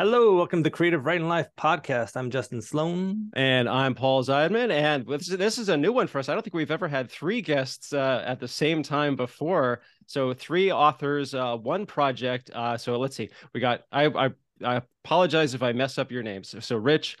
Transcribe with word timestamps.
Hello, 0.00 0.34
welcome 0.34 0.60
to 0.60 0.62
the 0.62 0.70
Creative 0.70 1.04
Writing 1.04 1.28
Life 1.28 1.48
podcast. 1.58 2.16
I'm 2.16 2.30
Justin 2.30 2.62
Sloan. 2.62 3.30
And 3.34 3.68
I'm 3.68 3.94
Paul 3.94 4.24
Zeidman. 4.24 4.72
And 4.72 5.06
this 5.06 5.58
is, 5.58 5.68
a 5.68 5.76
new 5.76 5.92
one 5.92 6.06
for 6.06 6.18
us. 6.18 6.30
I 6.30 6.32
don't 6.32 6.40
think 6.40 6.54
we've 6.54 6.70
ever 6.70 6.88
had 6.88 7.10
three 7.10 7.42
guests 7.42 7.92
uh, 7.92 8.24
at 8.26 8.40
the 8.40 8.48
same 8.48 8.82
time 8.82 9.14
before. 9.14 9.82
So, 10.06 10.32
three 10.32 10.72
authors, 10.72 11.34
uh, 11.34 11.54
one 11.58 11.84
project. 11.84 12.50
Uh, 12.54 12.78
so, 12.78 12.98
let's 12.98 13.14
see. 13.14 13.28
We 13.52 13.60
got, 13.60 13.82
I, 13.92 14.06
I, 14.06 14.30
I 14.64 14.80
apologize 15.04 15.52
if 15.52 15.62
I 15.62 15.74
mess 15.74 15.98
up 15.98 16.10
your 16.10 16.22
names. 16.22 16.48
So, 16.48 16.60
so 16.60 16.78
Rich 16.78 17.18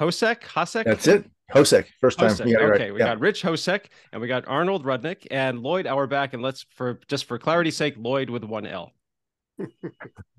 Hosek, 0.00 0.40
Hosek? 0.44 0.84
That's 0.84 1.06
it. 1.06 1.30
Hosek, 1.54 1.88
first 2.00 2.18
time. 2.18 2.30
Hosek. 2.30 2.46
okay, 2.46 2.64
right. 2.64 2.94
we 2.94 3.00
yeah. 3.00 3.08
got 3.08 3.20
Rich 3.20 3.42
Hosek 3.42 3.88
and 4.12 4.22
we 4.22 4.28
got 4.28 4.48
Arnold 4.48 4.86
Rudnick 4.86 5.26
and 5.30 5.60
Lloyd 5.60 5.86
Auerbach. 5.86 6.32
And 6.32 6.42
let's, 6.42 6.64
for 6.70 7.00
just 7.06 7.26
for 7.26 7.38
clarity's 7.38 7.76
sake, 7.76 7.96
Lloyd 7.98 8.30
with 8.30 8.44
one 8.44 8.66
L. 8.66 8.94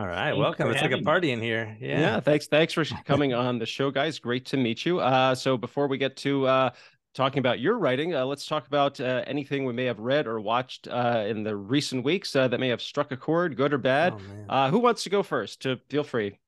All 0.00 0.06
right, 0.06 0.32
welcome. 0.32 0.70
It's 0.70 0.80
like 0.80 0.92
a 0.92 1.02
party 1.02 1.30
in 1.30 1.42
here. 1.42 1.76
Yeah. 1.78 2.00
yeah. 2.00 2.20
Thanks. 2.20 2.46
Thanks 2.46 2.72
for 2.72 2.86
coming 3.04 3.34
on 3.34 3.58
the 3.58 3.66
show, 3.66 3.90
guys. 3.90 4.18
Great 4.18 4.46
to 4.46 4.56
meet 4.56 4.86
you. 4.86 4.98
Uh, 4.98 5.34
so 5.34 5.58
before 5.58 5.88
we 5.88 5.98
get 5.98 6.16
to 6.18 6.46
uh, 6.46 6.70
talking 7.12 7.38
about 7.38 7.60
your 7.60 7.78
writing, 7.78 8.14
uh, 8.14 8.24
let's 8.24 8.46
talk 8.46 8.66
about 8.66 8.98
uh, 8.98 9.22
anything 9.26 9.66
we 9.66 9.74
may 9.74 9.84
have 9.84 9.98
read 9.98 10.26
or 10.26 10.40
watched 10.40 10.88
uh, 10.88 11.26
in 11.28 11.42
the 11.42 11.54
recent 11.54 12.02
weeks 12.02 12.34
uh, 12.34 12.48
that 12.48 12.58
may 12.58 12.68
have 12.68 12.80
struck 12.80 13.12
a 13.12 13.16
chord, 13.16 13.58
good 13.58 13.74
or 13.74 13.78
bad. 13.78 14.18
Oh, 14.48 14.70
who 14.70 14.78
wants 14.78 15.02
to 15.02 15.10
go 15.10 15.22
first? 15.22 15.60
To 15.62 15.78
feel 15.90 16.02
free. 16.02 16.38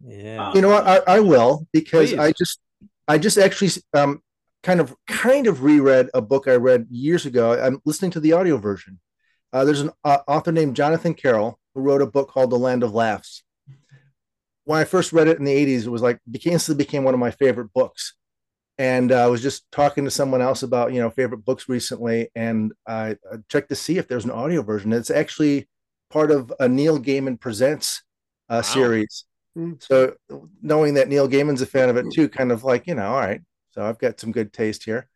Yeah. 0.00 0.54
You 0.54 0.60
know 0.60 0.68
what? 0.68 0.86
I, 0.86 1.16
I 1.16 1.18
will 1.18 1.66
because 1.72 2.10
Please. 2.10 2.20
I 2.20 2.30
just, 2.30 2.60
I 3.08 3.18
just 3.18 3.36
actually 3.36 3.70
um, 3.94 4.22
kind 4.62 4.78
of, 4.78 4.94
kind 5.08 5.48
of 5.48 5.64
reread 5.64 6.10
a 6.14 6.22
book 6.22 6.46
I 6.46 6.54
read 6.54 6.86
years 6.88 7.26
ago. 7.26 7.60
I'm 7.60 7.82
listening 7.84 8.12
to 8.12 8.20
the 8.20 8.32
audio 8.32 8.58
version. 8.58 9.00
there's 9.52 9.80
an 9.80 9.90
author 10.04 10.52
named 10.52 10.76
Jonathan 10.76 11.12
Carroll 11.12 11.58
who 11.76 11.82
wrote 11.82 12.00
a 12.00 12.06
book 12.06 12.30
called 12.30 12.50
The 12.50 12.58
Land 12.58 12.82
of 12.82 12.94
Laughs. 12.94 13.44
When 14.64 14.80
I 14.80 14.84
first 14.84 15.12
read 15.12 15.28
it 15.28 15.38
in 15.38 15.44
the 15.44 15.54
80s, 15.54 15.84
it 15.86 15.90
was 15.90 16.00
like 16.02 16.18
became, 16.28 16.54
instantly 16.54 16.82
became 16.82 17.04
one 17.04 17.12
of 17.14 17.20
my 17.20 17.30
favorite 17.30 17.72
books. 17.74 18.14
And 18.78 19.12
uh, 19.12 19.22
I 19.22 19.26
was 19.26 19.42
just 19.42 19.70
talking 19.70 20.04
to 20.04 20.10
someone 20.10 20.40
else 20.40 20.62
about, 20.62 20.92
you 20.92 21.00
know, 21.00 21.10
favorite 21.10 21.44
books 21.44 21.68
recently, 21.68 22.30
and 22.34 22.72
I 22.86 23.16
checked 23.50 23.68
to 23.68 23.74
see 23.74 23.98
if 23.98 24.08
there's 24.08 24.24
an 24.24 24.30
audio 24.30 24.62
version. 24.62 24.92
It's 24.92 25.10
actually 25.10 25.68
part 26.10 26.30
of 26.30 26.52
a 26.58 26.68
Neil 26.68 26.98
Gaiman 26.98 27.38
Presents 27.38 28.02
uh, 28.48 28.56
wow. 28.56 28.60
series. 28.62 29.24
Hmm. 29.54 29.74
So 29.78 30.14
knowing 30.62 30.94
that 30.94 31.08
Neil 31.08 31.28
Gaiman's 31.28 31.62
a 31.62 31.66
fan 31.66 31.88
of 31.88 31.96
it 31.96 32.06
too, 32.12 32.28
kind 32.28 32.52
of 32.52 32.64
like, 32.64 32.86
you 32.86 32.94
know, 32.94 33.06
all 33.06 33.20
right, 33.20 33.40
so 33.70 33.84
I've 33.84 33.98
got 33.98 34.18
some 34.18 34.32
good 34.32 34.52
taste 34.52 34.84
here. 34.84 35.08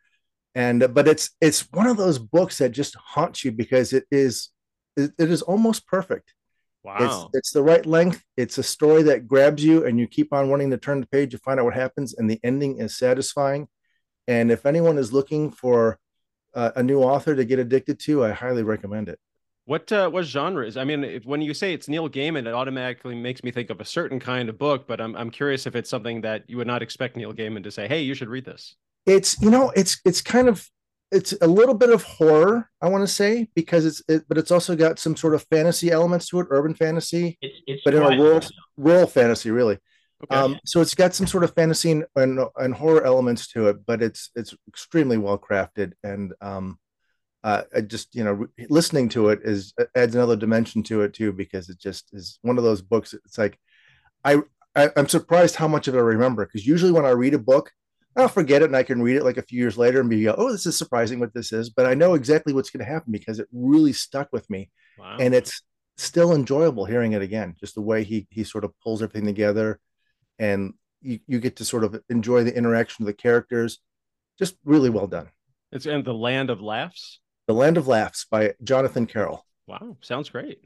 And 0.55 0.93
but 0.95 1.09
it's 1.09 1.31
it's 1.41 1.61
one 1.73 1.87
of 1.87 1.97
those 1.97 2.19
books 2.19 2.59
that 2.59 2.71
just 2.71 2.97
haunts 2.97 3.45
you 3.45 3.53
because 3.53 3.93
it 3.93 4.05
is 4.11 4.51
it, 4.97 5.13
it 5.19 5.31
is 5.31 5.43
almost 5.43 5.87
perfect. 5.87 6.35
Wow. 6.83 6.97
It's, 7.01 7.39
it's 7.39 7.51
the 7.53 7.63
right 7.63 7.85
length. 7.85 8.23
It's 8.37 8.59
a 8.59 8.63
story 8.63 9.03
that 9.05 9.29
grabs 9.29 9.63
you 9.63 9.85
and 9.85 9.99
you 9.99 10.07
keep 10.07 10.33
on 10.33 10.49
wanting 10.49 10.71
to 10.71 10.79
turn 10.79 11.01
the 11.01 11.07
page 11.07 11.33
to 11.33 11.39
find 11.39 11.61
out 11.61 11.67
what 11.67 11.75
happens. 11.75 12.15
And 12.15 12.31
the 12.31 12.41
ending 12.43 12.79
is 12.79 12.97
satisfying. 12.97 13.69
And 14.27 14.51
if 14.51 14.65
anyone 14.65 14.97
is 14.97 15.13
looking 15.13 15.51
for 15.51 15.99
uh, 16.55 16.71
a 16.77 16.83
new 16.83 17.01
author 17.01 17.35
to 17.37 17.45
get 17.45 17.59
addicted 17.59 17.99
to, 18.01 18.25
I 18.25 18.33
highly 18.33 18.63
recommend 18.63 19.09
it. 19.09 19.19
What 19.67 19.93
uh, 19.93 20.09
what 20.11 20.25
genre 20.25 20.67
is? 20.67 20.77
I 20.77 20.85
mean, 20.85 21.05
if, 21.05 21.25
when 21.25 21.43
you 21.43 21.55
say 21.55 21.75
it's 21.75 21.87
Neil 21.87 22.09
Gaiman, 22.09 22.49
it 22.49 22.55
automatically 22.55 23.15
makes 23.15 23.45
me 23.45 23.53
think 23.53 23.71
of 23.71 23.81
a 23.81 23.85
certain 23.85 24.19
kind 24.19 24.49
of 24.49 24.59
book. 24.59 24.87
But 24.89 25.01
I'm 25.01 25.15
I'm 25.15 25.31
curious 25.31 25.67
if 25.67 25.77
it's 25.77 25.89
something 25.89 26.23
that 26.23 26.49
you 26.49 26.57
would 26.57 26.67
not 26.67 26.83
expect 26.83 27.17
Neil 27.17 27.33
Gaiman 27.33 27.63
to 27.63 27.71
say, 27.71 27.87
"Hey, 27.87 28.01
you 28.01 28.15
should 28.15 28.29
read 28.29 28.45
this." 28.45 28.75
It's 29.07 29.41
you 29.41 29.51
know, 29.51 29.71
it's 29.77 30.01
it's 30.05 30.23
kind 30.23 30.49
of 30.49 30.69
it's 31.13 31.35
a 31.41 31.47
little 31.47 31.75
bit 31.75 31.91
of 31.91 32.03
horror 32.03 32.71
i 32.81 32.89
want 32.89 33.03
to 33.03 33.13
say 33.13 33.49
because 33.55 33.85
it's 33.85 34.03
it, 34.09 34.25
but 34.29 34.39
it's 34.39 34.51
also 34.51 34.77
got 34.77 34.99
some 34.99 35.17
sort 35.17 35.35
of 35.35 35.45
fantasy 35.51 35.91
elements 35.91 36.29
to 36.29 36.41
it 36.41 36.47
urban 36.51 36.75
fantasy 36.75 37.39
it's, 37.41 37.57
it's 37.67 37.83
but 37.85 37.95
in 37.95 38.03
a 38.03 38.17
rural 38.17 38.41
rural 38.77 39.07
fantasy 39.07 39.51
really 39.51 39.79
okay. 40.25 40.37
um 40.37 40.59
so 40.65 40.81
it's 40.81 40.95
got 40.95 41.15
some 41.15 41.27
sort 41.27 41.45
of 41.45 41.55
fantasy 41.55 41.91
and, 41.91 42.05
and, 42.17 42.41
and 42.57 42.75
horror 42.75 43.05
elements 43.05 43.49
to 43.49 43.69
it 43.69 43.85
but 43.85 44.03
it's 44.03 44.31
it's 44.35 44.55
extremely 44.69 45.19
well 45.19 45.39
crafted 45.39 45.93
and 46.03 46.33
um 46.41 46.79
uh, 47.43 47.63
I 47.75 47.81
just 47.81 48.15
you 48.15 48.23
know 48.23 48.47
listening 48.69 49.09
to 49.11 49.31
it 49.31 49.41
is 49.45 49.73
adds 49.97 50.15
another 50.15 50.37
dimension 50.37 50.83
to 50.85 51.03
it 51.03 51.15
too 51.15 51.33
because 51.33 51.71
it 51.71 51.79
just 51.79 52.13
is 52.13 52.39
one 52.43 52.59
of 52.59 52.65
those 52.65 52.83
books. 52.83 53.15
It's 53.15 53.39
like 53.39 53.59
I, 54.25 54.43
I 54.77 54.91
am 54.97 55.09
surprised 55.09 55.57
how 55.57 55.69
much 55.69 55.89
of 55.89 55.95
it 55.95 55.99
I 55.99 56.03
remember 56.03 56.45
because 56.45 56.67
usually 56.67 56.93
when 56.93 57.07
I 57.07 57.11
read 57.11 57.35
a 57.35 57.39
book, 57.39 57.73
I'll 58.17 58.29
forget 58.29 58.63
it 58.63 58.67
and 58.67 58.77
I 58.77 58.83
can 58.83 59.03
read 59.03 59.17
it 59.17 59.25
like 59.25 59.37
a 59.37 59.43
few 59.43 59.59
years 59.59 59.79
later 59.79 60.01
and 60.01 60.11
be, 60.11 60.29
oh, 60.29 60.51
this 60.51 60.67
is 60.67 60.77
surprising 60.77 61.21
what 61.21 61.33
this 61.33 61.53
is. 61.53 61.71
But 61.71 61.87
I 61.87 61.95
know 61.95 62.15
exactly 62.15 62.53
what's 62.53 62.71
going 62.71 62.85
to 62.85 62.93
happen 62.93 63.13
because 63.13 63.39
it 63.39 63.49
really 63.53 63.93
stuck 63.93 64.29
with 64.33 64.49
me. 64.51 64.71
Wow. 64.99 65.17
And 65.21 65.35
it's 65.35 65.63
still 65.97 66.35
enjoyable 66.35 66.87
hearing 66.87 67.13
it 67.13 67.23
again, 67.23 67.55
just 67.61 67.75
the 67.75 67.83
way 67.83 68.05
he 68.05 68.27
he 68.31 68.43
sort 68.43 68.65
of 68.65 68.73
pulls 68.83 69.03
everything 69.03 69.27
together 69.27 69.79
and 70.39 70.75
you, 71.03 71.21
you 71.27 71.39
get 71.39 71.57
to 71.57 71.65
sort 71.65 71.85
of 71.85 72.01
enjoy 72.09 72.45
the 72.45 72.57
interaction 72.57 73.05
of 73.05 73.07
the 73.07 73.13
characters. 73.13 73.79
Just 74.39 74.57
really 74.65 74.91
well 74.91 75.07
done. 75.07 75.29
It's 75.71 75.87
in 75.87 76.03
The 76.03 76.15
Land 76.15 76.51
of 76.51 76.61
Laughs. 76.61 77.21
The 77.47 77.55
Land 77.55 77.77
of 77.77 77.87
Laughs 77.87 78.27
by 78.31 78.55
Jonathan 78.63 79.07
Carroll. 79.07 79.45
Wow, 79.67 79.97
sounds 80.01 80.31
great. 80.31 80.59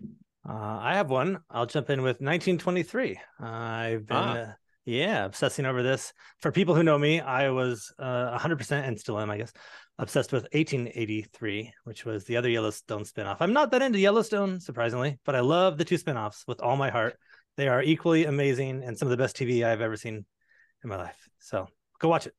Uh, 0.49 0.79
I 0.81 0.95
have 0.95 1.11
one. 1.11 1.41
I'll 1.51 1.67
jump 1.67 1.91
in 1.91 2.01
with 2.01 2.21
1923. 2.21 3.19
Uh, 3.43 3.47
I've 3.47 4.07
been 4.07 4.17
ah. 4.17 4.33
uh, 4.33 4.53
yeah, 4.85 5.25
obsessing 5.25 5.67
over 5.67 5.83
this. 5.83 6.13
For 6.41 6.53
people 6.53 6.75
who 6.75 6.83
know 6.83 6.99
me, 6.99 7.21
I 7.21 7.51
was 7.51 7.93
uh, 7.99 8.39
100% 8.39 8.87
and 8.87 8.99
still 8.99 9.19
am, 9.19 9.31
I 9.31 9.39
guess, 9.39 9.53
obsessed 9.99 10.33
with 10.33 10.43
1883, 10.53 11.73
which 11.85 12.05
was 12.05 12.25
the 12.25 12.37
other 12.37 12.51
Yellowstone 12.51 13.05
spinoff. 13.05 13.39
I'm 13.41 13.53
not 13.53 13.71
that 13.71 13.83
into 13.83 13.99
Yellowstone, 13.99 14.61
surprisingly, 14.61 15.19
but 15.25 15.35
I 15.35 15.41
love 15.41 15.79
the 15.79 15.85
two 15.85 15.97
spinoffs 15.97 16.47
with 16.47 16.61
all 16.61 16.77
my 16.77 16.91
heart. 16.91 17.17
They 17.57 17.69
are 17.69 17.83
equally 17.83 18.27
amazing 18.27 18.83
and 18.83 18.99
some 18.99 19.07
of 19.07 19.11
the 19.11 19.23
best 19.23 19.37
TV 19.37 19.65
I've 19.65 19.81
ever 19.81 19.97
seen 19.97 20.25
in 20.83 20.91
my 20.91 20.97
life. 20.97 21.29
So 21.39 21.67
go 21.99 22.09
watch 22.09 22.27
it. 22.27 22.35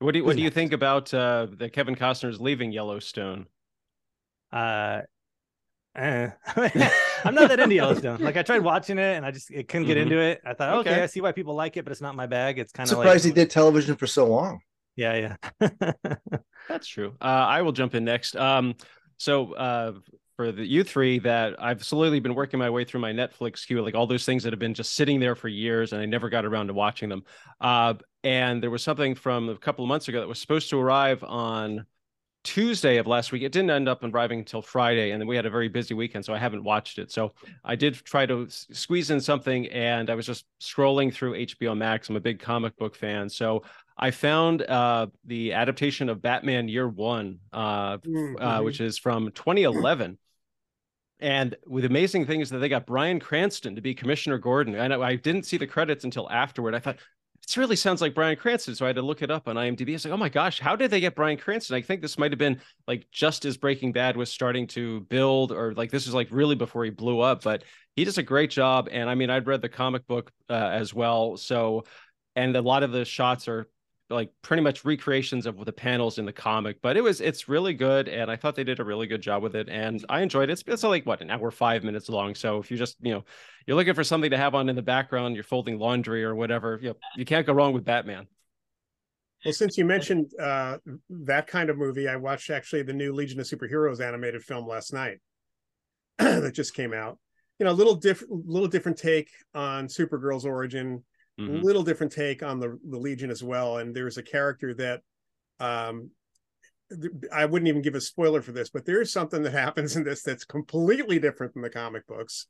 What 0.00 0.12
do 0.12 0.20
you, 0.20 0.24
what 0.24 0.36
do 0.36 0.42
you 0.42 0.50
think 0.50 0.72
about 0.72 1.12
uh, 1.12 1.48
the 1.50 1.68
Kevin 1.68 1.96
Costner's 1.96 2.40
leaving 2.40 2.70
Yellowstone? 2.70 3.46
Uh, 4.52 5.00
eh. 5.98 6.30
I'm 7.24 7.34
not 7.34 7.48
that 7.48 7.60
into 7.60 7.74
Yellowstone. 7.74 8.20
Like 8.20 8.36
I 8.36 8.42
tried 8.42 8.62
watching 8.62 8.98
it 8.98 9.16
and 9.16 9.26
I 9.26 9.30
just 9.30 9.50
it 9.50 9.68
couldn't 9.68 9.86
get 9.86 9.96
mm-hmm. 9.96 10.12
into 10.12 10.20
it. 10.20 10.40
I 10.44 10.54
thought, 10.54 10.78
okay. 10.78 10.90
okay. 10.92 11.02
I 11.02 11.06
see 11.06 11.20
why 11.20 11.32
people 11.32 11.54
like 11.54 11.76
it, 11.76 11.84
but 11.84 11.92
it's 11.92 12.00
not 12.00 12.14
my 12.14 12.26
bag. 12.26 12.58
It's 12.58 12.72
kind 12.72 12.86
of 12.86 12.90
surprised 12.90 13.24
like, 13.24 13.34
he 13.34 13.40
did 13.40 13.50
television 13.50 13.96
for 13.96 14.06
so 14.06 14.26
long. 14.26 14.60
Yeah, 14.96 15.36
yeah. 15.60 15.68
That's 16.68 16.86
true. 16.86 17.14
Uh, 17.20 17.24
I 17.24 17.62
will 17.62 17.72
jump 17.72 17.94
in 17.94 18.04
next. 18.04 18.36
Um, 18.36 18.74
so 19.16 19.52
uh, 19.52 19.92
for 20.36 20.52
the 20.52 20.64
you 20.64 20.84
three 20.84 21.18
that 21.20 21.60
I've 21.62 21.84
slowly 21.84 22.20
been 22.20 22.34
working 22.34 22.58
my 22.58 22.70
way 22.70 22.84
through 22.84 23.00
my 23.00 23.12
Netflix 23.12 23.66
queue, 23.66 23.82
like 23.82 23.94
all 23.94 24.06
those 24.06 24.24
things 24.24 24.44
that 24.44 24.52
have 24.52 24.60
been 24.60 24.74
just 24.74 24.94
sitting 24.94 25.20
there 25.20 25.34
for 25.34 25.48
years 25.48 25.92
and 25.92 26.00
I 26.00 26.06
never 26.06 26.28
got 26.28 26.44
around 26.44 26.68
to 26.68 26.74
watching 26.74 27.08
them. 27.08 27.24
Uh, 27.60 27.94
and 28.24 28.62
there 28.62 28.70
was 28.70 28.82
something 28.82 29.14
from 29.14 29.48
a 29.48 29.56
couple 29.56 29.84
of 29.84 29.88
months 29.88 30.08
ago 30.08 30.20
that 30.20 30.28
was 30.28 30.40
supposed 30.40 30.70
to 30.70 30.80
arrive 30.80 31.24
on 31.24 31.86
Tuesday 32.48 32.96
of 32.96 33.06
last 33.06 33.30
week. 33.30 33.42
It 33.42 33.52
didn't 33.52 33.68
end 33.68 33.90
up 33.90 34.02
arriving 34.02 34.38
until 34.38 34.62
Friday, 34.62 35.10
and 35.10 35.20
then 35.20 35.28
we 35.28 35.36
had 35.36 35.44
a 35.44 35.50
very 35.50 35.68
busy 35.68 35.92
weekend, 35.92 36.24
so 36.24 36.32
I 36.32 36.38
haven't 36.38 36.64
watched 36.64 36.98
it. 36.98 37.12
So 37.12 37.34
I 37.62 37.76
did 37.76 37.94
try 37.94 38.24
to 38.24 38.46
squeeze 38.48 39.10
in 39.10 39.20
something, 39.20 39.66
and 39.66 40.08
I 40.08 40.14
was 40.14 40.24
just 40.24 40.46
scrolling 40.58 41.12
through 41.12 41.34
HBO 41.34 41.76
Max. 41.76 42.08
I'm 42.08 42.16
a 42.16 42.20
big 42.20 42.40
comic 42.40 42.74
book 42.78 42.96
fan, 42.96 43.28
so 43.28 43.64
I 43.98 44.12
found 44.12 44.62
uh, 44.62 45.08
the 45.26 45.52
adaptation 45.52 46.08
of 46.08 46.22
Batman 46.22 46.68
Year 46.68 46.88
One, 46.88 47.40
uh, 47.52 47.98
mm-hmm. 47.98 48.42
uh, 48.42 48.62
which 48.62 48.80
is 48.80 48.96
from 48.96 49.30
2011. 49.32 50.16
And 51.20 51.54
with 51.66 51.84
amazing 51.84 52.24
things 52.24 52.48
that 52.48 52.60
they 52.60 52.70
got 52.70 52.86
Bryan 52.86 53.20
Cranston 53.20 53.74
to 53.74 53.82
be 53.82 53.92
Commissioner 53.92 54.38
Gordon. 54.38 54.74
And 54.74 54.94
I, 54.94 55.00
I 55.00 55.16
didn't 55.16 55.42
see 55.42 55.58
the 55.58 55.66
credits 55.66 56.04
until 56.04 56.30
afterward. 56.30 56.74
I 56.74 56.78
thought, 56.78 56.96
this 57.48 57.56
really 57.56 57.76
sounds 57.76 58.02
like 58.02 58.14
Bryan 58.14 58.36
Cranston. 58.36 58.74
So 58.74 58.84
I 58.84 58.90
had 58.90 58.96
to 58.96 59.02
look 59.02 59.22
it 59.22 59.30
up 59.30 59.48
on 59.48 59.56
IMDb. 59.56 59.88
I 59.88 59.92
was 59.94 60.04
like, 60.04 60.12
oh 60.12 60.18
my 60.18 60.28
gosh, 60.28 60.60
how 60.60 60.76
did 60.76 60.90
they 60.90 61.00
get 61.00 61.14
Bryan 61.14 61.38
Cranston? 61.38 61.76
I 61.76 61.80
think 61.80 62.02
this 62.02 62.18
might 62.18 62.30
have 62.30 62.38
been 62.38 62.60
like 62.86 63.06
just 63.10 63.46
as 63.46 63.56
Breaking 63.56 63.90
Bad 63.90 64.18
was 64.18 64.30
starting 64.30 64.66
to 64.68 65.00
build, 65.08 65.52
or 65.52 65.72
like 65.72 65.90
this 65.90 66.04
was 66.04 66.14
like 66.14 66.28
really 66.30 66.56
before 66.56 66.84
he 66.84 66.90
blew 66.90 67.20
up. 67.20 67.42
But 67.42 67.64
he 67.96 68.04
does 68.04 68.18
a 68.18 68.22
great 68.22 68.50
job. 68.50 68.90
And 68.92 69.08
I 69.08 69.14
mean, 69.14 69.30
I'd 69.30 69.46
read 69.46 69.62
the 69.62 69.68
comic 69.70 70.06
book 70.06 70.30
uh, 70.50 70.52
as 70.52 70.92
well. 70.92 71.38
So, 71.38 71.84
and 72.36 72.54
a 72.54 72.60
lot 72.60 72.82
of 72.82 72.92
the 72.92 73.06
shots 73.06 73.48
are 73.48 73.66
like 74.10 74.30
pretty 74.42 74.62
much 74.62 74.84
recreations 74.84 75.46
of 75.46 75.64
the 75.64 75.72
panels 75.72 76.18
in 76.18 76.24
the 76.24 76.32
comic, 76.32 76.80
but 76.80 76.96
it 76.96 77.02
was 77.02 77.20
it's 77.20 77.48
really 77.48 77.74
good, 77.74 78.08
and 78.08 78.30
I 78.30 78.36
thought 78.36 78.56
they 78.56 78.64
did 78.64 78.80
a 78.80 78.84
really 78.84 79.06
good 79.06 79.20
job 79.20 79.42
with 79.42 79.54
it, 79.54 79.68
and 79.68 80.04
I 80.08 80.22
enjoyed 80.22 80.48
it. 80.48 80.52
It's, 80.52 80.64
it's 80.66 80.82
like 80.82 81.04
what 81.06 81.20
an 81.20 81.30
hour 81.30 81.50
five 81.50 81.84
minutes 81.84 82.08
long, 82.08 82.34
so 82.34 82.58
if 82.58 82.70
you 82.70 82.76
just 82.76 82.96
you 83.00 83.12
know 83.12 83.24
you're 83.66 83.76
looking 83.76 83.94
for 83.94 84.04
something 84.04 84.30
to 84.30 84.38
have 84.38 84.54
on 84.54 84.68
in 84.68 84.76
the 84.76 84.82
background, 84.82 85.34
you're 85.34 85.44
folding 85.44 85.78
laundry 85.78 86.24
or 86.24 86.34
whatever, 86.34 86.78
you 86.80 86.88
know, 86.88 86.96
you 87.16 87.24
can't 87.24 87.46
go 87.46 87.52
wrong 87.52 87.72
with 87.72 87.84
Batman. 87.84 88.26
Well, 89.44 89.54
since 89.54 89.78
you 89.78 89.84
mentioned 89.84 90.32
uh, 90.40 90.78
that 91.10 91.46
kind 91.46 91.70
of 91.70 91.78
movie, 91.78 92.08
I 92.08 92.16
watched 92.16 92.50
actually 92.50 92.82
the 92.82 92.92
new 92.92 93.12
Legion 93.12 93.38
of 93.38 93.46
Superheroes 93.46 94.00
animated 94.00 94.42
film 94.42 94.66
last 94.66 94.92
night 94.92 95.18
that 96.18 96.54
just 96.54 96.74
came 96.74 96.92
out. 96.92 97.18
You 97.58 97.66
know, 97.66 97.72
a 97.72 97.74
little 97.74 97.94
different, 97.94 98.48
little 98.48 98.68
different 98.68 98.98
take 98.98 99.30
on 99.54 99.86
Supergirl's 99.86 100.44
origin 100.44 101.04
mm-hmm. 101.38 101.60
little 101.60 101.82
different 101.82 102.12
take 102.12 102.42
on 102.42 102.60
the, 102.60 102.78
the 102.88 102.98
Legion 102.98 103.30
as 103.30 103.42
well. 103.42 103.78
And 103.78 103.94
there's 103.94 104.18
a 104.18 104.22
character 104.22 104.74
that 104.74 105.02
um, 105.60 106.10
I 107.32 107.46
wouldn't 107.46 107.68
even 107.68 107.82
give 107.82 107.94
a 107.94 108.00
spoiler 108.00 108.42
for 108.42 108.52
this, 108.52 108.70
but 108.70 108.84
there 108.84 109.00
is 109.00 109.12
something 109.12 109.42
that 109.42 109.52
happens 109.64 109.96
in 109.96 110.04
this 110.04 110.22
that's 110.22 110.44
completely 110.44 111.18
different 111.18 111.52
from 111.52 111.62
the 111.62 111.70
comic 111.70 112.06
books. 112.06 112.46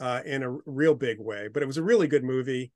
uh, 0.00 0.20
in 0.24 0.42
a 0.42 0.50
real 0.66 0.94
big 0.94 1.20
way. 1.20 1.48
But 1.52 1.62
it 1.62 1.66
was 1.66 1.76
a 1.76 1.82
really 1.82 2.08
good 2.08 2.24
movie. 2.24 2.72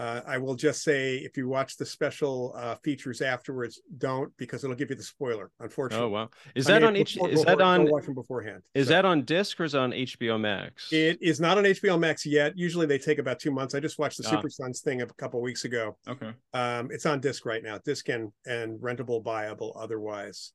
Uh, 0.00 0.22
I 0.26 0.38
will 0.38 0.54
just 0.54 0.82
say, 0.82 1.16
if 1.16 1.36
you 1.36 1.46
watch 1.46 1.76
the 1.76 1.84
special 1.84 2.54
uh, 2.56 2.74
features 2.76 3.20
afterwards, 3.20 3.82
don't 3.98 4.34
because 4.38 4.64
it'll 4.64 4.74
give 4.74 4.88
you 4.88 4.96
the 4.96 5.02
spoiler. 5.02 5.50
Unfortunately. 5.60 6.06
Oh 6.06 6.08
wow! 6.08 6.30
Is 6.54 6.70
I 6.70 6.72
that 6.72 6.80
mean, 6.80 6.88
on 6.88 6.96
H? 6.96 7.14
Before, 7.16 7.28
is 7.28 7.44
that 7.44 7.60
on? 7.60 7.84
Watch 7.84 8.06
them 8.06 8.14
beforehand. 8.14 8.62
Is 8.74 8.86
so. 8.86 8.94
that 8.94 9.04
on 9.04 9.26
disc 9.26 9.60
or 9.60 9.64
is 9.64 9.74
on 9.74 9.90
HBO 9.90 10.40
Max? 10.40 10.90
It 10.90 11.18
is 11.20 11.38
not 11.38 11.58
on 11.58 11.64
HBO 11.64 12.00
Max 12.00 12.24
yet. 12.24 12.56
Usually 12.56 12.86
they 12.86 12.96
take 12.96 13.18
about 13.18 13.40
two 13.40 13.50
months. 13.50 13.74
I 13.74 13.80
just 13.80 13.98
watched 13.98 14.16
the 14.16 14.26
ah. 14.26 14.30
Super 14.30 14.48
Sons 14.48 14.80
thing 14.80 15.02
a 15.02 15.06
couple 15.06 15.42
weeks 15.42 15.66
ago. 15.66 15.98
Okay. 16.08 16.32
Um, 16.54 16.88
it's 16.90 17.04
on 17.04 17.20
disc 17.20 17.44
right 17.44 17.62
now. 17.62 17.76
Disc 17.84 18.08
and 18.08 18.32
and 18.46 18.80
rentable, 18.80 19.22
buyable, 19.22 19.72
otherwise, 19.76 20.52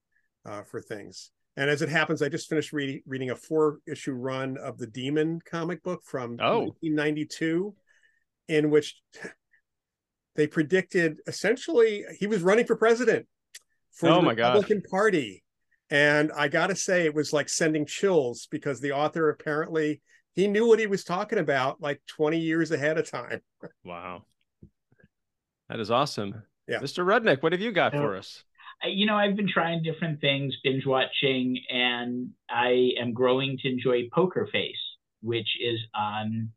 uh, 0.47 0.63
for 0.63 0.81
things. 0.81 1.29
And 1.55 1.69
as 1.69 1.83
it 1.83 1.89
happens, 1.89 2.23
I 2.23 2.29
just 2.29 2.49
finished 2.49 2.73
reading 2.73 3.03
reading 3.05 3.29
a 3.29 3.35
four 3.35 3.77
issue 3.87 4.13
run 4.13 4.57
of 4.57 4.79
the 4.79 4.87
Demon 4.87 5.39
comic 5.45 5.83
book 5.83 6.01
from 6.03 6.37
oh. 6.41 6.61
1992 6.61 7.75
in 8.47 8.69
which 8.69 8.95
they 10.35 10.47
predicted 10.47 11.19
essentially 11.27 12.03
he 12.19 12.27
was 12.27 12.41
running 12.41 12.65
for 12.65 12.75
president 12.75 13.27
for 13.91 14.09
oh 14.09 14.21
the 14.21 14.27
Republican 14.27 14.79
God. 14.79 14.89
Party. 14.89 15.43
And 15.89 16.31
I 16.35 16.47
got 16.47 16.67
to 16.67 16.75
say, 16.75 17.05
it 17.05 17.13
was 17.13 17.31
like 17.31 17.47
sending 17.47 17.85
chills 17.85 18.47
because 18.49 18.81
the 18.81 18.91
author 18.91 19.29
apparently 19.29 20.01
he 20.33 20.47
knew 20.47 20.67
what 20.67 20.79
he 20.79 20.87
was 20.87 21.03
talking 21.03 21.39
about 21.39 21.81
like 21.81 22.01
20 22.07 22.39
years 22.39 22.71
ahead 22.71 22.97
of 22.97 23.09
time. 23.09 23.41
Wow. 23.83 24.23
That 25.69 25.79
is 25.79 25.91
awesome. 25.91 26.43
Yeah. 26.67 26.79
Mr. 26.79 27.05
Rudnick, 27.05 27.41
what 27.41 27.53
have 27.53 27.61
you 27.61 27.71
got 27.71 27.93
for 27.93 28.15
us? 28.15 28.43
You 28.83 29.05
know, 29.05 29.15
I've 29.15 29.35
been 29.35 29.49
trying 29.51 29.83
different 29.83 30.19
things, 30.19 30.53
binge 30.63 30.85
watching, 30.85 31.57
and 31.69 32.29
I 32.49 32.89
am 32.99 33.13
growing 33.13 33.57
to 33.61 33.69
enjoy 33.69 34.09
Poker 34.13 34.47
Face, 34.51 34.75
which 35.21 35.47
is 35.63 35.79
on 35.95 36.49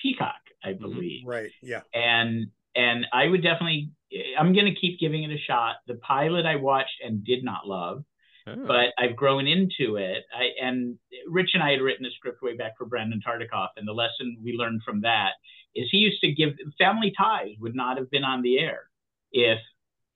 Peacock, 0.00 0.34
I 0.64 0.70
mm-hmm. 0.70 0.82
believe. 0.82 1.26
Right. 1.26 1.50
Yeah. 1.62 1.82
And 1.92 2.48
and 2.74 3.06
I 3.12 3.28
would 3.28 3.42
definitely 3.42 3.90
I'm 4.38 4.52
going 4.52 4.66
to 4.66 4.80
keep 4.80 5.00
giving 5.00 5.24
it 5.24 5.30
a 5.30 5.38
shot. 5.38 5.76
The 5.86 5.94
pilot 5.96 6.46
I 6.46 6.56
watched 6.56 7.00
and 7.04 7.24
did 7.24 7.44
not 7.44 7.66
love, 7.66 8.04
oh. 8.46 8.66
but 8.66 8.86
I've 8.98 9.16
grown 9.16 9.46
into 9.46 9.96
it. 9.96 10.24
I 10.34 10.64
and 10.64 10.98
Rich 11.28 11.50
and 11.54 11.62
I 11.62 11.72
had 11.72 11.80
written 11.80 12.06
a 12.06 12.10
script 12.10 12.42
way 12.42 12.56
back 12.56 12.72
for 12.78 12.86
Brandon 12.86 13.20
Tartikoff, 13.26 13.70
and 13.76 13.86
the 13.86 13.92
lesson 13.92 14.38
we 14.42 14.52
learned 14.52 14.82
from 14.84 15.00
that 15.02 15.30
is 15.74 15.88
he 15.90 15.98
used 15.98 16.20
to 16.20 16.32
give 16.32 16.50
Family 16.78 17.12
Ties 17.16 17.56
would 17.60 17.74
not 17.74 17.98
have 17.98 18.10
been 18.10 18.24
on 18.24 18.42
the 18.42 18.58
air 18.58 18.88
if 19.32 19.58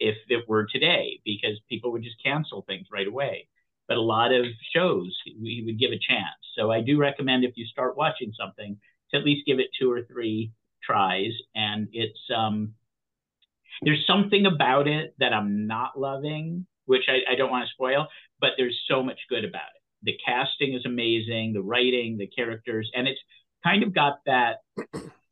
if 0.01 0.17
it 0.29 0.49
were 0.49 0.67
today 0.71 1.21
because 1.25 1.59
people 1.69 1.91
would 1.93 2.05
just 2.05 2.23
cancel 2.23 2.63
things 2.63 2.87
right 2.93 3.09
away. 3.09 3.49
But 3.89 3.97
a 3.97 4.03
lot 4.03 4.33
of 4.33 4.45
shows 4.75 5.17
we 5.41 5.63
would 5.65 5.79
give 5.79 5.91
a 5.91 5.99
chance. 5.99 6.39
So 6.57 6.71
I 6.71 6.83
do 6.83 6.99
recommend 6.99 7.45
if 7.45 7.57
you 7.57 7.67
start 7.67 7.97
watching 7.97 8.33
something 8.39 8.79
to 9.11 9.19
at 9.19 9.25
least 9.25 9.47
give 9.47 9.59
it 9.59 9.69
two 9.79 9.91
or 9.91 10.03
three 10.03 10.53
tries. 10.85 11.33
And 11.55 11.89
it's 11.93 12.19
um 12.35 12.75
there's 13.83 14.05
something 14.07 14.47
about 14.47 14.89
it 14.89 15.15
that 15.19 15.33
I'm 15.33 15.67
not 15.67 15.99
loving, 15.99 16.67
which 16.87 17.05
I, 17.09 17.33
I 17.33 17.37
don't 17.37 17.51
want 17.51 17.67
to 17.67 17.73
spoil, 17.73 18.09
but 18.41 18.51
there's 18.57 18.79
so 18.89 19.03
much 19.03 19.21
good 19.29 19.45
about 19.45 19.71
it. 19.75 19.83
The 20.03 20.17
casting 20.25 20.75
is 20.75 20.85
amazing, 20.85 21.53
the 21.53 21.63
writing, 21.63 22.19
the 22.19 22.27
characters, 22.27 22.91
and 22.95 23.07
it's 23.07 23.21
kind 23.65 23.83
of 23.83 23.95
got 23.95 24.19
that 24.27 24.59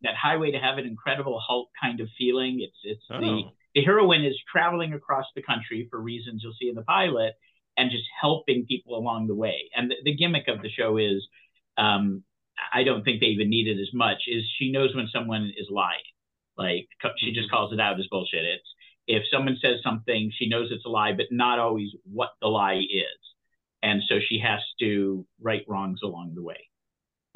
that 0.03 0.15
highway 0.21 0.51
to 0.51 0.59
heaven 0.59 0.85
incredible 0.85 1.41
hulk 1.45 1.69
kind 1.81 2.01
of 2.01 2.09
feeling 2.19 2.61
it's 2.61 2.77
it's 2.85 3.05
oh. 3.11 3.21
the 3.21 3.43
the 3.75 3.85
heroine 3.85 4.25
is 4.25 4.37
traveling 4.51 4.95
across 4.95 5.27
the 5.35 5.43
country 5.43 5.87
for 5.91 6.01
reasons 6.01 6.41
you'll 6.43 6.55
see 6.61 6.69
in 6.69 6.75
the 6.75 6.83
pilot 6.83 7.35
and 7.77 7.91
just 7.91 8.05
helping 8.21 8.65
people 8.67 8.97
along 8.97 9.27
the 9.27 9.35
way 9.35 9.71
and 9.75 9.91
the, 9.91 9.95
the 10.05 10.17
gimmick 10.17 10.49
of 10.49 10.63
the 10.63 10.71
show 10.71 10.97
is 10.97 11.27
um, 11.79 12.23
I 12.73 12.85
don't 12.85 13.05
think 13.05 13.21
they 13.21 13.27
even 13.27 13.51
need 13.51 13.69
it 13.69 13.81
as 13.81 13.91
much 13.93 14.23
is 14.27 14.43
she 14.59 14.71
knows 14.71 14.95
when 14.95 15.09
someone 15.13 15.53
is 15.57 15.69
lying. 15.71 15.99
Like 16.57 16.89
she 17.19 17.33
just 17.33 17.49
mm-hmm. 17.49 17.57
calls 17.57 17.73
it 17.73 17.81
out 17.81 17.99
as 17.99 18.07
bullshit. 18.11 18.45
It's 18.45 18.69
if 19.07 19.23
someone 19.33 19.57
says 19.63 19.77
something, 19.83 20.33
she 20.37 20.49
knows 20.49 20.69
it's 20.71 20.85
a 20.85 20.89
lie, 20.89 21.13
but 21.13 21.27
not 21.31 21.59
always 21.59 21.91
what 22.05 22.31
the 22.41 22.49
lie 22.49 22.81
is. 22.91 23.19
And 23.83 24.03
so 24.09 24.17
she 24.27 24.41
has 24.41 24.61
to 24.81 25.27
right 25.41 25.65
wrongs 25.69 26.01
along 26.03 26.33
the 26.35 26.43
way. 26.43 26.69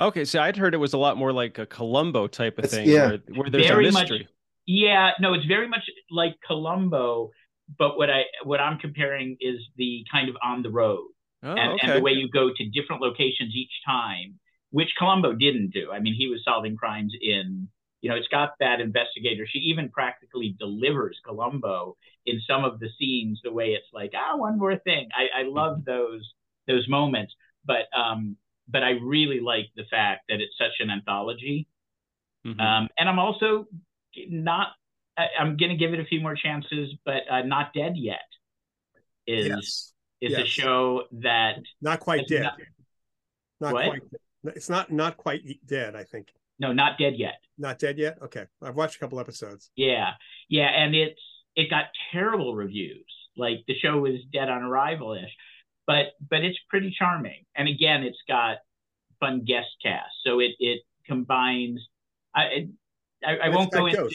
Okay, 0.01 0.25
so 0.25 0.41
I'd 0.41 0.57
heard 0.57 0.73
it 0.73 0.79
was 0.79 0.95
a 0.95 0.99
lot 0.99 1.17
more 1.19 1.33
like 1.33 1.59
a 1.59 1.67
Columbo 1.67 2.27
type 2.27 2.59
of 2.59 2.65
it's, 2.65 2.75
thing, 2.75 2.89
yeah. 2.89 3.09
where, 3.09 3.19
where 3.35 3.51
there's 3.51 3.67
very 3.67 3.89
a 3.89 3.93
mystery. 3.93 4.21
Much, 4.21 4.29
yeah, 4.67 5.11
no, 5.21 5.35
it's 5.35 5.45
very 5.45 5.69
much 5.69 5.83
like 6.11 6.37
Columbo, 6.47 7.31
but 7.79 7.99
what 7.99 8.09
I 8.09 8.23
what 8.45 8.61
I'm 8.61 8.79
comparing 8.79 9.37
is 9.41 9.57
the 9.77 10.03
kind 10.11 10.29
of 10.31 10.37
on 10.43 10.63
the 10.63 10.71
road 10.71 11.07
oh, 11.43 11.51
and, 11.51 11.73
okay. 11.73 11.81
and 11.83 11.93
the 11.99 12.01
way 12.01 12.13
you 12.13 12.31
go 12.31 12.51
to 12.55 12.69
different 12.71 13.03
locations 13.03 13.55
each 13.55 13.73
time 13.87 14.39
which 14.71 14.91
Columbo 14.99 15.33
didn't 15.33 15.73
do. 15.73 15.91
I 15.93 16.01
mean, 16.01 16.15
he 16.15 16.29
was 16.29 16.41
solving 16.45 16.77
crimes 16.77 17.13
in, 17.21 17.69
you 18.01 18.11
know, 18.11 18.17
it's 18.17 18.29
got 18.29 18.53
that 18.61 18.81
investigator. 18.81 19.47
She 19.47 19.59
even 19.59 19.89
practically 19.89 20.57
delivers 20.59 21.19
Columbo 21.25 21.97
in 22.25 22.41
some 22.47 22.65
of 22.65 22.79
the 22.81 22.89
scenes 22.99 23.41
the 23.43 23.53
way 23.53 23.71
it's 23.71 23.89
like, 23.93 24.13
ah, 24.15 24.37
one 24.37 24.59
more 24.59 24.77
thing. 24.77 25.09
I, 25.15 25.41
I 25.41 25.43
love 25.49 25.85
those 25.85 26.33
those 26.69 26.89
moments, 26.89 27.35
but 27.65 27.87
um, 27.97 28.37
but 28.69 28.85
I 28.85 28.91
really 29.03 29.41
like 29.41 29.67
the 29.75 29.85
fact 29.91 30.23
that 30.29 30.41
it's 30.41 30.57
such 30.57 30.79
an 30.79 30.91
anthology. 30.91 31.67
Mm-hmm. 32.47 32.61
Um, 32.61 32.89
and 32.99 33.09
I'm 33.09 33.19
also 33.19 33.67
not. 34.17 34.69
I, 35.19 35.45
going 35.45 35.69
to 35.69 35.77
give 35.77 35.93
it 35.93 36.01
a 36.01 36.05
few 36.05 36.21
more 36.21 36.35
chances, 36.35 36.95
but 37.05 37.25
uh, 37.31 37.43
not 37.43 37.75
dead 37.75 37.95
yet. 37.97 38.21
Is 39.27 39.49
yes. 39.49 39.93
is 40.21 40.33
yes. 40.33 40.41
a 40.41 40.47
show 40.47 41.03
that 41.13 41.57
not 41.83 42.01
quite 42.01 42.27
dead. 42.27 42.45
Not, 42.45 42.59
not 43.61 43.73
what? 43.75 43.85
quite 43.89 44.03
it's 44.45 44.69
not 44.69 44.91
not 44.91 45.17
quite 45.17 45.43
dead, 45.67 45.95
I 45.95 46.05
think. 46.05 46.29
No, 46.59 46.73
not 46.73 46.99
dead 46.99 47.15
yet. 47.17 47.41
Not 47.59 47.79
dead 47.79 47.99
yet. 47.99 48.19
Okay, 48.23 48.45
I've 48.63 48.77
watched 48.77 48.97
a 48.97 48.99
couple 48.99 49.21
episodes. 49.21 49.71
Yeah, 49.77 50.11
yeah, 50.49 50.69
and 50.69 50.95
it's 50.95 51.21
it 51.57 51.71
got 51.71 51.85
terrible 52.13 52.55
reviews. 52.55 53.05
Like 53.37 53.59
the 53.67 53.75
show 53.79 53.99
was 53.99 54.21
dead 54.33 54.49
on 54.49 54.63
arrival 54.63 55.15
ish, 55.15 55.33
but 55.87 56.07
but 56.29 56.45
it's 56.45 56.59
pretty 56.69 56.95
charming. 56.99 57.45
And 57.57 57.69
again, 57.69 58.03
it's 58.03 58.19
got 58.29 58.59
fun 59.21 59.45
guest 59.47 59.69
cast, 59.83 60.13
so 60.25 60.41
it 60.41 60.53
it 60.59 60.83
combines. 61.07 61.81
I 62.35 62.69
I, 63.25 63.37
I 63.45 63.49
won't 63.51 63.73
go 63.73 63.87
into. 63.87 64.11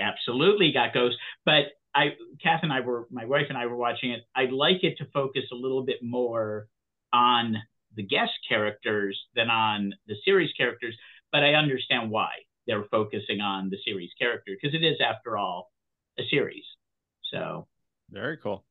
Absolutely, 0.00 0.70
got 0.72 0.94
ghosts, 0.94 1.18
but 1.44 1.64
I, 1.94 2.14
Kath 2.42 2.60
and 2.62 2.72
I 2.72 2.80
were, 2.80 3.06
my 3.10 3.24
wife 3.24 3.46
and 3.48 3.58
I 3.58 3.66
were 3.66 3.76
watching 3.76 4.12
it. 4.12 4.22
I'd 4.34 4.52
like 4.52 4.82
it 4.82 4.96
to 4.98 5.06
focus 5.12 5.42
a 5.52 5.56
little 5.56 5.84
bit 5.84 5.98
more 6.02 6.68
on 7.12 7.56
the 7.96 8.02
guest 8.02 8.32
characters 8.48 9.20
than 9.34 9.50
on 9.50 9.92
the 10.06 10.14
series 10.24 10.52
characters, 10.56 10.96
but 11.30 11.42
I 11.42 11.54
understand 11.54 12.10
why 12.10 12.30
they're 12.66 12.84
focusing 12.90 13.40
on 13.40 13.70
the 13.70 13.78
series 13.84 14.10
character 14.18 14.52
because 14.60 14.74
it 14.74 14.84
is, 14.84 14.98
after 15.04 15.36
all, 15.36 15.70
a 16.18 16.22
series. 16.30 16.64
So 17.32 17.66
very 18.10 18.36
cool. 18.36 18.64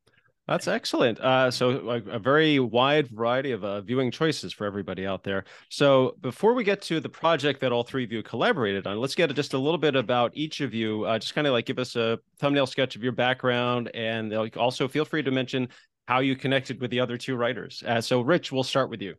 That's 0.48 0.68
excellent. 0.68 1.20
Uh, 1.20 1.50
so 1.51 1.90
a, 1.90 2.16
a, 2.16 2.20
very 2.20 2.60
wide 2.60 3.08
variety 3.08 3.51
of 3.51 3.63
uh, 3.63 3.80
viewing 3.82 4.12
choices 4.12 4.51
for 4.51 4.66
everybody 4.66 5.06
out 5.06 5.24
there. 5.24 5.46
So 5.70 6.18
before 6.20 6.54
we 6.54 6.63
get 6.63 6.82
to 6.84 7.00
the 7.00 7.08
project 7.08 7.62
that 7.62 7.72
all 7.72 7.84
three 7.84 8.04
of 8.04 8.12
you 8.12 8.22
collaborated 8.24 8.86
on, 8.88 9.00
let's 9.00 9.16
get 9.16 9.34
just 9.36 9.54
a 9.54 9.58
little 9.58 9.78
bit 9.78 9.96
about 9.96 10.32
each 10.34 10.60
of 10.60 10.74
you. 10.74 11.06
Uh, 11.06 11.20
just 11.20 11.36
kind 11.36 11.48
of 11.48 11.54
like 11.54 11.68
give 11.68 11.80
us 11.80 11.96
a 11.96 12.20
thumbnail 12.40 12.66
sketch 12.66 12.96
of 12.96 13.04
your 13.04 13.12
background, 13.13 13.92
and 13.94 14.34
also 14.58 14.88
feel 14.88 15.06
free 15.06 15.24
to 15.24 15.32
mention 15.32 15.70
how 16.08 16.20
you 16.20 16.36
connected 16.36 16.81
with 16.81 16.91
the 16.91 17.00
other 17.00 17.17
two 17.17 17.36
writers. 17.36 17.84
Uh, 17.86 18.01
so, 18.01 18.22
Rich, 18.22 18.51
we'll 18.51 18.63
start 18.63 18.89
with 18.89 19.01
you. 19.01 19.15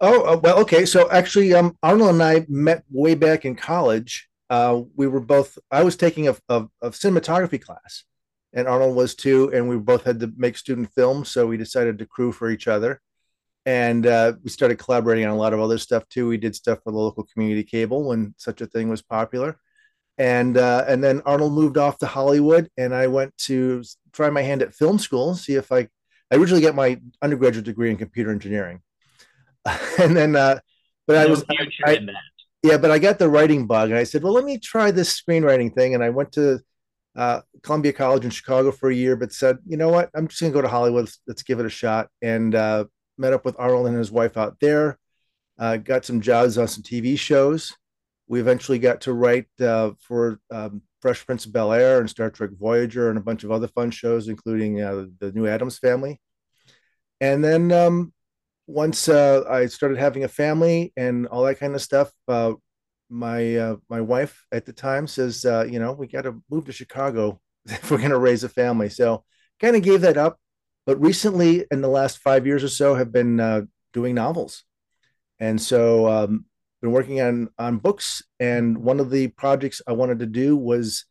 Oh 0.00 0.34
uh, 0.34 0.36
well, 0.36 0.58
okay. 0.60 0.84
So 0.84 1.08
actually, 1.12 1.54
um, 1.54 1.76
Arnold 1.80 2.10
and 2.10 2.22
I 2.22 2.44
met 2.48 2.82
way 2.90 3.14
back 3.14 3.44
in 3.44 3.54
college. 3.54 4.28
Uh, 4.50 4.82
we 4.96 5.06
were 5.06 5.20
both. 5.20 5.56
I 5.70 5.84
was 5.84 5.96
taking 5.96 6.26
a, 6.26 6.36
a, 6.48 6.66
a, 6.82 6.90
cinematography 6.90 7.62
class, 7.62 8.02
and 8.52 8.66
Arnold 8.66 8.96
was 8.96 9.14
too. 9.14 9.52
And 9.54 9.68
we 9.68 9.76
both 9.78 10.02
had 10.02 10.18
to 10.20 10.32
make 10.36 10.56
student 10.56 10.90
films, 10.92 11.30
so 11.30 11.46
we 11.46 11.56
decided 11.56 11.98
to 11.98 12.06
crew 12.06 12.32
for 12.32 12.50
each 12.50 12.66
other. 12.66 13.00
And 13.64 14.04
uh, 14.04 14.32
we 14.42 14.50
started 14.50 14.80
collaborating 14.80 15.24
on 15.24 15.30
a 15.30 15.36
lot 15.36 15.52
of 15.52 15.60
other 15.60 15.78
stuff 15.78 16.08
too. 16.08 16.26
We 16.26 16.36
did 16.36 16.56
stuff 16.56 16.80
for 16.82 16.90
the 16.90 16.98
local 16.98 17.24
community 17.32 17.62
cable 17.62 18.08
when 18.08 18.34
such 18.38 18.60
a 18.60 18.66
thing 18.66 18.88
was 18.88 19.02
popular 19.02 19.56
and 20.22 20.56
uh, 20.56 20.84
and 20.86 21.02
then 21.02 21.20
Arnold 21.26 21.52
moved 21.52 21.76
off 21.76 21.98
to 21.98 22.06
Hollywood, 22.06 22.70
and 22.78 22.94
I 22.94 23.08
went 23.08 23.36
to 23.38 23.82
try 24.12 24.30
my 24.30 24.42
hand 24.42 24.62
at 24.62 24.72
film 24.72 24.98
school, 24.98 25.34
see 25.34 25.54
if 25.54 25.72
I. 25.72 25.88
I 26.30 26.36
originally 26.36 26.62
get 26.62 26.74
my 26.74 26.98
undergraduate 27.20 27.66
degree 27.66 27.90
in 27.90 27.98
computer 27.98 28.30
engineering, 28.30 28.80
and 29.98 30.16
then, 30.16 30.34
uh, 30.34 30.60
but 31.06 31.14
no 31.14 31.20
I 31.20 31.26
was, 31.26 31.44
I, 31.84 31.98
yeah, 32.62 32.78
but 32.78 32.90
I 32.90 32.98
got 32.98 33.18
the 33.18 33.28
writing 33.28 33.66
bug, 33.66 33.90
and 33.90 33.98
I 33.98 34.04
said, 34.04 34.22
well, 34.22 34.32
let 34.32 34.44
me 34.44 34.56
try 34.56 34.92
this 34.92 35.20
screenwriting 35.20 35.74
thing, 35.74 35.94
and 35.94 36.02
I 36.02 36.08
went 36.08 36.32
to 36.32 36.60
uh, 37.16 37.40
Columbia 37.62 37.92
College 37.92 38.24
in 38.24 38.30
Chicago 38.30 38.70
for 38.70 38.88
a 38.88 38.94
year, 38.94 39.14
but 39.14 39.30
said, 39.30 39.58
you 39.66 39.76
know 39.76 39.90
what, 39.90 40.08
I'm 40.14 40.26
just 40.26 40.40
gonna 40.40 40.54
go 40.54 40.62
to 40.62 40.68
Hollywood. 40.68 41.04
Let's, 41.04 41.20
let's 41.26 41.42
give 41.42 41.60
it 41.60 41.66
a 41.66 41.70
shot, 41.70 42.08
and 42.22 42.54
uh, 42.54 42.84
met 43.18 43.34
up 43.34 43.44
with 43.44 43.56
Arnold 43.58 43.88
and 43.88 43.96
his 43.98 44.10
wife 44.10 44.38
out 44.38 44.56
there. 44.58 44.98
Uh, 45.58 45.76
got 45.76 46.06
some 46.06 46.22
jobs 46.22 46.56
on 46.56 46.66
some 46.66 46.82
TV 46.82 47.18
shows 47.18 47.74
we 48.32 48.40
eventually 48.40 48.78
got 48.78 49.02
to 49.02 49.12
write 49.12 49.44
uh, 49.60 49.90
for 50.00 50.40
um, 50.50 50.80
Fresh 51.02 51.26
Prince 51.26 51.44
of 51.44 51.52
Bel 51.52 51.70
Air 51.70 52.00
and 52.00 52.08
Star 52.08 52.30
Trek 52.30 52.48
Voyager 52.58 53.10
and 53.10 53.18
a 53.18 53.20
bunch 53.20 53.44
of 53.44 53.50
other 53.50 53.68
fun 53.68 53.90
shows, 53.90 54.26
including 54.26 54.80
uh, 54.80 55.04
the 55.18 55.32
New 55.32 55.46
Addams 55.46 55.78
Family. 55.78 56.18
And 57.20 57.44
then 57.44 57.70
um, 57.72 58.14
once 58.66 59.06
uh, 59.06 59.44
I 59.46 59.66
started 59.66 59.98
having 59.98 60.24
a 60.24 60.28
family 60.28 60.94
and 60.96 61.26
all 61.26 61.44
that 61.44 61.60
kind 61.60 61.74
of 61.74 61.82
stuff, 61.82 62.10
uh, 62.26 62.54
my 63.10 63.54
uh, 63.56 63.76
my 63.90 64.00
wife 64.00 64.46
at 64.50 64.64
the 64.64 64.72
time 64.72 65.06
says, 65.06 65.44
uh, 65.44 65.66
you 65.70 65.78
know, 65.78 65.92
we 65.92 66.06
got 66.06 66.22
to 66.22 66.42
move 66.50 66.64
to 66.64 66.72
Chicago 66.72 67.38
if 67.66 67.90
we're 67.90 67.98
going 67.98 68.12
to 68.12 68.18
raise 68.18 68.44
a 68.44 68.48
family. 68.48 68.88
So 68.88 69.24
kind 69.60 69.76
of 69.76 69.82
gave 69.82 70.00
that 70.00 70.16
up. 70.16 70.38
But 70.86 70.98
recently, 71.02 71.66
in 71.70 71.82
the 71.82 71.88
last 71.88 72.16
five 72.16 72.46
years 72.46 72.64
or 72.64 72.70
so, 72.70 72.94
have 72.94 73.12
been 73.12 73.68
doing 73.92 74.14
novels, 74.14 74.64
and 75.38 75.60
so 75.60 76.08
um, 76.08 76.46
been 76.82 76.92
working 76.92 77.22
on 77.22 77.48
on 77.58 77.78
books. 77.78 78.22
And 78.38 78.78
one 78.78 79.00
of 79.00 79.10
the 79.10 79.28
projects 79.28 79.80
I 79.86 79.92
wanted 79.92 80.18
to 80.18 80.26
do 80.26 80.56
was 80.56 81.06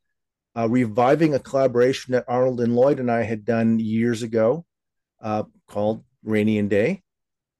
uh, 0.56 0.70
reviving 0.70 1.34
a 1.34 1.40
collaboration 1.40 2.12
that 2.12 2.26
Arnold 2.28 2.60
and 2.62 2.76
Lloyd 2.76 3.00
and 3.00 3.10
I 3.10 3.24
had 3.24 3.46
done 3.46 3.80
years 3.80 4.22
ago, 4.22 4.66
uh, 5.22 5.44
called 5.68 6.04
Rainey 6.24 6.60
and 6.60 6.70
Day. 6.70 7.02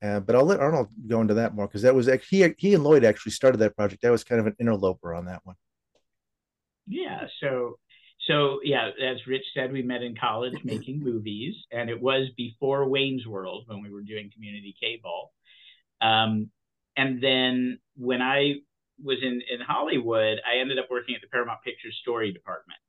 Uh, 0.04 0.20
but 0.20 0.36
I'll 0.36 0.46
let 0.46 0.60
Arnold 0.60 0.90
go 1.08 1.22
into 1.22 1.36
that 1.36 1.56
more 1.56 1.68
because 1.68 1.84
that 1.84 1.96
was 1.96 2.10
he 2.30 2.54
he 2.58 2.74
and 2.74 2.84
Lloyd 2.84 3.06
actually 3.06 3.32
started 3.32 3.58
that 3.60 3.76
project. 3.76 4.02
That 4.02 4.12
was 4.12 4.24
kind 4.24 4.42
of 4.42 4.48
an 4.48 4.56
interloper 4.60 5.14
on 5.14 5.26
that 5.26 5.42
one. 5.44 5.56
Yeah. 6.88 7.28
So 7.40 7.78
so 8.28 8.60
yeah, 8.64 8.90
as 9.02 9.26
Rich 9.28 9.46
said, 9.54 9.72
we 9.72 9.84
met 9.84 10.04
in 10.04 10.16
college 10.16 10.56
making 10.64 11.00
movies, 11.00 11.56
and 11.72 11.90
it 11.90 12.02
was 12.02 12.30
before 12.36 12.90
Wayne's 12.90 13.26
World 13.26 13.64
when 13.68 13.82
we 13.82 13.92
were 13.92 14.02
doing 14.02 14.32
community 14.34 14.76
cable. 14.82 15.32
Um, 16.02 16.50
and 16.98 17.22
then 17.22 17.80
when 18.02 18.22
I 18.22 18.56
was 19.04 19.20
in 19.22 19.42
in 19.50 19.60
Hollywood, 19.62 20.40
I 20.50 20.60
ended 20.60 20.80
up 20.80 20.88
working 20.90 21.16
at 21.16 21.22
the 21.22 21.28
Paramount 21.28 21.62
Pictures 21.64 21.98
story 22.02 22.32
department. 22.32 22.80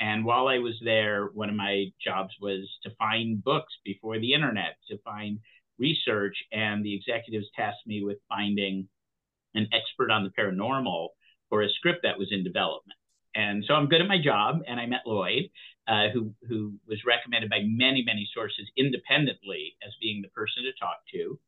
And 0.00 0.24
while 0.24 0.48
I 0.48 0.58
was 0.58 0.74
there, 0.82 1.26
one 1.34 1.50
of 1.50 1.54
my 1.54 1.86
jobs 2.04 2.34
was 2.40 2.68
to 2.82 2.90
find 2.98 3.44
books 3.44 3.72
before 3.84 4.18
the 4.18 4.32
internet, 4.32 4.76
to 4.88 4.98
find 4.98 5.38
research, 5.78 6.36
and 6.52 6.84
the 6.84 6.94
executives 6.94 7.46
tasked 7.54 7.86
me 7.86 8.02
with 8.02 8.18
finding 8.28 8.88
an 9.54 9.68
expert 9.72 10.10
on 10.10 10.24
the 10.24 10.30
paranormal 10.30 11.08
for 11.50 11.62
a 11.62 11.68
script 11.68 12.00
that 12.02 12.18
was 12.18 12.28
in 12.32 12.42
development. 12.42 12.98
And 13.34 13.64
so 13.66 13.74
I'm 13.74 13.88
good 13.88 14.00
at 14.00 14.08
my 14.08 14.20
job, 14.22 14.60
and 14.66 14.80
I 14.80 14.86
met 14.86 15.06
Lloyd, 15.06 15.50
uh, 15.86 16.08
who 16.12 16.32
who 16.48 16.72
was 16.88 17.04
recommended 17.04 17.50
by 17.50 17.60
many 17.64 18.02
many 18.02 18.28
sources 18.34 18.70
independently 18.76 19.76
as 19.86 19.92
being 20.00 20.22
the 20.22 20.28
person 20.28 20.62
to 20.64 20.72
talk 20.80 20.98
to. 21.12 21.38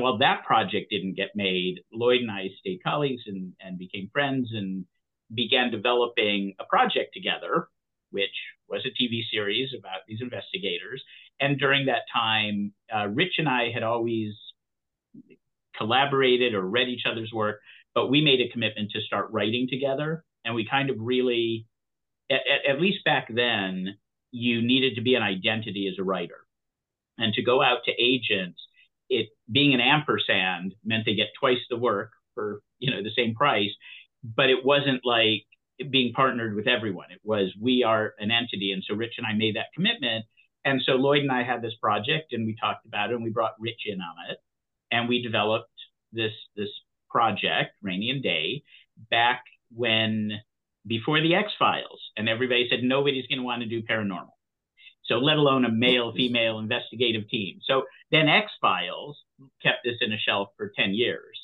And 0.00 0.04
while 0.04 0.16
that 0.16 0.46
project 0.46 0.90
didn't 0.90 1.16
get 1.16 1.36
made, 1.36 1.82
Lloyd 1.92 2.22
and 2.22 2.30
I 2.30 2.48
stayed 2.58 2.82
colleagues 2.82 3.20
and, 3.26 3.52
and 3.60 3.78
became 3.78 4.08
friends 4.10 4.48
and 4.50 4.86
began 5.34 5.70
developing 5.70 6.54
a 6.58 6.64
project 6.64 7.12
together, 7.12 7.68
which 8.10 8.34
was 8.66 8.82
a 8.86 9.02
TV 9.02 9.20
series 9.30 9.74
about 9.78 10.00
these 10.08 10.22
investigators. 10.22 11.04
And 11.38 11.58
during 11.58 11.84
that 11.84 12.04
time, 12.10 12.72
uh, 12.90 13.08
Rich 13.08 13.34
and 13.36 13.46
I 13.46 13.72
had 13.74 13.82
always 13.82 14.32
collaborated 15.76 16.54
or 16.54 16.62
read 16.62 16.88
each 16.88 17.04
other's 17.04 17.30
work, 17.34 17.60
but 17.94 18.08
we 18.08 18.22
made 18.24 18.40
a 18.40 18.50
commitment 18.50 18.92
to 18.92 19.02
start 19.02 19.28
writing 19.32 19.68
together 19.68 20.24
and 20.46 20.54
we 20.54 20.66
kind 20.66 20.88
of 20.88 20.96
really, 20.98 21.66
at, 22.30 22.40
at 22.66 22.80
least 22.80 23.04
back 23.04 23.28
then, 23.28 23.98
you 24.30 24.62
needed 24.62 24.94
to 24.94 25.02
be 25.02 25.14
an 25.14 25.22
identity 25.22 25.90
as 25.92 25.98
a 25.98 26.04
writer. 26.04 26.46
And 27.18 27.34
to 27.34 27.42
go 27.42 27.60
out 27.60 27.80
to 27.84 27.92
agents, 28.02 28.62
it 29.10 29.28
being 29.50 29.74
an 29.74 29.80
ampersand 29.80 30.74
meant 30.84 31.04
they 31.04 31.14
get 31.14 31.28
twice 31.38 31.58
the 31.68 31.76
work 31.76 32.12
for 32.34 32.62
you 32.78 32.90
know 32.90 33.02
the 33.02 33.10
same 33.14 33.34
price, 33.34 33.70
but 34.24 34.48
it 34.48 34.64
wasn't 34.64 35.04
like 35.04 35.44
being 35.90 36.12
partnered 36.12 36.54
with 36.54 36.66
everyone. 36.66 37.10
It 37.10 37.20
was 37.24 37.52
we 37.60 37.82
are 37.82 38.14
an 38.18 38.30
entity, 38.30 38.72
and 38.72 38.82
so 38.86 38.94
Rich 38.94 39.14
and 39.18 39.26
I 39.26 39.34
made 39.34 39.56
that 39.56 39.72
commitment. 39.74 40.24
And 40.64 40.80
so 40.84 40.92
Lloyd 40.92 41.22
and 41.22 41.32
I 41.32 41.42
had 41.42 41.62
this 41.62 41.74
project, 41.80 42.32
and 42.32 42.46
we 42.46 42.54
talked 42.60 42.86
about 42.86 43.10
it, 43.10 43.14
and 43.14 43.24
we 43.24 43.30
brought 43.30 43.54
Rich 43.58 43.82
in 43.86 44.00
on 44.00 44.30
it, 44.30 44.38
and 44.92 45.08
we 45.08 45.22
developed 45.22 45.70
this 46.12 46.32
this 46.56 46.70
project, 47.10 47.72
Rainey 47.82 48.10
and 48.10 48.22
Day, 48.22 48.62
back 49.10 49.42
when 49.74 50.32
before 50.86 51.20
the 51.20 51.34
X 51.34 51.52
Files, 51.58 52.00
and 52.16 52.28
everybody 52.28 52.68
said 52.70 52.82
nobody's 52.82 53.26
going 53.26 53.38
to 53.38 53.44
want 53.44 53.62
to 53.62 53.68
do 53.68 53.82
paranormal. 53.82 54.30
So 55.10 55.16
let 55.16 55.38
alone 55.38 55.64
a 55.64 55.70
male 55.70 56.12
female 56.14 56.60
investigative 56.60 57.28
team. 57.28 57.58
So 57.64 57.82
then 58.12 58.28
X 58.28 58.50
Files 58.60 59.18
kept 59.62 59.78
this 59.84 59.96
in 60.00 60.12
a 60.12 60.18
shelf 60.18 60.50
for 60.56 60.70
10 60.76 60.94
years. 60.94 61.36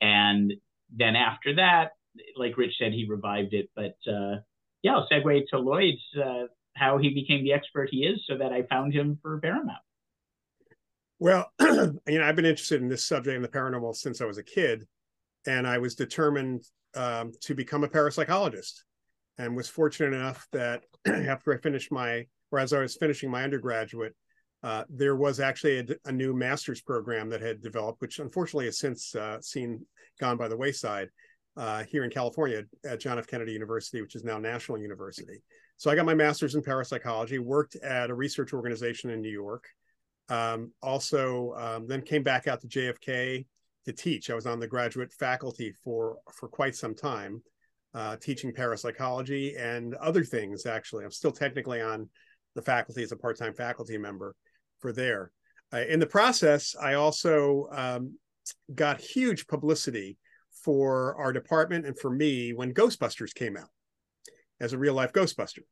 And 0.00 0.52
then 0.94 1.16
after 1.16 1.54
that, 1.56 1.92
like 2.36 2.58
Rich 2.58 2.74
said, 2.78 2.92
he 2.92 3.06
revived 3.08 3.54
it. 3.54 3.70
But 3.74 3.96
uh, 4.06 4.40
yeah, 4.82 4.96
I'll 4.96 5.08
segue 5.10 5.48
to 5.48 5.58
Lloyd's 5.58 6.02
uh, 6.22 6.48
how 6.76 6.98
he 6.98 7.14
became 7.14 7.44
the 7.44 7.52
expert 7.54 7.88
he 7.90 8.04
is 8.04 8.20
so 8.26 8.36
that 8.36 8.52
I 8.52 8.62
found 8.64 8.92
him 8.92 9.18
for 9.22 9.40
Paramount. 9.40 9.78
Well, 11.18 11.50
you 11.60 11.98
know, 12.06 12.24
I've 12.24 12.36
been 12.36 12.44
interested 12.44 12.82
in 12.82 12.88
this 12.88 13.04
subject 13.04 13.34
and 13.34 13.44
the 13.44 13.48
paranormal 13.48 13.96
since 13.96 14.20
I 14.20 14.26
was 14.26 14.38
a 14.38 14.42
kid. 14.42 14.86
And 15.46 15.66
I 15.66 15.78
was 15.78 15.94
determined 15.94 16.64
um, 16.94 17.32
to 17.42 17.54
become 17.54 17.84
a 17.84 17.88
parapsychologist 17.88 18.82
and 19.38 19.56
was 19.56 19.68
fortunate 19.68 20.14
enough 20.14 20.46
that 20.52 20.82
after 21.06 21.54
I 21.54 21.58
finished 21.58 21.90
my, 21.90 22.26
or 22.50 22.58
as 22.58 22.72
I 22.72 22.80
was 22.80 22.96
finishing 22.96 23.30
my 23.30 23.44
undergraduate, 23.44 24.14
uh, 24.62 24.84
there 24.88 25.16
was 25.16 25.38
actually 25.38 25.78
a, 25.78 25.84
a, 26.06 26.12
new 26.12 26.34
master's 26.34 26.80
program 26.80 27.30
that 27.30 27.40
had 27.40 27.62
developed, 27.62 28.00
which 28.00 28.18
unfortunately 28.18 28.64
has 28.64 28.78
since 28.78 29.14
uh, 29.14 29.40
seen 29.40 29.84
gone 30.18 30.36
by 30.36 30.48
the 30.48 30.56
wayside 30.56 31.08
uh, 31.56 31.84
here 31.84 32.04
in 32.04 32.10
California 32.10 32.64
at 32.84 33.00
John 33.00 33.18
F. 33.18 33.26
Kennedy 33.28 33.52
University, 33.52 34.02
which 34.02 34.16
is 34.16 34.24
now 34.24 34.38
National 34.38 34.78
University. 34.78 35.42
So 35.76 35.90
I 35.90 35.94
got 35.94 36.06
my 36.06 36.14
master's 36.14 36.56
in 36.56 36.62
parapsychology, 36.62 37.38
worked 37.38 37.76
at 37.76 38.10
a 38.10 38.14
research 38.14 38.52
organization 38.52 39.10
in 39.10 39.20
New 39.20 39.30
York, 39.30 39.64
um, 40.28 40.72
also 40.82 41.54
um, 41.56 41.86
then 41.86 42.02
came 42.02 42.24
back 42.24 42.48
out 42.48 42.60
to 42.62 42.66
JFK 42.66 43.46
to 43.86 43.92
teach. 43.92 44.28
I 44.28 44.34
was 44.34 44.46
on 44.46 44.58
the 44.58 44.66
graduate 44.66 45.12
faculty 45.12 45.72
for 45.84 46.16
for 46.34 46.48
quite 46.48 46.74
some 46.74 46.94
time, 46.94 47.42
uh, 47.94 48.16
teaching 48.16 48.52
parapsychology 48.52 49.56
and 49.56 49.94
other 49.94 50.24
things. 50.24 50.66
Actually, 50.66 51.04
I'm 51.04 51.10
still 51.10 51.32
technically 51.32 51.80
on 51.80 52.08
the 52.54 52.62
faculty 52.62 53.02
as 53.02 53.12
a 53.12 53.16
part-time 53.16 53.54
faculty 53.54 53.98
member 53.98 54.34
for 54.80 54.92
there. 54.92 55.30
Uh, 55.72 55.84
in 55.88 56.00
the 56.00 56.06
process, 56.06 56.74
I 56.80 56.94
also 56.94 57.68
um, 57.72 58.14
got 58.74 59.00
huge 59.00 59.46
publicity 59.46 60.16
for 60.64 61.14
our 61.16 61.32
department 61.32 61.86
and 61.86 61.98
for 61.98 62.10
me 62.10 62.52
when 62.52 62.74
Ghostbusters 62.74 63.34
came 63.34 63.56
out 63.56 63.68
as 64.60 64.72
a 64.72 64.78
real 64.78 64.94
life 64.94 65.12
Ghostbuster. 65.12 65.62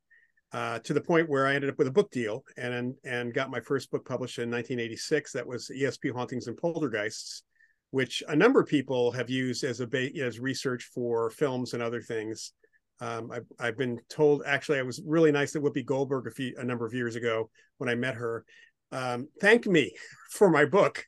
Uh, 0.52 0.78
to 0.78 0.94
the 0.94 1.00
point 1.00 1.28
where 1.28 1.44
I 1.44 1.54
ended 1.54 1.70
up 1.70 1.76
with 1.76 1.88
a 1.88 1.92
book 1.92 2.10
deal 2.12 2.44
and 2.56 2.94
and 3.04 3.34
got 3.34 3.50
my 3.50 3.58
first 3.58 3.90
book 3.90 4.06
published 4.06 4.38
in 4.38 4.48
1986. 4.48 5.32
That 5.32 5.46
was 5.46 5.68
ESP 5.76 6.12
Hauntings 6.12 6.46
and 6.46 6.56
Poltergeists, 6.56 7.42
which 7.90 8.22
a 8.28 8.36
number 8.36 8.60
of 8.60 8.68
people 8.68 9.10
have 9.10 9.28
used 9.28 9.64
as 9.64 9.80
a 9.80 9.88
as 10.22 10.38
research 10.38 10.84
for 10.94 11.30
films 11.30 11.74
and 11.74 11.82
other 11.82 12.00
things. 12.00 12.52
Um, 13.00 13.30
I've, 13.30 13.46
I've 13.58 13.76
been 13.76 14.00
told 14.08 14.42
actually 14.46 14.78
I 14.78 14.82
was 14.82 15.02
really 15.04 15.30
nice 15.30 15.52
that 15.52 15.62
Whoopi 15.62 15.84
Goldberg 15.84 16.26
a 16.26 16.30
few 16.30 16.54
a 16.58 16.64
number 16.64 16.86
of 16.86 16.94
years 16.94 17.14
ago 17.14 17.50
when 17.78 17.90
I 17.90 17.94
met 17.94 18.14
her 18.14 18.44
um, 18.92 19.28
thanked 19.40 19.66
me 19.66 19.92
for 20.30 20.50
my 20.50 20.64
book 20.64 21.04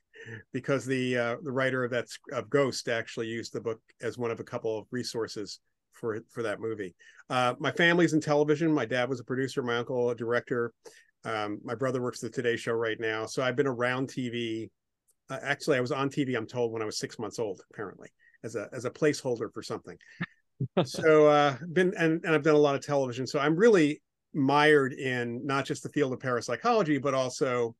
because 0.51 0.85
the 0.85 1.17
uh, 1.17 1.35
the 1.43 1.51
writer 1.51 1.83
of 1.83 1.91
that 1.91 2.07
of 2.31 2.49
Ghost 2.49 2.87
actually 2.89 3.27
used 3.27 3.53
the 3.53 3.61
book 3.61 3.79
as 4.01 4.17
one 4.17 4.31
of 4.31 4.39
a 4.39 4.43
couple 4.43 4.77
of 4.77 4.85
resources 4.91 5.59
for 5.93 6.19
for 6.29 6.43
that 6.43 6.59
movie. 6.59 6.95
Uh, 7.29 7.53
my 7.59 7.71
family's 7.71 8.13
in 8.13 8.21
television. 8.21 8.71
My 8.71 8.85
dad 8.85 9.09
was 9.09 9.19
a 9.19 9.23
producer. 9.23 9.61
My 9.61 9.77
uncle 9.77 10.09
a 10.09 10.15
director. 10.15 10.73
Um, 11.25 11.59
my 11.63 11.75
brother 11.75 12.01
works 12.01 12.21
the 12.21 12.29
Today 12.29 12.55
Show 12.55 12.73
right 12.73 12.99
now. 12.99 13.25
So 13.25 13.43
I've 13.43 13.55
been 13.55 13.67
around 13.67 14.07
TV. 14.07 14.69
Uh, 15.29 15.39
actually, 15.43 15.77
I 15.77 15.81
was 15.81 15.91
on 15.91 16.09
TV. 16.09 16.35
I'm 16.35 16.47
told 16.47 16.71
when 16.71 16.81
I 16.81 16.85
was 16.85 16.97
six 16.97 17.19
months 17.19 17.39
old, 17.39 17.61
apparently, 17.71 18.09
as 18.43 18.55
a 18.55 18.67
as 18.73 18.85
a 18.85 18.91
placeholder 18.91 19.51
for 19.53 19.61
something. 19.61 19.97
So 20.85 21.27
uh, 21.27 21.57
been 21.71 21.93
and, 21.97 22.23
and 22.23 22.35
I've 22.35 22.43
done 22.43 22.55
a 22.55 22.59
lot 22.59 22.75
of 22.75 22.85
television. 22.85 23.25
So 23.27 23.39
I'm 23.39 23.55
really 23.55 24.01
mired 24.33 24.93
in 24.93 25.45
not 25.45 25.65
just 25.65 25.83
the 25.83 25.89
field 25.89 26.13
of 26.13 26.19
parapsychology, 26.19 26.97
but 26.97 27.13
also 27.13 27.75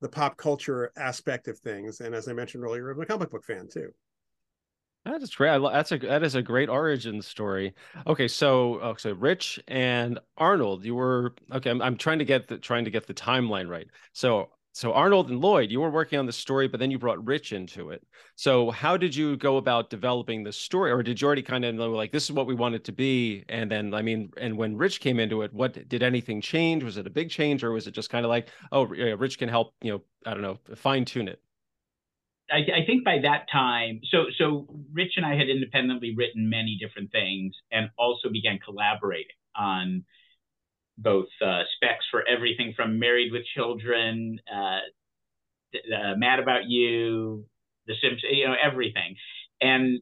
the 0.00 0.08
pop 0.08 0.36
culture 0.36 0.92
aspect 0.96 1.48
of 1.48 1.58
things. 1.58 2.00
And 2.00 2.14
as 2.14 2.28
I 2.28 2.32
mentioned 2.32 2.64
earlier, 2.64 2.90
I'm 2.90 3.00
a 3.00 3.06
comic 3.06 3.30
book 3.30 3.44
fan 3.44 3.68
too. 3.68 3.90
That's 5.04 5.34
great. 5.34 5.60
That's 5.72 5.92
a 5.92 5.98
that 5.98 6.22
is 6.22 6.34
a 6.34 6.42
great 6.42 6.68
origin 6.68 7.22
story. 7.22 7.74
Okay, 8.06 8.28
so 8.28 8.80
oh, 8.80 8.94
so 8.98 9.12
Rich 9.12 9.60
and 9.66 10.18
Arnold, 10.36 10.84
you 10.84 10.94
were 10.94 11.34
okay. 11.52 11.70
I'm, 11.70 11.80
I'm 11.80 11.96
trying 11.96 12.18
to 12.18 12.24
get 12.24 12.48
the 12.48 12.58
trying 12.58 12.84
to 12.84 12.90
get 12.90 13.06
the 13.06 13.14
timeline 13.14 13.68
right. 13.68 13.86
So 14.12 14.50
so 14.78 14.92
Arnold 14.92 15.28
and 15.28 15.40
Lloyd, 15.40 15.72
you 15.72 15.80
were 15.80 15.90
working 15.90 16.20
on 16.20 16.26
the 16.26 16.32
story, 16.32 16.68
but 16.68 16.78
then 16.78 16.92
you 16.92 17.00
brought 17.00 17.26
Rich 17.26 17.52
into 17.52 17.90
it. 17.90 18.06
So 18.36 18.70
how 18.70 18.96
did 18.96 19.12
you 19.12 19.36
go 19.36 19.56
about 19.56 19.90
developing 19.90 20.44
the 20.44 20.52
story, 20.52 20.92
or 20.92 21.02
did 21.02 21.20
you 21.20 21.26
already 21.26 21.42
kind 21.42 21.64
of 21.64 21.74
know 21.74 21.90
like 21.90 22.12
this 22.12 22.22
is 22.26 22.30
what 22.30 22.46
we 22.46 22.54
want 22.54 22.76
it 22.76 22.84
to 22.84 22.92
be? 22.92 23.44
And 23.48 23.68
then 23.68 23.92
I 23.92 24.02
mean, 24.02 24.30
and 24.36 24.56
when 24.56 24.76
Rich 24.76 25.00
came 25.00 25.18
into 25.18 25.42
it, 25.42 25.52
what 25.52 25.88
did 25.88 26.04
anything 26.04 26.40
change? 26.40 26.84
Was 26.84 26.96
it 26.96 27.08
a 27.08 27.10
big 27.10 27.28
change, 27.28 27.64
or 27.64 27.72
was 27.72 27.88
it 27.88 27.90
just 27.90 28.08
kind 28.08 28.24
of 28.24 28.28
like, 28.28 28.50
oh, 28.70 28.84
Rich 28.84 29.40
can 29.40 29.48
help, 29.48 29.74
you 29.82 29.90
know, 29.90 30.02
I 30.24 30.32
don't 30.32 30.42
know, 30.42 30.60
fine 30.76 31.04
tune 31.04 31.26
it? 31.26 31.42
I, 32.48 32.58
I, 32.58 32.86
think 32.86 33.04
by 33.04 33.18
that 33.24 33.46
time, 33.50 34.00
so 34.12 34.26
so 34.38 34.68
Rich 34.92 35.14
and 35.16 35.26
I 35.26 35.34
had 35.34 35.48
independently 35.48 36.14
written 36.16 36.48
many 36.48 36.78
different 36.80 37.10
things, 37.10 37.52
and 37.72 37.90
also 37.98 38.28
began 38.30 38.60
collaborating 38.64 39.26
on 39.56 40.04
both 40.98 41.28
uh, 41.40 41.62
specs 41.76 42.04
for 42.10 42.26
everything 42.28 42.74
from 42.76 42.98
Married 42.98 43.32
with 43.32 43.44
Children, 43.54 44.40
uh, 44.52 44.80
uh, 45.74 46.14
Mad 46.16 46.40
About 46.40 46.64
You, 46.66 47.44
The 47.86 47.94
Simpsons, 48.02 48.32
you 48.32 48.46
know, 48.46 48.54
everything. 48.60 49.14
And 49.60 50.00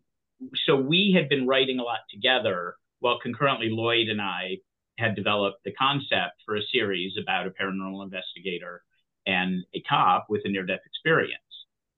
so 0.67 0.77
we 0.77 1.13
had 1.17 1.29
been 1.29 1.47
writing 1.47 1.79
a 1.79 1.83
lot 1.83 2.01
together 2.11 2.77
while 3.01 3.19
concurrently 3.23 3.69
Lloyd 3.71 4.09
and 4.09 4.21
I 4.21 4.59
had 4.99 5.15
developed 5.15 5.59
the 5.65 5.73
concept 5.73 6.43
for 6.47 6.57
a 6.57 6.63
series 6.73 7.13
about 7.23 7.47
a 7.47 7.51
paranormal 7.51 8.03
investigator 8.03 8.83
and 9.27 9.65
a 9.75 9.83
cop 9.83 10.27
with 10.31 10.43
a 10.45 10.49
near 10.49 10.65
death 10.65 10.81
experience. 10.87 11.43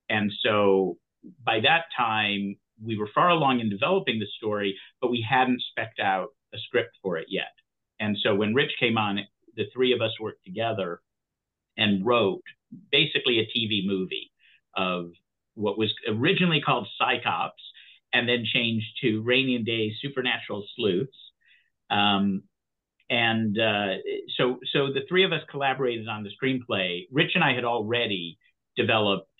And 0.08 0.32
so 0.42 0.98
by 1.44 1.60
that 1.60 1.84
time, 1.96 2.56
we 2.82 2.96
were 2.96 3.08
far 3.14 3.30
along 3.30 3.60
in 3.60 3.70
developing 3.70 4.18
the 4.18 4.26
story, 4.36 4.76
but 5.00 5.10
we 5.10 5.24
hadn't 5.28 5.62
specced 5.78 6.02
out 6.02 6.28
a 6.54 6.58
script 6.58 6.96
for 7.02 7.16
it 7.16 7.26
yet. 7.28 7.52
And 8.00 8.16
so 8.22 8.34
when 8.34 8.54
Rich 8.54 8.72
came 8.78 8.96
on, 8.96 9.20
the 9.56 9.64
three 9.72 9.92
of 9.92 10.00
us 10.00 10.12
worked 10.20 10.44
together 10.44 11.00
and 11.76 12.04
wrote 12.04 12.42
basically 12.90 13.40
a 13.40 13.58
TV 13.58 13.86
movie 13.86 14.30
of 14.76 15.10
what 15.54 15.78
was 15.78 15.92
originally 16.08 16.60
called 16.60 16.86
Psychops 17.00 17.50
and 18.12 18.28
then 18.28 18.44
changed 18.44 18.86
to 19.02 19.22
Rainey 19.22 19.56
and 19.56 19.66
Day 19.66 19.92
Supernatural 20.00 20.64
Sleuths. 20.76 21.16
Um, 21.90 22.44
and 23.10 23.58
uh, 23.58 23.94
so, 24.36 24.60
so 24.72 24.92
the 24.92 25.00
three 25.08 25.24
of 25.24 25.32
us 25.32 25.40
collaborated 25.50 26.08
on 26.08 26.24
the 26.24 26.30
screenplay. 26.30 27.06
Rich 27.10 27.32
and 27.34 27.42
I 27.42 27.54
had 27.54 27.64
already 27.64 28.38
developed 28.76 29.30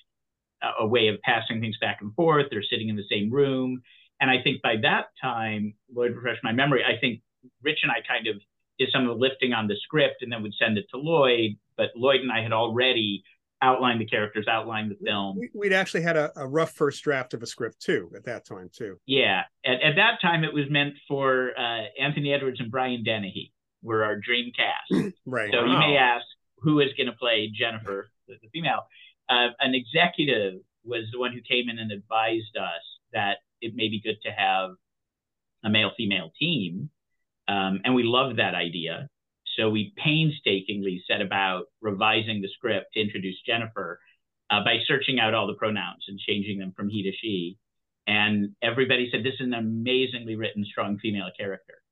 a, 0.63 0.85
a 0.85 0.87
way 0.87 1.09
of 1.09 1.21
passing 1.23 1.61
things 1.61 1.77
back 1.81 1.99
and 2.01 2.15
forth. 2.15 2.47
They're 2.51 2.63
sitting 2.63 2.89
in 2.89 2.97
the 2.97 3.05
same 3.11 3.31
room. 3.31 3.83
And 4.21 4.31
I 4.31 4.43
think 4.43 4.63
by 4.63 4.77
that 4.83 5.07
time, 5.23 5.75
Lloyd 5.95 6.17
refresh 6.17 6.39
my 6.43 6.53
memory, 6.53 6.83
I 6.85 6.99
think 7.01 7.21
Rich 7.63 7.79
and 7.83 7.93
I 7.93 8.01
kind 8.07 8.27
of 8.27 8.37
did 8.79 8.91
some 8.93 9.03
of 9.03 9.09
the 9.09 9.15
lifting 9.15 9.53
on 9.53 9.67
the 9.67 9.77
script 9.83 10.23
and 10.23 10.33
then 10.33 10.43
would 10.43 10.55
send 10.59 10.79
it 10.79 10.87
to 10.91 10.99
Lloyd. 10.99 11.57
But 11.77 11.91
Lloyd 11.97 12.21
and 12.21 12.33
I 12.33 12.43
had 12.43 12.53
already 12.53 13.23
outlined 13.61 14.01
the 14.01 14.07
characters, 14.07 14.47
outlined 14.49 14.91
the 14.91 15.05
film. 15.05 15.39
We'd 15.55 15.73
actually 15.73 16.03
had 16.03 16.17
a, 16.17 16.31
a, 16.37 16.47
rough 16.47 16.73
first 16.73 17.03
draft 17.03 17.35
of 17.35 17.43
a 17.43 17.47
script 17.47 17.81
too 17.81 18.11
at 18.15 18.25
that 18.25 18.47
time 18.47 18.71
too. 18.73 18.99
Yeah, 19.07 19.43
at, 19.65 19.83
at 19.83 19.97
that 19.97 20.21
time 20.23 20.45
it 20.45 20.55
was 20.55 20.67
meant 20.71 20.95
for 21.09 21.53
uh, 21.59 21.85
Anthony 22.01 22.33
Edwards 22.33 22.61
and 22.61 22.71
Brian 22.71 23.03
Dennehy 23.03 23.53
were 23.83 24.05
our 24.05 24.17
dream 24.17 24.53
cast. 24.57 25.15
right. 25.27 25.51
So 25.53 25.65
wow. 25.65 25.73
you 25.73 25.79
may 25.79 25.97
ask 25.97 26.25
who 26.59 26.81
is 26.81 26.91
going 26.97 27.07
to 27.09 27.17
play 27.17 27.51
Jennifer, 27.53 28.09
the, 28.27 28.35
the 28.43 28.49
female. 28.53 28.87
Uh, 29.29 29.49
an 29.61 29.75
executive 29.75 30.61
was 30.85 31.05
the 31.13 31.19
one 31.19 31.33
who 31.33 31.41
came 31.41 31.69
in 31.69 31.79
and 31.79 31.93
advised 31.93 32.57
us 32.57 32.83
that 33.13 33.39
it 33.61 33.75
may 33.75 33.89
be 33.89 34.01
good 34.01 34.17
to 34.23 34.31
have 34.31 34.71
a 35.65 35.71
male 35.71 35.91
female 35.97 36.33
team. 36.39 36.91
Um, 37.49 37.81
and 37.85 37.95
we 37.95 38.03
loved 38.03 38.39
that 38.39 38.55
idea. 38.55 39.09
So 39.57 39.71
we 39.71 39.93
painstakingly 39.97 41.03
set 41.09 41.21
about 41.21 41.65
revising 41.81 42.41
the 42.41 42.49
script 42.55 42.93
to 42.95 43.01
introduce 43.01 43.37
Jennifer 43.45 43.99
uh, 44.51 44.63
by 44.63 44.79
searching 44.87 45.19
out 45.19 45.35
all 45.35 45.47
the 45.47 45.55
pronouns 45.55 46.05
and 46.07 46.19
changing 46.19 46.59
them 46.59 46.73
from 46.77 46.89
he 46.89 47.03
to 47.03 47.13
she. 47.21 47.59
And 48.07 48.55
everybody 48.63 49.11
said, 49.11 49.25
This 49.25 49.35
is 49.35 49.47
an 49.47 49.55
amazingly 49.55 50.37
written, 50.37 50.65
strong 50.65 50.99
female 50.99 51.31
character. 51.37 51.83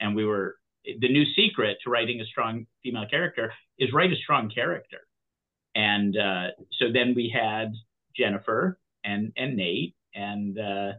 And 0.00 0.14
we 0.14 0.24
were, 0.24 0.56
the 0.84 1.08
new 1.08 1.24
secret 1.34 1.78
to 1.84 1.90
writing 1.90 2.20
a 2.20 2.26
strong 2.26 2.66
female 2.82 3.06
character 3.08 3.52
is 3.78 3.92
write 3.92 4.12
a 4.12 4.16
strong 4.16 4.50
character. 4.50 4.98
And 5.74 6.16
uh, 6.16 6.48
so 6.78 6.92
then 6.92 7.14
we 7.16 7.32
had 7.34 7.72
Jennifer 8.16 8.78
and, 9.04 9.32
and 9.36 9.56
Nate, 9.56 9.94
and 10.14 10.58
uh, 10.58 10.92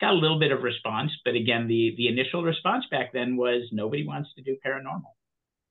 got 0.00 0.12
a 0.12 0.16
little 0.16 0.38
bit 0.38 0.52
of 0.52 0.62
response, 0.62 1.12
but 1.24 1.34
again, 1.34 1.66
the 1.68 1.94
the 1.96 2.08
initial 2.08 2.42
response 2.42 2.84
back 2.90 3.12
then 3.12 3.36
was 3.36 3.62
nobody 3.72 4.06
wants 4.06 4.30
to 4.36 4.42
do 4.42 4.56
paranormal. 4.64 5.02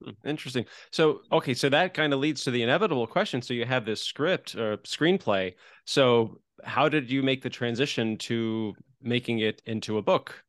Hmm, 0.03 0.27
interesting. 0.27 0.65
So, 0.91 1.21
okay, 1.31 1.53
so 1.53 1.69
that 1.69 1.93
kind 1.93 2.13
of 2.13 2.19
leads 2.19 2.43
to 2.43 2.51
the 2.51 2.63
inevitable 2.63 3.07
question. 3.07 3.41
So 3.41 3.53
you 3.53 3.65
have 3.65 3.85
this 3.85 4.01
script 4.01 4.55
or 4.55 4.77
screenplay. 4.77 5.53
So, 5.85 6.39
how 6.63 6.89
did 6.89 7.09
you 7.11 7.23
make 7.23 7.41
the 7.41 7.49
transition 7.49 8.17
to 8.19 8.73
making 9.01 9.39
it 9.39 9.61
into 9.65 9.97
a 9.97 10.01
book? 10.01 10.43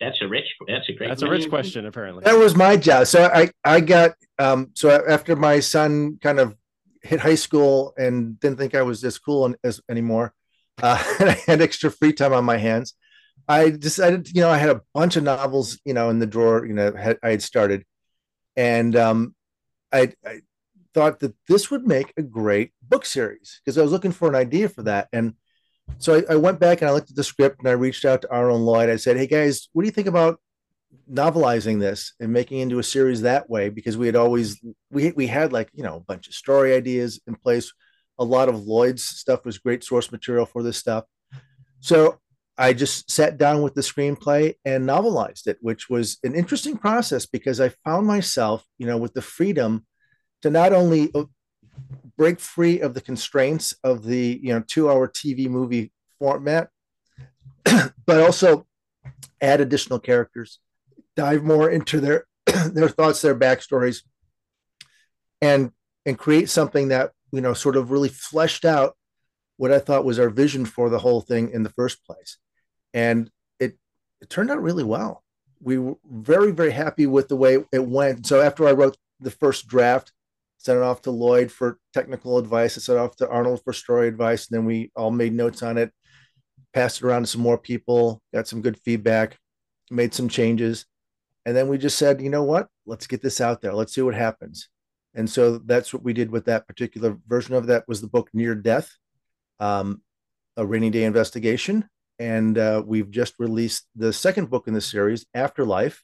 That's 0.00 0.20
a 0.20 0.28
rich. 0.28 0.46
That's 0.66 0.88
a 0.88 0.92
great. 0.92 1.08
That's 1.08 1.22
question. 1.22 1.28
a 1.28 1.30
rich 1.30 1.48
question, 1.48 1.86
apparently. 1.86 2.24
That 2.24 2.36
was 2.36 2.56
my 2.56 2.76
job. 2.76 3.06
So 3.06 3.30
I 3.32 3.50
I 3.64 3.80
got 3.80 4.12
um 4.38 4.70
so 4.74 4.90
after 5.08 5.36
my 5.36 5.60
son 5.60 6.18
kind 6.20 6.40
of 6.40 6.56
hit 7.02 7.20
high 7.20 7.36
school 7.36 7.94
and 7.96 8.38
didn't 8.40 8.58
think 8.58 8.74
I 8.74 8.82
was 8.82 9.04
as 9.04 9.18
cool 9.18 9.54
as 9.62 9.80
anymore 9.88 10.34
uh, 10.82 11.02
and 11.20 11.30
I 11.30 11.34
had 11.46 11.62
extra 11.62 11.90
free 11.90 12.12
time 12.12 12.32
on 12.32 12.44
my 12.44 12.56
hands. 12.56 12.94
I 13.46 13.70
decided, 13.70 14.28
you 14.34 14.40
know, 14.40 14.50
I 14.50 14.56
had 14.56 14.70
a 14.70 14.80
bunch 14.94 15.16
of 15.16 15.22
novels, 15.22 15.78
you 15.84 15.92
know, 15.92 16.08
in 16.08 16.18
the 16.18 16.26
drawer, 16.26 16.64
you 16.64 16.72
know, 16.72 16.92
had, 16.92 17.18
I 17.22 17.30
had 17.30 17.42
started, 17.42 17.84
and 18.56 18.96
um, 18.96 19.34
I, 19.92 20.12
I 20.24 20.40
thought 20.94 21.20
that 21.20 21.34
this 21.48 21.70
would 21.70 21.86
make 21.86 22.12
a 22.16 22.22
great 22.22 22.72
book 22.82 23.04
series 23.04 23.60
because 23.62 23.76
I 23.76 23.82
was 23.82 23.92
looking 23.92 24.12
for 24.12 24.28
an 24.28 24.34
idea 24.34 24.68
for 24.68 24.82
that. 24.84 25.08
And 25.12 25.34
so 25.98 26.14
I, 26.14 26.32
I, 26.32 26.36
went 26.36 26.60
back 26.60 26.80
and 26.80 26.88
I 26.88 26.92
looked 26.92 27.10
at 27.10 27.16
the 27.16 27.24
script 27.24 27.58
and 27.58 27.68
I 27.68 27.72
reached 27.72 28.04
out 28.04 28.22
to 28.22 28.32
and 28.32 28.64
Lloyd. 28.64 28.88
I 28.88 28.96
said, 28.96 29.16
"Hey 29.16 29.26
guys, 29.26 29.68
what 29.72 29.82
do 29.82 29.86
you 29.86 29.92
think 29.92 30.06
about 30.06 30.40
novelizing 31.12 31.80
this 31.80 32.14
and 32.20 32.32
making 32.32 32.60
into 32.60 32.78
a 32.78 32.82
series 32.82 33.22
that 33.22 33.50
way?" 33.50 33.68
Because 33.68 33.96
we 33.98 34.06
had 34.06 34.16
always 34.16 34.58
we 34.90 35.12
we 35.12 35.26
had 35.26 35.52
like 35.52 35.68
you 35.74 35.82
know 35.82 35.96
a 35.96 36.00
bunch 36.00 36.28
of 36.28 36.34
story 36.34 36.74
ideas 36.74 37.20
in 37.26 37.34
place 37.34 37.72
a 38.18 38.24
lot 38.24 38.48
of 38.48 38.66
Lloyd's 38.66 39.04
stuff 39.04 39.44
was 39.44 39.58
great 39.58 39.84
source 39.84 40.12
material 40.12 40.46
for 40.46 40.62
this 40.62 40.76
stuff. 40.78 41.04
So 41.80 42.18
I 42.56 42.72
just 42.72 43.10
sat 43.10 43.36
down 43.36 43.62
with 43.62 43.74
the 43.74 43.80
screenplay 43.80 44.54
and 44.64 44.88
novelized 44.88 45.46
it, 45.48 45.58
which 45.60 45.90
was 45.90 46.18
an 46.22 46.34
interesting 46.34 46.76
process 46.76 47.26
because 47.26 47.60
I 47.60 47.70
found 47.84 48.06
myself, 48.06 48.64
you 48.78 48.86
know, 48.86 48.96
with 48.96 49.14
the 49.14 49.22
freedom 49.22 49.84
to 50.42 50.50
not 50.50 50.72
only 50.72 51.10
uh, 51.14 51.24
break 52.16 52.38
free 52.38 52.80
of 52.80 52.94
the 52.94 53.00
constraints 53.00 53.74
of 53.82 54.04
the, 54.04 54.38
you 54.42 54.54
know, 54.54 54.62
two 54.66 54.88
hour 54.88 55.08
TV 55.08 55.48
movie 55.48 55.92
format, 56.18 56.68
but 57.64 58.20
also 58.20 58.66
add 59.40 59.60
additional 59.60 59.98
characters, 59.98 60.60
dive 61.16 61.42
more 61.42 61.68
into 61.70 62.00
their 62.00 62.26
their 62.66 62.88
thoughts, 62.88 63.20
their 63.20 63.34
backstories, 63.34 64.02
and 65.40 65.72
and 66.06 66.18
create 66.18 66.48
something 66.48 66.88
that 66.88 67.12
you 67.34 67.40
know, 67.40 67.54
sort 67.54 67.76
of 67.76 67.90
really 67.90 68.08
fleshed 68.08 68.64
out 68.64 68.96
what 69.56 69.72
I 69.72 69.78
thought 69.78 70.04
was 70.04 70.18
our 70.18 70.30
vision 70.30 70.64
for 70.64 70.90
the 70.90 70.98
whole 70.98 71.20
thing 71.20 71.50
in 71.50 71.62
the 71.62 71.70
first 71.70 72.04
place. 72.04 72.38
And 72.92 73.30
it, 73.58 73.78
it 74.20 74.30
turned 74.30 74.50
out 74.50 74.62
really 74.62 74.84
well. 74.84 75.22
We 75.60 75.78
were 75.78 75.94
very, 76.10 76.52
very 76.52 76.72
happy 76.72 77.06
with 77.06 77.28
the 77.28 77.36
way 77.36 77.64
it 77.72 77.86
went. 77.86 78.26
So 78.26 78.40
after 78.40 78.66
I 78.66 78.72
wrote 78.72 78.96
the 79.20 79.30
first 79.30 79.66
draft, 79.66 80.12
sent 80.58 80.78
it 80.78 80.82
off 80.82 81.02
to 81.02 81.10
Lloyd 81.10 81.52
for 81.52 81.78
technical 81.92 82.38
advice, 82.38 82.76
I 82.76 82.80
sent 82.80 82.98
it 82.98 83.02
off 83.02 83.16
to 83.16 83.28
Arnold 83.28 83.62
for 83.64 83.72
story 83.72 84.08
advice. 84.08 84.48
And 84.48 84.56
then 84.56 84.64
we 84.64 84.90
all 84.96 85.10
made 85.10 85.32
notes 85.32 85.62
on 85.62 85.78
it, 85.78 85.92
passed 86.72 86.98
it 86.98 87.06
around 87.06 87.22
to 87.22 87.26
some 87.26 87.42
more 87.42 87.58
people, 87.58 88.20
got 88.32 88.48
some 88.48 88.62
good 88.62 88.78
feedback, 88.78 89.38
made 89.90 90.14
some 90.14 90.28
changes. 90.28 90.86
And 91.46 91.54
then 91.56 91.68
we 91.68 91.78
just 91.78 91.98
said, 91.98 92.20
you 92.20 92.30
know 92.30 92.42
what? 92.42 92.68
Let's 92.86 93.06
get 93.06 93.22
this 93.22 93.40
out 93.40 93.60
there. 93.60 93.74
Let's 93.74 93.94
see 93.94 94.02
what 94.02 94.14
happens. 94.14 94.68
And 95.14 95.28
so 95.28 95.58
that's 95.58 95.92
what 95.92 96.02
we 96.02 96.12
did 96.12 96.30
with 96.30 96.46
that 96.46 96.66
particular 96.66 97.16
version 97.26 97.54
of 97.54 97.66
that 97.68 97.86
was 97.86 98.00
the 98.00 98.08
book 98.08 98.30
Near 98.32 98.54
Death, 98.54 98.90
um, 99.60 100.02
a 100.56 100.66
Rainey 100.66 100.90
Day 100.90 101.04
investigation. 101.04 101.88
And 102.18 102.58
uh, 102.58 102.82
we've 102.84 103.10
just 103.10 103.34
released 103.38 103.86
the 103.94 104.12
second 104.12 104.50
book 104.50 104.68
in 104.68 104.74
the 104.74 104.80
series, 104.80 105.26
Afterlife, 105.34 106.02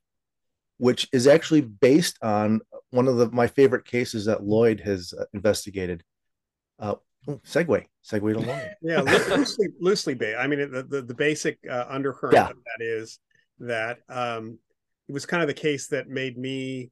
which 0.78 1.08
is 1.12 1.26
actually 1.26 1.60
based 1.60 2.18
on 2.22 2.60
one 2.90 3.06
of 3.06 3.16
the, 3.16 3.30
my 3.30 3.46
favorite 3.46 3.84
cases 3.84 4.24
that 4.24 4.42
Lloyd 4.42 4.80
has 4.80 5.12
uh, 5.18 5.24
investigated. 5.34 6.02
Uh, 6.78 6.94
oh, 7.28 7.40
segue, 7.46 7.84
segue 8.04 8.32
to 8.32 8.40
Lloyd. 8.40 8.70
yeah, 8.82 9.00
loosely, 9.00 9.68
loosely 9.80 10.14
based. 10.14 10.38
I 10.38 10.46
mean, 10.46 10.70
the, 10.70 10.82
the, 10.82 11.02
the 11.02 11.14
basic 11.14 11.58
uh, 11.68 11.86
undercurrent 11.88 12.34
yeah. 12.34 12.48
of 12.50 12.56
that 12.56 12.84
is 12.84 13.18
that 13.60 13.98
um, 14.08 14.58
it 15.08 15.12
was 15.12 15.26
kind 15.26 15.42
of 15.42 15.48
the 15.48 15.54
case 15.54 15.88
that 15.88 16.08
made 16.08 16.38
me 16.38 16.90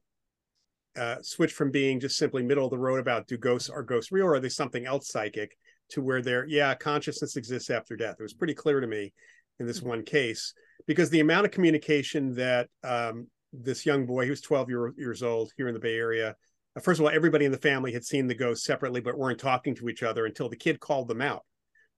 uh, 0.97 1.15
switch 1.21 1.53
from 1.53 1.71
being 1.71 1.99
just 1.99 2.17
simply 2.17 2.43
middle 2.43 2.65
of 2.65 2.71
the 2.71 2.77
road 2.77 2.99
about 2.99 3.27
do 3.27 3.37
ghosts 3.37 3.69
are 3.69 3.83
ghosts 3.83 4.11
real 4.11 4.25
or 4.25 4.35
are 4.35 4.39
they 4.39 4.49
something 4.49 4.85
else 4.85 5.09
psychic 5.09 5.55
to 5.89 6.01
where 6.01 6.21
they're 6.21 6.47
yeah 6.47 6.73
consciousness 6.75 7.35
exists 7.35 7.69
after 7.69 7.95
death. 7.95 8.15
It 8.19 8.23
was 8.23 8.33
pretty 8.33 8.53
clear 8.53 8.79
to 8.79 8.87
me 8.87 9.13
in 9.59 9.67
this 9.67 9.81
one 9.81 10.03
case 10.03 10.53
because 10.87 11.09
the 11.09 11.19
amount 11.19 11.45
of 11.45 11.51
communication 11.51 12.33
that 12.35 12.69
um, 12.83 13.27
this 13.53 13.85
young 13.85 14.05
boy 14.05 14.23
he 14.23 14.29
was 14.29 14.41
12 14.41 14.69
year, 14.69 14.93
years 14.97 15.23
old 15.23 15.51
here 15.57 15.67
in 15.67 15.73
the 15.73 15.79
bay 15.79 15.95
area 15.95 16.35
uh, 16.75 16.79
first 16.79 16.99
of 16.99 17.05
all 17.05 17.11
everybody 17.11 17.45
in 17.45 17.51
the 17.51 17.57
family 17.57 17.91
had 17.91 18.05
seen 18.05 18.27
the 18.27 18.35
ghost 18.35 18.63
separately 18.63 19.01
but 19.01 19.17
weren't 19.17 19.39
talking 19.39 19.75
to 19.75 19.89
each 19.89 20.03
other 20.03 20.25
until 20.25 20.49
the 20.49 20.55
kid 20.55 20.79
called 20.79 21.07
them 21.07 21.21
out 21.21 21.43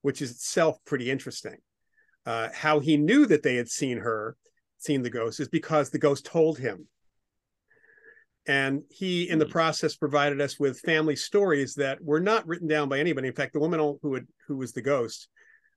which 0.02 0.22
is 0.22 0.32
itself 0.32 0.78
pretty 0.86 1.10
interesting. 1.10 1.58
Uh, 2.26 2.50
how 2.54 2.80
he 2.80 2.98
knew 2.98 3.26
that 3.26 3.44
they 3.44 3.56
had 3.56 3.70
seen 3.70 3.98
her 3.98 4.36
seen 4.78 5.02
the 5.02 5.10
ghost 5.10 5.40
is 5.40 5.48
because 5.48 5.90
the 5.90 6.00
ghost 6.00 6.26
told 6.26 6.58
him 6.58 6.88
and 8.48 8.82
he 8.90 9.30
in 9.30 9.40
the 9.40 9.46
hmm. 9.46 9.52
process 9.52 9.96
provided 9.96 10.42
us 10.42 10.60
with 10.60 10.80
family 10.80 11.16
stories 11.16 11.76
that 11.76 12.04
were 12.04 12.20
not 12.20 12.48
written 12.48 12.68
down 12.68 12.90
by 12.90 13.00
anybody. 13.00 13.28
In 13.28 13.34
fact 13.34 13.54
the 13.54 13.60
woman 13.60 13.98
who 14.02 14.14
had 14.14 14.28
who 14.48 14.58
was 14.58 14.72
the 14.72 14.82
ghost 14.82 15.28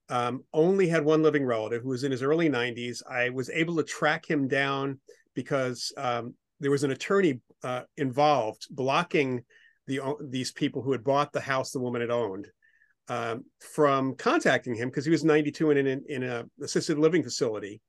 um, 0.08 0.44
only 0.52 0.88
had 0.88 1.04
one 1.04 1.22
living 1.22 1.44
relative 1.44 1.82
who 1.82 1.88
was 1.88 2.04
in 2.04 2.10
his 2.10 2.22
early 2.22 2.48
90s 2.48 3.02
i 3.10 3.30
was 3.30 3.50
able 3.50 3.76
to 3.76 3.82
track 3.82 4.28
him 4.28 4.46
down 4.46 4.98
because 5.34 5.92
um, 5.96 6.34
there 6.60 6.70
was 6.70 6.84
an 6.84 6.90
attorney 6.90 7.40
uh, 7.62 7.82
involved 7.96 8.66
blocking 8.70 9.42
the 9.86 10.00
these 10.28 10.52
people 10.52 10.82
who 10.82 10.92
had 10.92 11.04
bought 11.04 11.32
the 11.32 11.40
house 11.40 11.70
the 11.70 11.80
woman 11.80 12.00
had 12.00 12.10
owned 12.10 12.46
um, 13.08 13.44
from 13.60 14.14
contacting 14.14 14.74
him 14.74 14.88
because 14.88 15.04
he 15.04 15.10
was 15.10 15.24
92 15.24 15.70
and 15.70 15.78
in, 15.78 15.86
in, 15.86 16.04
in 16.08 16.22
a 16.22 16.44
assisted 16.62 16.98
living 16.98 17.22
facility 17.22 17.80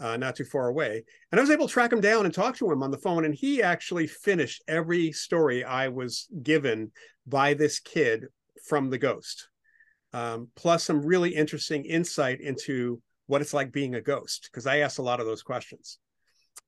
uh, 0.00 0.16
not 0.16 0.34
too 0.34 0.44
far 0.44 0.68
away. 0.68 1.04
And 1.30 1.38
I 1.38 1.42
was 1.42 1.50
able 1.50 1.68
to 1.68 1.72
track 1.72 1.92
him 1.92 2.00
down 2.00 2.24
and 2.24 2.34
talk 2.34 2.56
to 2.56 2.70
him 2.70 2.82
on 2.82 2.90
the 2.90 2.98
phone. 2.98 3.24
And 3.24 3.34
he 3.34 3.62
actually 3.62 4.06
finished 4.06 4.64
every 4.66 5.12
story 5.12 5.62
I 5.62 5.88
was 5.88 6.26
given 6.42 6.90
by 7.26 7.54
this 7.54 7.78
kid 7.78 8.26
from 8.66 8.90
the 8.90 8.98
ghost, 8.98 9.48
um, 10.12 10.48
plus 10.56 10.84
some 10.84 11.04
really 11.04 11.34
interesting 11.34 11.84
insight 11.84 12.40
into 12.40 13.00
what 13.26 13.42
it's 13.42 13.54
like 13.54 13.72
being 13.72 13.94
a 13.94 14.00
ghost, 14.00 14.48
because 14.50 14.66
I 14.66 14.78
asked 14.78 14.98
a 14.98 15.02
lot 15.02 15.20
of 15.20 15.26
those 15.26 15.42
questions. 15.42 15.98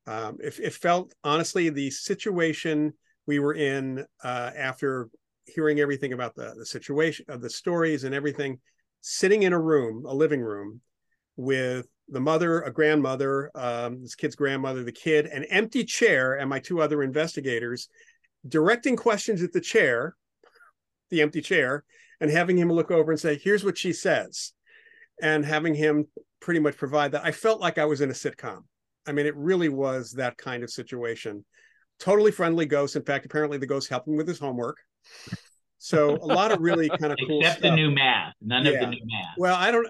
Um, 0.06 0.38
it, 0.40 0.58
it, 0.60 0.72
felt, 0.74 1.12
honestly, 1.24 1.68
the 1.68 1.90
situation 1.90 2.92
we 3.26 3.38
were 3.38 3.54
in 3.54 4.04
uh, 4.22 4.50
after 4.56 5.08
hearing 5.46 5.80
everything 5.80 6.12
about 6.12 6.34
the, 6.34 6.54
the 6.56 6.66
situation 6.66 7.24
of 7.28 7.40
the 7.40 7.50
stories 7.50 8.04
and 8.04 8.14
everything, 8.14 8.60
sitting 9.00 9.42
in 9.42 9.52
a 9.52 9.60
room, 9.60 10.04
a 10.06 10.14
living 10.14 10.40
room, 10.40 10.80
with 11.36 11.86
the 12.08 12.20
mother, 12.20 12.62
a 12.62 12.72
grandmother, 12.72 13.50
um, 13.54 14.02
this 14.02 14.14
kid's 14.14 14.36
grandmother, 14.36 14.84
the 14.84 14.92
kid, 14.92 15.26
an 15.26 15.44
empty 15.44 15.84
chair, 15.84 16.34
and 16.34 16.48
my 16.48 16.58
two 16.58 16.80
other 16.80 17.02
investigators 17.02 17.88
directing 18.46 18.96
questions 18.96 19.42
at 19.42 19.52
the 19.52 19.60
chair, 19.60 20.16
the 21.10 21.22
empty 21.22 21.40
chair, 21.40 21.84
and 22.20 22.30
having 22.30 22.56
him 22.56 22.70
look 22.70 22.90
over 22.90 23.12
and 23.12 23.20
say, 23.20 23.38
Here's 23.38 23.64
what 23.64 23.78
she 23.78 23.92
says, 23.92 24.52
and 25.20 25.44
having 25.44 25.74
him 25.74 26.06
pretty 26.40 26.60
much 26.60 26.76
provide 26.76 27.12
that. 27.12 27.24
I 27.24 27.32
felt 27.32 27.60
like 27.60 27.78
I 27.78 27.84
was 27.84 28.00
in 28.00 28.10
a 28.10 28.14
sitcom. 28.14 28.64
I 29.06 29.12
mean, 29.12 29.26
it 29.26 29.36
really 29.36 29.68
was 29.68 30.12
that 30.12 30.36
kind 30.36 30.62
of 30.62 30.70
situation. 30.70 31.44
Totally 31.98 32.32
friendly 32.32 32.66
ghost. 32.66 32.96
In 32.96 33.02
fact, 33.02 33.26
apparently 33.26 33.58
the 33.58 33.66
ghost 33.66 33.88
helped 33.88 34.08
him 34.08 34.16
with 34.16 34.28
his 34.28 34.38
homework. 34.38 34.76
So 35.78 36.16
a 36.16 36.26
lot 36.26 36.52
of 36.52 36.60
really 36.60 36.88
kind 37.00 37.12
of 37.12 37.18
cool 37.26 37.40
Except 37.40 37.58
stuff. 37.58 37.70
the 37.70 37.76
new 37.76 37.90
math. 37.90 38.34
None 38.40 38.64
yeah. 38.64 38.72
of 38.72 38.80
the 38.80 38.86
new 38.86 39.00
math. 39.04 39.34
Well, 39.36 39.54
I 39.54 39.70
don't 39.70 39.88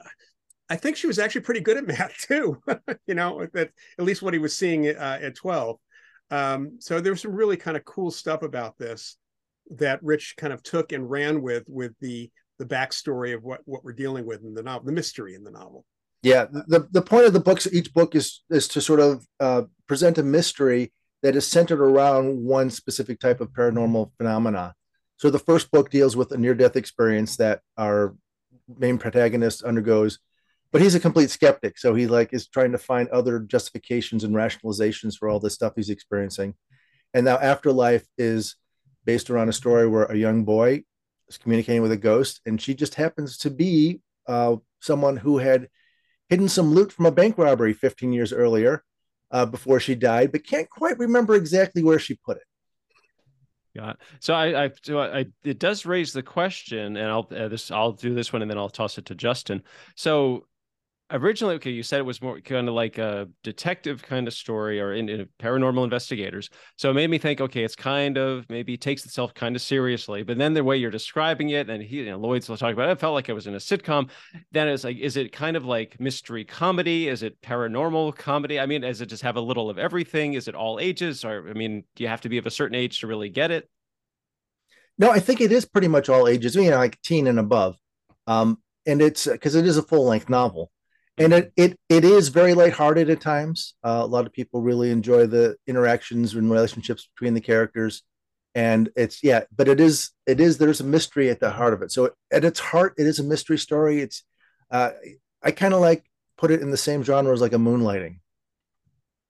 I 0.73 0.77
think 0.77 0.97
she 0.97 1.07
was 1.07 1.19
actually 1.19 1.43
pretty 1.43 1.61
good 1.61 1.77
at 1.77 1.87
math 1.87 2.17
too. 2.27 2.63
you 3.07 3.15
know, 3.15 3.47
that 3.53 3.71
at 3.99 4.05
least 4.05 4.23
what 4.23 4.33
he 4.33 4.39
was 4.39 4.57
seeing 4.57 4.89
uh, 4.89 5.19
at 5.21 5.35
12. 5.37 5.77
Um, 6.31 6.79
so 6.81 6.99
there 6.99 7.13
was 7.13 7.21
some 7.21 7.33
really 7.33 7.59
kind 7.59 7.77
of 7.77 7.85
cool 7.85 8.11
stuff 8.11 8.43
about 8.43 8.79
this 8.79 9.19
that 9.77 10.03
Rich 10.03 10.35
kind 10.39 10.51
of 10.51 10.63
took 10.63 10.93
and 10.93 11.09
ran 11.09 11.43
with 11.43 11.65
with 11.69 11.93
the 12.01 12.31
the 12.59 12.65
backstory 12.65 13.35
of 13.35 13.43
what 13.43 13.61
what 13.67 13.85
we're 13.85 13.93
dealing 13.93 14.25
with 14.25 14.43
in 14.43 14.55
the 14.55 14.63
novel, 14.63 14.87
the 14.87 14.93
mystery 14.93 15.35
in 15.35 15.45
the 15.45 15.51
novel. 15.51 15.85
Yeah, 16.23 16.47
the 16.47 16.89
the 16.91 17.03
point 17.03 17.27
of 17.27 17.35
the 17.35 17.41
books, 17.41 17.69
each 17.71 17.93
book 17.93 18.15
is 18.15 18.43
is 18.49 18.67
to 18.69 18.81
sort 18.81 19.01
of 19.01 19.27
uh, 19.41 19.63
present 19.87 20.17
a 20.17 20.23
mystery 20.23 20.91
that 21.23 21.37
is 21.37 21.47
centered 21.47 21.83
around 21.83 22.43
one 22.43 22.71
specific 22.71 23.21
type 23.21 23.43
of 23.43 23.51
paranormal 23.51 24.13
phenomena. 24.17 24.75
So 25.19 25.29
the 25.29 25.39
first 25.39 25.71
book 25.71 25.91
deals 25.91 26.17
with 26.17 26.33
a 26.33 26.39
near 26.39 26.55
death 26.55 26.77
experience 26.77 27.37
that 27.37 27.61
our 27.77 28.17
main 28.79 28.97
protagonist 28.97 29.65
undergoes 29.65 30.19
but 30.73 30.81
he's 30.81 30.95
a 30.95 31.01
complete 31.01 31.31
skeptic 31.31 31.79
so 31.79 31.95
he 31.95 32.07
like 32.07 32.33
is 32.33 32.49
trying 32.49 32.73
to 32.73 32.79
find 32.79 33.09
other 33.11 33.39
justifications 33.39 34.25
and 34.25 34.35
rationalizations 34.35 35.17
for 35.17 35.29
all 35.29 35.39
the 35.39 35.51
stuff 35.51 35.75
he's 35.77 35.91
experiencing 35.91 36.55
and 37.15 37.25
now 37.25 37.39
afterlife 37.39 38.07
is 38.19 38.57
based 39.05 39.31
around 39.31 39.49
a 39.49 39.53
story 39.53 39.87
where 39.87 40.05
a 40.05 40.17
young 40.17 40.45
boy 40.45 40.83
is 41.29 41.39
communicating 41.39 41.83
with 41.83 41.93
a 41.93 41.97
ghost 41.97 42.41
and 42.47 42.61
she 42.61 42.75
just 42.75 42.95
happens 42.95 43.39
to 43.39 43.51
be 43.51 44.01
uh, 44.27 44.57
someone 44.81 45.17
who 45.17 45.39
had 45.39 45.69
hidden 46.29 46.49
some 46.49 46.73
loot 46.73 46.93
from 46.93 47.07
a 47.07 47.13
bank 47.13 47.37
robbery 47.39 47.73
15 47.73 48.13
years 48.13 48.33
earlier 48.33 48.83
uh, 49.31 49.47
before 49.47 49.79
she 49.79 49.95
died 49.95 50.33
but 50.33 50.47
can't 50.47 50.71
quite 50.71 50.99
remember 50.99 51.35
exactly 51.35 51.83
where 51.83 51.99
she 51.99 52.15
put 52.25 52.37
it 52.37 52.45
yeah. 53.75 53.95
So 54.21 54.35
I, 54.35 54.65
I, 54.65 54.71
so 54.83 55.01
I, 55.01 55.27
it 55.45 55.59
does 55.59 55.87
raise 55.87 56.13
the 56.13 56.23
question, 56.23 56.99
and 56.99 57.11
I'll 57.11 57.27
uh, 57.35 57.49
this, 57.49 57.71
I'll 57.71 57.93
do 57.93 58.15
this 58.15 58.31
one, 58.31 58.43
and 58.43 58.51
then 58.51 58.59
I'll 58.59 58.69
toss 58.69 58.99
it 58.99 59.07
to 59.07 59.15
Justin. 59.15 59.63
So 59.97 60.45
originally 61.13 61.55
okay 61.55 61.71
you 61.71 61.83
said 61.83 62.01
it 62.01 62.05
was 62.05 62.23
more 62.23 62.41
kind 62.41 62.69
of 62.69 62.75
like 62.75 62.99
a 62.99 63.29
detective 63.43 64.03
kind 64.03 64.27
of 64.27 64.35
story 64.35 64.81
or 64.81 64.95
in, 64.95 65.09
in, 65.09 65.29
paranormal 65.39 65.85
investigators. 65.85 66.49
So 66.77 66.91
it 66.91 66.95
made 66.95 67.11
me 67.11 67.19
think 67.19 67.41
okay 67.41 67.65
it's 67.65 67.77
kind 67.77 68.17
of 68.17 68.49
maybe 68.49 68.77
takes 68.77 69.05
itself 69.05 69.35
kind 69.35 69.55
of 69.55 69.63
seriously. 69.63 70.23
But 70.23 70.39
then 70.39 70.55
the 70.55 70.65
way 70.65 70.77
you're 70.77 70.91
describing 70.91 71.51
it 71.51 71.69
and 71.69 71.83
he 71.83 71.99
you 71.99 72.11
know 72.11 72.19
lloyd's 72.19 72.47
talking 72.47 72.73
about 72.73 72.89
it, 72.89 72.93
it 72.93 73.01
felt 73.01 73.15
like 73.15 73.29
it 73.29 73.35
was 73.35 73.47
in 73.47 73.55
a 73.55 73.59
sitcom. 73.59 74.09
Then 74.53 74.69
it's 74.69 74.85
like 74.85 74.99
is 74.99 75.17
it 75.17 75.33
kind 75.33 75.57
of 75.57 75.65
like 75.65 76.01
mystery 76.01 76.45
comedy? 76.45 77.09
Is 77.09 77.23
it 77.23 77.41
paranormal 77.43 78.17
comedy? 78.17 78.59
I 78.59 78.67
mean 78.67 78.81
does 78.81 79.01
it 79.01 79.07
just 79.07 79.23
have 79.23 79.37
a 79.37 79.41
little 79.41 79.71
of 79.71 79.79
everything? 79.79 80.35
Is 80.35 80.49
it 80.49 80.55
all 80.55 80.81
ages? 80.81 81.25
Or 81.25 81.49
i 81.49 81.53
mean 81.53 81.85
do 81.95 82.03
you 82.03 82.09
have 82.09 82.23
to 82.23 82.29
be 82.29 82.39
of 82.39 82.47
a 82.47 82.51
certain 82.51 82.75
age 82.75 83.01
to 83.01 83.07
really 83.07 83.29
get 83.29 83.51
it? 83.51 83.69
No 84.99 85.11
i 85.11 85.21
think 85.21 85.41
it 85.41 85.53
is 85.53 85.65
pretty 85.65 85.89
much 85.89 86.09
all 86.09 86.27
ages 86.27 86.55
you 86.55 86.71
know 86.71 86.79
like 86.79 87.01
teen 87.03 87.27
and 87.27 87.39
above. 87.39 87.77
Um 88.27 88.59
and 88.87 89.01
it's 89.01 89.27
because 89.27 89.55
it 89.55 89.67
is 89.67 89.77
a 89.77 89.83
full 89.83 90.05
length 90.05 90.29
novel 90.29 90.71
and 91.23 91.33
it, 91.33 91.53
it 91.57 91.79
it 91.89 92.05
is 92.05 92.29
very 92.29 92.55
lighthearted 92.55 93.09
at 93.11 93.21
times. 93.21 93.75
Uh, 93.85 94.01
a 94.03 94.07
lot 94.07 94.27
of 94.27 94.33
people 94.33 94.63
really 94.63 94.91
enjoy 94.91 95.27
the 95.27 95.57
interactions 95.67 96.35
and 96.35 96.51
relationships 96.51 97.09
between 97.15 97.35
the 97.35 97.41
characters, 97.41 98.03
and 98.55 98.91
it's 98.97 99.23
yeah, 99.23 99.45
but 99.55 99.69
it 99.69 99.81
is 99.81 100.11
it 100.27 100.41
is 100.41 100.59
there's 100.59 100.81
a 100.81 100.85
mystery 100.85 101.31
at 101.31 101.41
the 101.41 101.51
heart 101.51 101.75
of 101.75 101.83
it. 101.83 101.93
So 101.93 102.11
at 102.33 102.45
its 102.45 102.61
heart, 102.61 102.95
it 102.99 103.07
is 103.07 103.19
a 103.19 103.25
mystery 103.25 103.59
story. 103.59 104.01
It's 104.01 104.25
uh, 104.71 104.91
I 105.43 105.51
kind 105.53 105.75
of 105.75 105.81
like 105.81 106.05
put 106.37 106.51
it 106.51 106.61
in 106.61 106.71
the 106.71 106.77
same 106.77 107.03
genre 107.03 107.33
as 107.33 107.41
like 107.41 107.53
a 107.53 107.57
Moonlighting. 107.57 108.19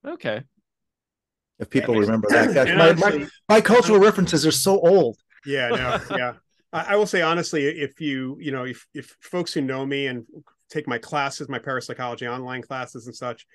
Okay. 0.07 0.43
If 1.59 1.71
people 1.71 1.95
remember 1.95 2.29
that, 2.31 2.55
Gosh, 2.55 2.69
my, 2.77 2.93
my, 2.95 3.29
my 3.49 3.61
cultural 3.61 4.01
references 4.01 4.47
are 4.47 4.53
so 4.53 4.81
old. 4.81 5.19
Yeah, 5.47 5.69
no, 5.69 6.17
yeah. 6.17 6.33
I, 6.73 6.95
I 6.95 6.97
will 6.97 7.07
say 7.07 7.23
honestly, 7.23 7.67
if 7.67 8.01
you 8.01 8.37
you 8.41 8.51
know 8.51 8.65
if 8.65 8.87
if 8.95 9.17
folks 9.21 9.53
who 9.53 9.61
know 9.61 9.85
me 9.85 10.07
and 10.07 10.27
take 10.73 10.89
my 10.89 10.99
classes, 10.99 11.49
my 11.49 11.59
parapsychology 11.59 12.27
online 12.27 12.63
classes 12.63 13.07
and 13.07 13.15
such, 13.15 13.47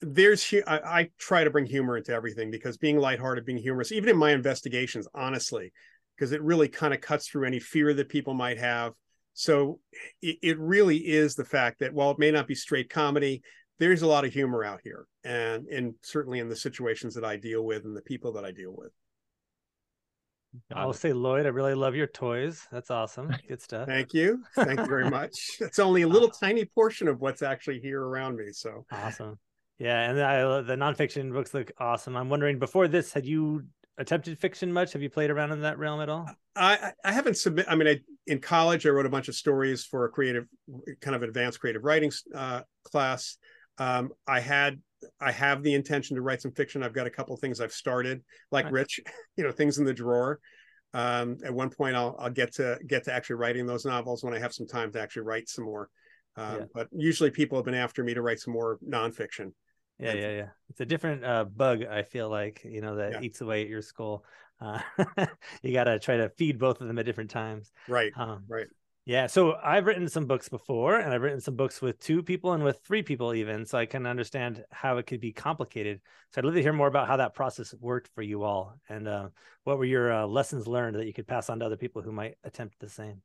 there's 0.00 0.52
I, 0.66 0.78
I 0.78 1.10
try 1.18 1.44
to 1.44 1.50
bring 1.50 1.66
humor 1.66 1.96
into 1.96 2.12
everything 2.12 2.50
because 2.50 2.76
being 2.76 2.98
lighthearted, 2.98 3.44
being 3.44 3.58
humorous, 3.58 3.92
even 3.92 4.08
in 4.08 4.16
my 4.16 4.32
investigations, 4.32 5.08
honestly, 5.14 5.72
because 6.16 6.32
it 6.32 6.42
really 6.42 6.68
kind 6.68 6.94
of 6.94 7.00
cuts 7.00 7.28
through 7.28 7.46
any 7.46 7.60
fear 7.60 7.94
that 7.94 8.08
people 8.08 8.34
might 8.34 8.58
have. 8.58 8.92
So 9.32 9.80
it, 10.22 10.38
it 10.42 10.58
really 10.58 10.98
is 10.98 11.34
the 11.34 11.44
fact 11.44 11.80
that 11.80 11.92
while 11.92 12.10
it 12.10 12.18
may 12.18 12.30
not 12.30 12.46
be 12.46 12.54
straight 12.54 12.90
comedy, 12.90 13.42
there's 13.78 14.02
a 14.02 14.06
lot 14.06 14.24
of 14.24 14.32
humor 14.32 14.64
out 14.64 14.80
here, 14.84 15.06
and 15.24 15.66
and 15.66 15.94
certainly 16.02 16.38
in 16.38 16.48
the 16.48 16.56
situations 16.56 17.14
that 17.14 17.24
I 17.24 17.36
deal 17.36 17.64
with 17.64 17.84
and 17.84 17.96
the 17.96 18.02
people 18.02 18.32
that 18.34 18.44
I 18.44 18.52
deal 18.52 18.74
with. 18.76 18.92
I'll 20.74 20.92
say, 20.92 21.12
Lloyd, 21.12 21.46
I 21.46 21.50
really 21.50 21.74
love 21.74 21.94
your 21.94 22.06
toys. 22.06 22.66
That's 22.70 22.90
awesome. 22.90 23.34
Good 23.48 23.62
stuff. 23.62 23.88
Thank 23.88 24.14
you. 24.14 24.42
Thank 24.54 24.80
you 24.80 24.86
very 24.86 25.10
much. 25.10 25.56
It's 25.60 25.78
only 25.78 26.02
a 26.02 26.08
little 26.08 26.28
tiny 26.28 26.64
portion 26.64 27.08
of 27.08 27.20
what's 27.20 27.42
actually 27.42 27.80
here 27.80 28.02
around 28.02 28.36
me. 28.36 28.52
So 28.52 28.84
awesome. 28.90 29.38
Yeah, 29.78 30.08
and 30.08 30.20
I, 30.20 30.60
the 30.60 30.76
nonfiction 30.76 31.32
books 31.32 31.52
look 31.52 31.72
awesome. 31.78 32.16
I'm 32.16 32.28
wondering, 32.28 32.58
before 32.58 32.86
this, 32.86 33.12
had 33.12 33.26
you 33.26 33.64
attempted 33.98 34.38
fiction 34.38 34.72
much? 34.72 34.92
Have 34.92 35.02
you 35.02 35.10
played 35.10 35.30
around 35.30 35.52
in 35.52 35.62
that 35.62 35.78
realm 35.78 36.00
at 36.00 36.08
all? 36.08 36.28
I 36.56 36.92
I 37.04 37.12
haven't 37.12 37.36
submit. 37.36 37.66
I 37.68 37.74
mean, 37.74 37.88
I, 37.88 38.00
in 38.26 38.40
college, 38.40 38.86
I 38.86 38.90
wrote 38.90 39.06
a 39.06 39.10
bunch 39.10 39.28
of 39.28 39.34
stories 39.34 39.84
for 39.84 40.04
a 40.04 40.08
creative, 40.08 40.46
kind 41.00 41.16
of 41.16 41.22
advanced 41.22 41.60
creative 41.60 41.84
writing 41.84 42.12
uh, 42.34 42.62
class. 42.84 43.36
Um, 43.78 44.12
I 44.26 44.40
had 44.40 44.80
I 45.20 45.32
have 45.32 45.62
the 45.62 45.74
intention 45.74 46.16
to 46.16 46.22
write 46.22 46.42
some 46.42 46.52
fiction. 46.52 46.82
I've 46.82 46.92
got 46.92 47.06
a 47.06 47.10
couple 47.10 47.36
things 47.36 47.60
I've 47.60 47.72
started, 47.72 48.22
like 48.50 48.70
Rich, 48.70 49.00
you 49.36 49.44
know, 49.44 49.52
things 49.52 49.78
in 49.78 49.84
the 49.84 49.94
drawer. 49.94 50.40
Um, 50.92 51.38
at 51.44 51.52
one 51.52 51.70
point, 51.70 51.96
I'll 51.96 52.16
I'll 52.18 52.30
get 52.30 52.54
to 52.54 52.78
get 52.86 53.04
to 53.04 53.12
actually 53.12 53.36
writing 53.36 53.66
those 53.66 53.84
novels 53.84 54.22
when 54.22 54.32
I 54.32 54.38
have 54.38 54.54
some 54.54 54.66
time 54.66 54.92
to 54.92 55.00
actually 55.00 55.22
write 55.22 55.48
some 55.48 55.64
more. 55.64 55.88
Um, 56.36 56.60
yeah. 56.60 56.64
But 56.72 56.88
usually, 56.92 57.30
people 57.30 57.58
have 57.58 57.64
been 57.64 57.74
after 57.74 58.04
me 58.04 58.14
to 58.14 58.22
write 58.22 58.40
some 58.40 58.52
more 58.52 58.78
nonfiction. 58.86 59.52
Yeah, 59.98 60.10
and, 60.10 60.20
yeah, 60.20 60.30
yeah. 60.30 60.48
It's 60.70 60.80
a 60.80 60.86
different 60.86 61.24
uh, 61.24 61.44
bug. 61.44 61.84
I 61.84 62.02
feel 62.02 62.28
like 62.28 62.62
you 62.64 62.80
know 62.80 62.96
that 62.96 63.12
yeah. 63.12 63.20
eats 63.22 63.40
away 63.40 63.62
at 63.62 63.68
your 63.68 63.82
skull. 63.82 64.24
Uh, 64.60 64.80
you 65.62 65.72
got 65.72 65.84
to 65.84 65.98
try 65.98 66.16
to 66.16 66.28
feed 66.30 66.58
both 66.58 66.80
of 66.80 66.86
them 66.86 66.98
at 66.98 67.06
different 67.06 67.30
times. 67.30 67.72
Right. 67.88 68.12
Um, 68.16 68.44
right. 68.48 68.66
Yeah, 69.06 69.26
so 69.26 69.56
I've 69.62 69.84
written 69.84 70.08
some 70.08 70.24
books 70.24 70.48
before, 70.48 70.98
and 70.98 71.12
I've 71.12 71.20
written 71.20 71.40
some 71.40 71.56
books 71.56 71.82
with 71.82 72.00
two 72.00 72.22
people 72.22 72.54
and 72.54 72.64
with 72.64 72.80
three 72.86 73.02
people 73.02 73.34
even. 73.34 73.66
So 73.66 73.76
I 73.76 73.84
can 73.84 74.06
understand 74.06 74.64
how 74.70 74.96
it 74.96 75.06
could 75.06 75.20
be 75.20 75.30
complicated. 75.30 76.00
So 76.30 76.40
I'd 76.40 76.46
love 76.46 76.54
to 76.54 76.62
hear 76.62 76.72
more 76.72 76.86
about 76.86 77.06
how 77.06 77.18
that 77.18 77.34
process 77.34 77.74
worked 77.78 78.08
for 78.14 78.22
you 78.22 78.44
all, 78.44 78.74
and 78.88 79.06
uh, 79.06 79.28
what 79.64 79.76
were 79.76 79.84
your 79.84 80.10
uh, 80.10 80.26
lessons 80.26 80.66
learned 80.66 80.96
that 80.96 81.06
you 81.06 81.12
could 81.12 81.26
pass 81.26 81.50
on 81.50 81.58
to 81.58 81.66
other 81.66 81.76
people 81.76 82.00
who 82.00 82.12
might 82.12 82.36
attempt 82.44 82.80
the 82.80 82.88
same. 82.88 83.20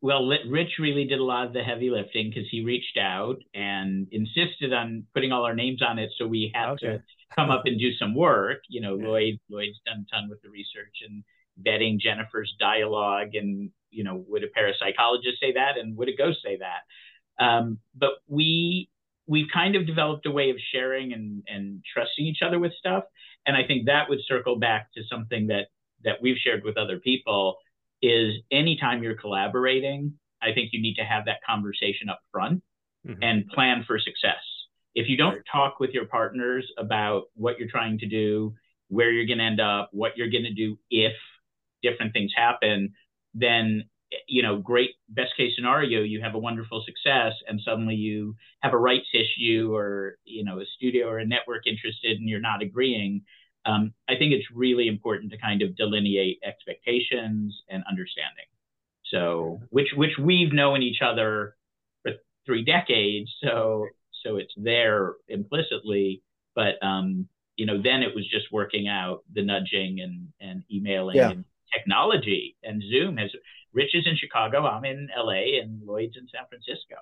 Well, 0.00 0.26
Rich 0.48 0.78
really 0.78 1.04
did 1.04 1.18
a 1.18 1.24
lot 1.24 1.48
of 1.48 1.52
the 1.52 1.62
heavy 1.62 1.90
lifting 1.90 2.30
because 2.30 2.48
he 2.48 2.64
reached 2.64 2.96
out 2.96 3.38
and 3.54 4.06
insisted 4.12 4.72
on 4.72 5.04
putting 5.14 5.32
all 5.32 5.44
our 5.44 5.54
names 5.54 5.82
on 5.82 5.98
it, 5.98 6.10
so 6.16 6.28
we 6.28 6.52
had 6.54 6.70
okay. 6.70 6.86
to 6.86 7.02
come 7.34 7.50
up 7.50 7.62
and 7.66 7.78
do 7.78 7.92
some 7.96 8.14
work. 8.14 8.60
You 8.68 8.82
know, 8.82 8.96
yeah. 8.96 9.08
Lloyd 9.08 9.40
Lloyd's 9.50 9.80
done 9.84 10.06
a 10.08 10.14
ton 10.14 10.30
with 10.30 10.40
the 10.42 10.48
research 10.48 11.02
and 11.06 11.24
vetting 11.66 11.98
Jennifer's 11.98 12.54
dialogue 12.58 13.34
and 13.34 13.70
you 13.90 14.04
know, 14.04 14.24
would 14.28 14.44
a 14.44 14.48
parapsychologist 14.48 15.38
say 15.40 15.52
that, 15.52 15.78
and 15.78 15.96
would 15.96 16.08
a 16.08 16.16
ghost 16.16 16.38
say 16.44 16.58
that? 16.58 17.44
Um, 17.44 17.78
but 17.94 18.10
we 18.26 18.88
we've 19.26 19.48
kind 19.52 19.76
of 19.76 19.86
developed 19.86 20.26
a 20.26 20.30
way 20.30 20.50
of 20.50 20.56
sharing 20.72 21.12
and 21.12 21.42
and 21.46 21.82
trusting 21.92 22.24
each 22.24 22.42
other 22.44 22.58
with 22.58 22.72
stuff, 22.74 23.04
and 23.46 23.56
I 23.56 23.66
think 23.66 23.86
that 23.86 24.08
would 24.08 24.20
circle 24.26 24.58
back 24.58 24.92
to 24.94 25.02
something 25.10 25.48
that 25.48 25.68
that 26.04 26.22
we've 26.22 26.36
shared 26.36 26.64
with 26.64 26.76
other 26.76 26.98
people 26.98 27.58
is 28.02 28.34
anytime 28.50 29.02
you're 29.02 29.16
collaborating, 29.16 30.14
I 30.42 30.52
think 30.52 30.70
you 30.72 30.80
need 30.80 30.94
to 30.94 31.04
have 31.04 31.26
that 31.26 31.38
conversation 31.46 32.08
up 32.08 32.20
front 32.32 32.62
mm-hmm. 33.06 33.22
and 33.22 33.46
plan 33.48 33.84
for 33.86 33.98
success. 33.98 34.40
If 34.94 35.08
you 35.08 35.16
don't 35.16 35.42
talk 35.50 35.80
with 35.80 35.90
your 35.90 36.06
partners 36.06 36.66
about 36.78 37.24
what 37.34 37.58
you're 37.58 37.68
trying 37.68 37.98
to 37.98 38.06
do, 38.06 38.54
where 38.88 39.10
you're 39.10 39.26
going 39.26 39.38
to 39.38 39.44
end 39.44 39.60
up, 39.60 39.90
what 39.92 40.16
you're 40.16 40.30
going 40.30 40.44
to 40.44 40.54
do 40.54 40.78
if 40.90 41.12
different 41.82 42.12
things 42.12 42.32
happen, 42.34 42.92
then 43.34 43.84
you 44.26 44.42
know, 44.42 44.58
great 44.58 44.90
best 45.08 45.36
case 45.36 45.52
scenario, 45.54 46.02
you 46.02 46.20
have 46.20 46.34
a 46.34 46.38
wonderful 46.38 46.82
success, 46.84 47.32
and 47.46 47.60
suddenly 47.64 47.94
you 47.94 48.34
have 48.60 48.72
a 48.72 48.78
rights 48.78 49.06
issue, 49.14 49.72
or 49.72 50.16
you 50.24 50.44
know, 50.44 50.60
a 50.60 50.64
studio 50.76 51.08
or 51.08 51.18
a 51.18 51.26
network 51.26 51.66
interested, 51.66 52.18
and 52.18 52.28
you're 52.28 52.40
not 52.40 52.62
agreeing. 52.62 53.22
Um, 53.66 53.92
I 54.08 54.16
think 54.16 54.32
it's 54.32 54.46
really 54.52 54.88
important 54.88 55.30
to 55.32 55.38
kind 55.38 55.62
of 55.62 55.76
delineate 55.76 56.40
expectations 56.44 57.62
and 57.68 57.84
understanding. 57.88 58.46
So, 59.06 59.60
which 59.70 59.88
which 59.94 60.18
we've 60.18 60.52
known 60.52 60.82
each 60.82 61.02
other 61.02 61.56
for 62.02 62.12
three 62.46 62.64
decades, 62.64 63.30
so 63.42 63.86
so 64.24 64.36
it's 64.36 64.54
there 64.56 65.14
implicitly, 65.28 66.22
but 66.54 66.82
um, 66.82 67.28
you 67.56 67.66
know, 67.66 67.80
then 67.80 68.02
it 68.02 68.14
was 68.14 68.26
just 68.28 68.50
working 68.50 68.88
out 68.88 69.22
the 69.32 69.42
nudging 69.42 70.00
and 70.00 70.28
and 70.40 70.64
emailing 70.70 71.16
yeah. 71.16 71.30
and 71.30 71.44
technology 71.72 72.56
and 72.62 72.82
Zoom 72.90 73.16
has 73.16 73.30
Rich 73.72 73.94
is 73.94 74.06
in 74.06 74.16
Chicago. 74.16 74.66
I'm 74.66 74.84
in 74.84 75.08
LA, 75.16 75.60
and 75.60 75.80
Lloyd's 75.86 76.16
in 76.16 76.26
San 76.34 76.44
Francisco. 76.48 76.96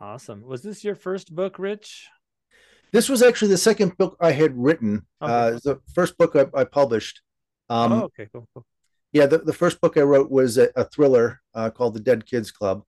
Awesome. 0.00 0.42
Was 0.42 0.62
this 0.62 0.82
your 0.82 0.94
first 0.94 1.34
book, 1.34 1.58
Rich? 1.58 2.08
This 2.92 3.08
was 3.08 3.22
actually 3.22 3.48
the 3.48 3.58
second 3.58 3.96
book 3.96 4.16
I 4.20 4.32
had 4.32 4.56
written. 4.56 5.06
Okay. 5.20 5.32
Uh, 5.32 5.50
the 5.62 5.80
first 5.94 6.16
book 6.18 6.34
I, 6.36 6.46
I 6.58 6.64
published. 6.64 7.22
Um, 7.68 7.92
oh, 7.92 8.02
okay, 8.04 8.28
cool, 8.32 8.46
cool. 8.54 8.66
Yeah, 9.12 9.26
the, 9.26 9.38
the 9.38 9.52
first 9.52 9.80
book 9.80 9.96
I 9.96 10.02
wrote 10.02 10.30
was 10.30 10.58
a, 10.58 10.70
a 10.74 10.84
thriller 10.84 11.40
uh, 11.54 11.70
called 11.70 11.94
The 11.94 12.00
Dead 12.00 12.26
Kids 12.26 12.50
Club. 12.50 12.82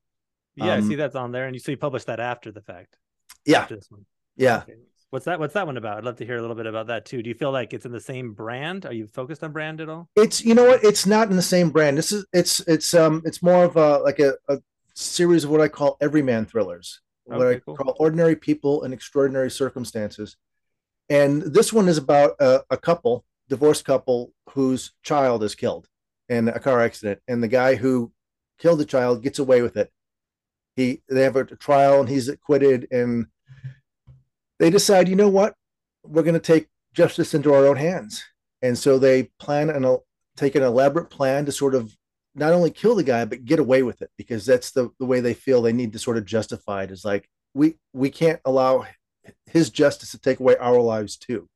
Yeah, 0.57 0.75
um, 0.75 0.85
I 0.85 0.89
see 0.89 0.95
that's 0.95 1.17
on 1.17 1.33
there, 1.33 1.47
and 1.47 1.55
you 1.55 1.61
so 1.61 1.71
you 1.71 1.77
published 1.77 2.07
that 2.07 2.21
after 2.21 2.51
the 2.51 2.63
fact. 2.63 2.97
Yeah. 3.45 3.67
this 3.67 3.87
one. 3.91 4.07
Yeah. 4.37 4.63
Okay. 4.63 4.75
What's 5.11 5.27
that? 5.27 5.39
What's 5.39 5.55
that 5.55 5.67
one 5.67 5.77
about? 5.77 5.99
I'd 5.99 6.05
love 6.05 6.17
to 6.17 6.27
hear 6.27 6.37
a 6.37 6.41
little 6.41 6.57
bit 6.57 6.67
about 6.67 6.89
that 6.89 7.05
too. 7.05 7.23
Do 7.23 7.29
you 7.29 7.35
feel 7.35 7.53
like 7.53 7.73
it's 7.73 7.87
in 7.87 7.93
the 7.93 8.01
same 8.01 8.33
brand? 8.33 8.85
Are 8.85 8.93
you 8.93 9.07
focused 9.07 9.45
on 9.45 9.53
brand 9.53 9.81
at 9.81 9.89
all? 9.89 10.09
It's 10.17 10.45
you 10.45 10.55
know 10.55 10.65
what? 10.65 10.83
It's 10.83 11.07
not 11.07 11.31
in 11.31 11.37
the 11.37 11.43
same 11.43 11.71
brand. 11.71 11.97
This 11.97 12.11
is 12.11 12.27
it's 12.33 12.61
it's 12.61 12.95
um 12.95 13.23
it's 13.25 13.43
more 13.43 13.65
of 13.65 13.77
a 13.77 13.99
like 13.99 14.19
a, 14.19 14.35
a 14.49 14.59
series 14.95 15.45
of 15.45 15.51
what 15.51 15.61
I 15.61 15.69
call 15.69 15.97
everyman 16.01 16.47
thrillers. 16.47 17.01
Okay, 17.29 17.39
what 17.39 17.47
I 17.47 17.59
cool. 17.61 17.77
call 17.77 17.97
ordinary 17.99 18.37
people 18.37 18.85
in 18.85 18.93
extraordinary 18.93 19.51
circumstances. 19.51 20.37
And 21.09 21.43
this 21.43 21.73
one 21.73 21.89
is 21.89 21.99
about 21.99 22.33
a, 22.41 22.63
a 22.71 22.77
couple, 22.77 23.25
divorced 23.49 23.85
couple, 23.85 24.33
whose 24.51 24.93
child 25.03 25.43
is 25.43 25.55
killed 25.55 25.89
in 26.29 26.49
a 26.49 26.59
car 26.59 26.81
accident, 26.81 27.21
and 27.29 27.43
the 27.43 27.49
guy 27.49 27.75
who 27.75 28.13
killed 28.59 28.79
the 28.79 28.85
child 28.85 29.23
gets 29.23 29.39
away 29.39 29.63
with 29.63 29.77
it. 29.77 29.91
He 30.77 31.03
they 31.09 31.23
have 31.23 31.37
a 31.37 31.45
trial 31.45 32.01
and 32.01 32.09
he's 32.09 32.29
acquitted 32.29 32.89
and 32.91 33.27
they 34.65 34.71
decide, 34.71 35.11
you 35.11 35.15
know 35.15 35.29
what, 35.29 35.55
we're 36.05 36.23
going 36.23 36.33
to 36.33 36.41
take 36.41 36.69
justice 36.95 37.35
into 37.35 37.53
our 37.53 37.67
own 37.67 37.77
hands, 37.77 38.25
and 38.63 38.79
so 38.79 38.99
they 38.99 39.25
plan 39.39 39.69
and 39.69 39.99
take 40.39 40.55
an 40.55 40.63
elaborate 40.63 41.11
plan 41.11 41.45
to 41.45 41.53
sort 41.53 41.75
of 41.75 41.95
not 42.35 42.55
only 42.55 42.71
kill 42.71 42.95
the 42.95 43.05
guy 43.05 43.27
but 43.27 43.45
get 43.45 43.59
away 43.59 43.83
with 43.83 44.01
it 44.01 44.11
because 44.17 44.47
that's 44.47 44.71
the 44.71 44.89
the 44.99 45.05
way 45.05 45.21
they 45.21 45.35
feel 45.35 45.61
they 45.61 45.73
need 45.75 45.93
to 45.93 45.99
sort 45.99 46.17
of 46.17 46.25
justify 46.25 46.83
it 46.83 46.91
is 46.91 47.05
like 47.05 47.29
we 47.53 47.75
we 47.93 48.09
can't 48.09 48.41
allow 48.47 48.87
his 49.45 49.69
justice 49.69 50.13
to 50.13 50.19
take 50.19 50.41
away 50.41 50.57
our 50.57 50.81
lives 50.81 51.19
too. 51.19 51.47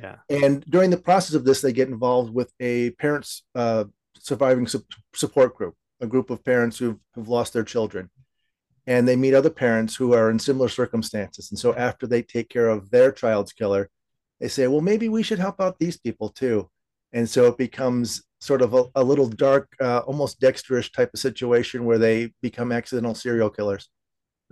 Yeah. 0.00 0.18
And 0.30 0.64
during 0.70 0.90
the 0.90 0.96
process 0.96 1.34
of 1.34 1.44
this, 1.44 1.60
they 1.60 1.72
get 1.72 1.88
involved 1.88 2.32
with 2.32 2.52
a 2.60 2.90
parents 2.92 3.42
uh, 3.56 3.86
surviving 4.16 4.68
su- 4.68 4.86
support 5.12 5.56
group, 5.56 5.74
a 6.00 6.06
group 6.06 6.30
of 6.30 6.44
parents 6.44 6.78
who've, 6.78 7.00
who've 7.14 7.28
lost 7.28 7.52
their 7.52 7.64
children 7.64 8.10
and 8.88 9.06
they 9.06 9.16
meet 9.16 9.34
other 9.34 9.50
parents 9.50 9.94
who 9.94 10.14
are 10.14 10.30
in 10.30 10.38
similar 10.38 10.70
circumstances. 10.70 11.50
And 11.50 11.58
so 11.58 11.74
after 11.74 12.06
they 12.06 12.22
take 12.22 12.48
care 12.48 12.70
of 12.70 12.90
their 12.90 13.12
child's 13.12 13.52
killer, 13.52 13.90
they 14.40 14.48
say, 14.48 14.66
well, 14.66 14.80
maybe 14.80 15.10
we 15.10 15.22
should 15.22 15.38
help 15.38 15.60
out 15.60 15.78
these 15.78 15.98
people 15.98 16.30
too. 16.30 16.70
And 17.12 17.28
so 17.28 17.44
it 17.48 17.58
becomes 17.58 18.22
sort 18.40 18.62
of 18.62 18.72
a, 18.72 18.84
a 18.94 19.04
little 19.04 19.28
dark, 19.28 19.70
uh, 19.82 19.98
almost 19.98 20.40
Dexterish 20.40 20.90
type 20.94 21.10
of 21.12 21.20
situation 21.20 21.84
where 21.84 21.98
they 21.98 22.32
become 22.40 22.72
accidental 22.72 23.14
serial 23.14 23.50
killers. 23.50 23.90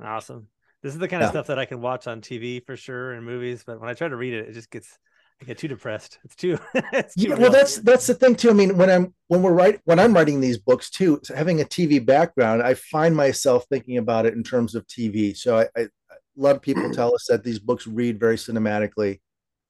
Awesome. 0.02 0.48
This 0.82 0.92
is 0.92 1.00
the 1.00 1.08
kind 1.08 1.22
of 1.22 1.28
yeah. 1.28 1.30
stuff 1.30 1.46
that 1.46 1.58
I 1.58 1.64
can 1.64 1.80
watch 1.80 2.06
on 2.06 2.20
TV 2.20 2.62
for 2.62 2.76
sure 2.76 3.12
and 3.12 3.24
movies, 3.24 3.64
but 3.66 3.80
when 3.80 3.88
I 3.88 3.94
try 3.94 4.08
to 4.08 4.16
read 4.16 4.34
it, 4.34 4.50
it 4.50 4.52
just 4.52 4.70
gets 4.70 4.98
I 5.40 5.44
get 5.44 5.58
too 5.58 5.68
depressed. 5.68 6.18
It's 6.24 6.34
too. 6.34 6.58
it's 6.74 7.14
too 7.14 7.28
yeah, 7.28 7.34
well, 7.36 7.50
that's 7.50 7.76
that's 7.76 8.06
the 8.06 8.14
thing 8.14 8.36
too. 8.36 8.50
I 8.50 8.54
mean, 8.54 8.76
when 8.78 8.90
I'm 8.90 9.14
when 9.28 9.42
we're 9.42 9.52
writing 9.52 9.80
when 9.84 9.98
I'm 9.98 10.14
writing 10.14 10.40
these 10.40 10.58
books 10.58 10.90
too, 10.90 11.20
having 11.34 11.60
a 11.60 11.64
TV 11.64 12.04
background, 12.04 12.62
I 12.62 12.74
find 12.74 13.14
myself 13.14 13.66
thinking 13.68 13.98
about 13.98 14.26
it 14.26 14.34
in 14.34 14.42
terms 14.42 14.74
of 14.74 14.86
TV. 14.86 15.36
So 15.36 15.58
I, 15.58 15.68
I 15.76 15.80
a 15.82 15.88
lot 16.36 16.56
of 16.56 16.62
people 16.62 16.90
tell 16.90 17.14
us 17.14 17.26
that 17.28 17.44
these 17.44 17.58
books 17.58 17.86
read 17.86 18.20
very 18.20 18.36
cinematically 18.36 19.20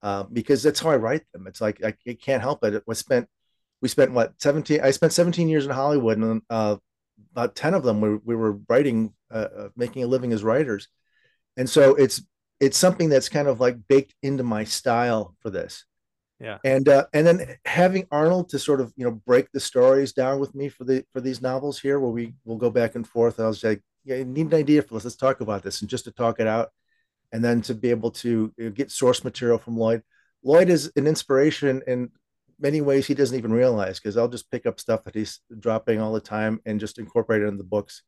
uh, 0.03 0.25
because 0.25 0.63
that's 0.63 0.81
how 0.81 0.91
I 0.91 0.97
write 0.97 1.23
them. 1.33 1.47
It's 1.47 1.61
like 1.61 1.83
I, 1.85 1.95
I 2.07 2.15
can't 2.15 2.43
help 2.43 2.65
it. 2.65 2.83
We 2.87 2.95
spent 2.95 3.29
we 3.81 3.89
spent 3.89 4.13
what 4.13 4.35
17 4.41 4.81
i 4.81 4.91
spent 4.91 5.13
17 5.13 5.49
years 5.49 5.65
in 5.65 5.71
hollywood 5.71 6.19
and 6.19 6.43
uh, 6.51 6.77
about 7.33 7.55
10 7.55 7.75
of 7.75 7.83
them 7.83 8.01
we, 8.01 8.17
we 8.25 8.37
were 8.37 8.59
writing 8.69 9.13
uh, 9.31 9.49
uh, 9.57 9.69
making 9.77 10.03
a 10.03 10.07
living 10.07 10.33
as 10.33 10.45
writers 10.45 10.89
and 11.57 11.69
so 11.69 11.95
it's 11.95 12.23
it's 12.61 12.79
something 12.79 13.09
that's 13.09 13.29
kind 13.29 13.49
of 13.49 13.61
like 13.61 13.77
baked 13.89 14.15
into 14.23 14.43
my 14.43 14.65
style 14.65 15.35
for 15.41 15.51
this. 15.51 15.85
Yeah. 16.41 16.59
And 16.65 16.89
uh, 16.89 17.07
and 17.15 17.27
then 17.27 17.57
having 17.65 18.07
Arnold 18.11 18.51
to 18.51 18.59
sort 18.59 18.81
of 18.81 18.93
you 18.97 19.05
know 19.05 19.13
break 19.27 19.51
the 19.53 19.61
stories 19.61 20.13
down 20.13 20.39
with 20.39 20.55
me 20.55 20.69
for 20.69 20.85
the 20.85 21.05
for 21.13 21.21
these 21.21 21.41
novels 21.41 21.81
here, 21.81 21.99
where 21.99 22.11
we 22.11 22.35
will 22.45 22.59
go 22.59 22.71
back 22.71 22.95
and 22.95 23.07
forth. 23.07 23.41
I 23.41 23.47
was 23.47 23.65
like, 23.65 23.83
yeah, 24.05 24.17
I 24.17 24.23
need 24.23 24.49
an 24.49 24.55
idea 24.55 24.83
for 24.83 24.95
this. 24.95 25.05
Let's 25.05 25.17
talk 25.17 25.41
about 25.41 25.63
this, 25.63 25.81
and 25.81 25.89
just 25.89 26.05
to 26.05 26.13
talk 26.13 26.39
it 26.39 26.47
out, 26.47 26.71
and 27.33 27.43
then 27.43 27.63
to 27.63 27.75
be 27.75 27.91
able 27.91 28.11
to 28.13 28.53
get 28.75 28.91
source 28.91 29.25
material 29.25 29.59
from 29.59 29.79
Lloyd. 29.79 30.03
Lloyd 30.43 30.69
is 30.69 30.93
an 30.97 31.07
inspiration 31.07 31.83
in 31.87 32.11
many 32.61 32.81
ways 32.81 33.07
he 33.07 33.15
doesn't 33.15 33.37
even 33.37 33.53
realize 33.53 33.99
because 33.99 34.17
I'll 34.17 34.29
just 34.29 34.51
pick 34.51 34.67
up 34.67 34.81
stuff 34.81 35.05
that 35.05 35.15
he's 35.15 35.41
dropping 35.59 36.01
all 36.01 36.13
the 36.13 36.21
time 36.21 36.61
and 36.65 36.81
just 36.81 36.99
incorporate 36.99 37.43
it 37.43 37.49
in 37.49 37.59
the 37.59 37.65
books. 37.65 38.03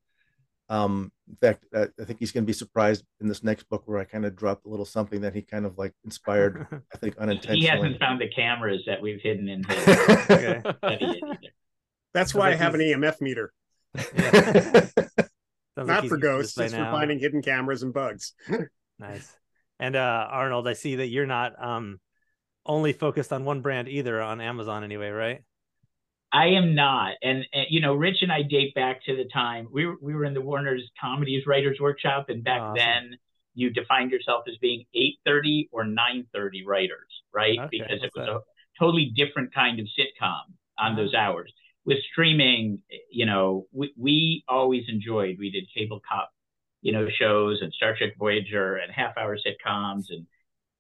Um, 0.70 1.10
in 1.28 1.36
fact, 1.36 1.64
I, 1.74 1.86
I 2.00 2.04
think 2.04 2.18
he's 2.18 2.32
going 2.32 2.44
to 2.44 2.46
be 2.46 2.52
surprised 2.52 3.04
in 3.20 3.28
this 3.28 3.42
next 3.42 3.68
book 3.68 3.82
where 3.86 3.98
I 3.98 4.04
kind 4.04 4.26
of 4.26 4.36
dropped 4.36 4.66
a 4.66 4.68
little 4.68 4.84
something 4.84 5.22
that 5.22 5.34
he 5.34 5.42
kind 5.42 5.64
of 5.64 5.78
like 5.78 5.94
inspired. 6.04 6.66
I 6.94 6.96
think 6.98 7.16
unintentionally. 7.16 7.60
He 7.60 7.66
hasn't 7.66 7.98
found 7.98 8.20
the 8.20 8.28
cameras 8.28 8.84
that 8.86 9.00
we've 9.00 9.20
hidden 9.20 9.48
in 9.48 9.64
his 9.64 9.84
That's 12.14 12.34
why 12.34 12.50
I 12.50 12.54
have 12.54 12.74
an 12.74 12.80
EMF 12.80 13.20
meter. 13.20 13.52
Yeah. 15.78 15.84
Not 15.86 16.02
like 16.02 16.08
for 16.08 16.16
ghosts, 16.16 16.56
just 16.56 16.74
for 16.74 16.90
finding 16.90 17.20
hidden 17.20 17.40
cameras 17.40 17.84
and 17.84 17.94
bugs. 17.94 18.32
nice. 18.98 19.32
And 19.78 19.94
uh, 19.94 20.26
Arnold, 20.28 20.66
I 20.66 20.72
see 20.72 20.96
that 20.96 21.06
you're 21.06 21.24
not 21.24 21.52
um, 21.62 22.00
only 22.66 22.92
focused 22.92 23.32
on 23.32 23.44
one 23.44 23.60
brand 23.60 23.88
either 23.88 24.20
on 24.20 24.40
Amazon 24.40 24.82
anyway, 24.82 25.10
right? 25.10 25.42
I 26.32 26.48
am 26.48 26.74
not, 26.74 27.14
and, 27.22 27.46
and, 27.52 27.66
you 27.70 27.80
know, 27.80 27.94
Rich 27.94 28.18
and 28.20 28.30
I 28.30 28.42
date 28.42 28.74
back 28.74 29.02
to 29.04 29.16
the 29.16 29.24
time 29.32 29.68
we 29.72 29.86
were, 29.86 29.96
we 30.02 30.14
were 30.14 30.24
in 30.24 30.34
the 30.34 30.40
Warner's 30.40 30.82
Comedies 31.00 31.46
Writers 31.46 31.78
Workshop, 31.80 32.26
and 32.28 32.44
back 32.44 32.60
awesome. 32.60 32.76
then 32.76 33.18
you 33.54 33.70
defined 33.70 34.10
yourself 34.10 34.44
as 34.48 34.56
being 34.58 34.84
eight 34.94 35.16
thirty 35.24 35.68
or 35.72 35.84
nine 35.84 36.26
thirty 36.34 36.64
writers, 36.64 37.08
right? 37.32 37.58
Okay, 37.58 37.78
because 37.78 38.02
it 38.02 38.10
was 38.14 38.26
that? 38.26 38.32
a 38.32 38.40
totally 38.78 39.12
different 39.16 39.54
kind 39.54 39.80
of 39.80 39.86
sitcom 39.86 40.42
on 40.78 40.92
uh-huh. 40.92 40.96
those 40.96 41.14
hours. 41.14 41.52
With 41.84 41.98
streaming, 42.12 42.82
you 43.10 43.24
know, 43.24 43.66
we, 43.72 43.92
we 43.96 44.44
always 44.46 44.84
enjoyed. 44.88 45.36
We 45.38 45.50
did 45.50 45.64
cable 45.74 46.00
cop, 46.06 46.30
you 46.82 46.92
know, 46.92 47.08
shows 47.08 47.60
and 47.62 47.72
Star 47.72 47.96
Trek 47.96 48.12
Voyager 48.18 48.76
and 48.76 48.92
half 48.92 49.16
hour 49.16 49.36
sitcoms 49.36 50.04
and 50.10 50.26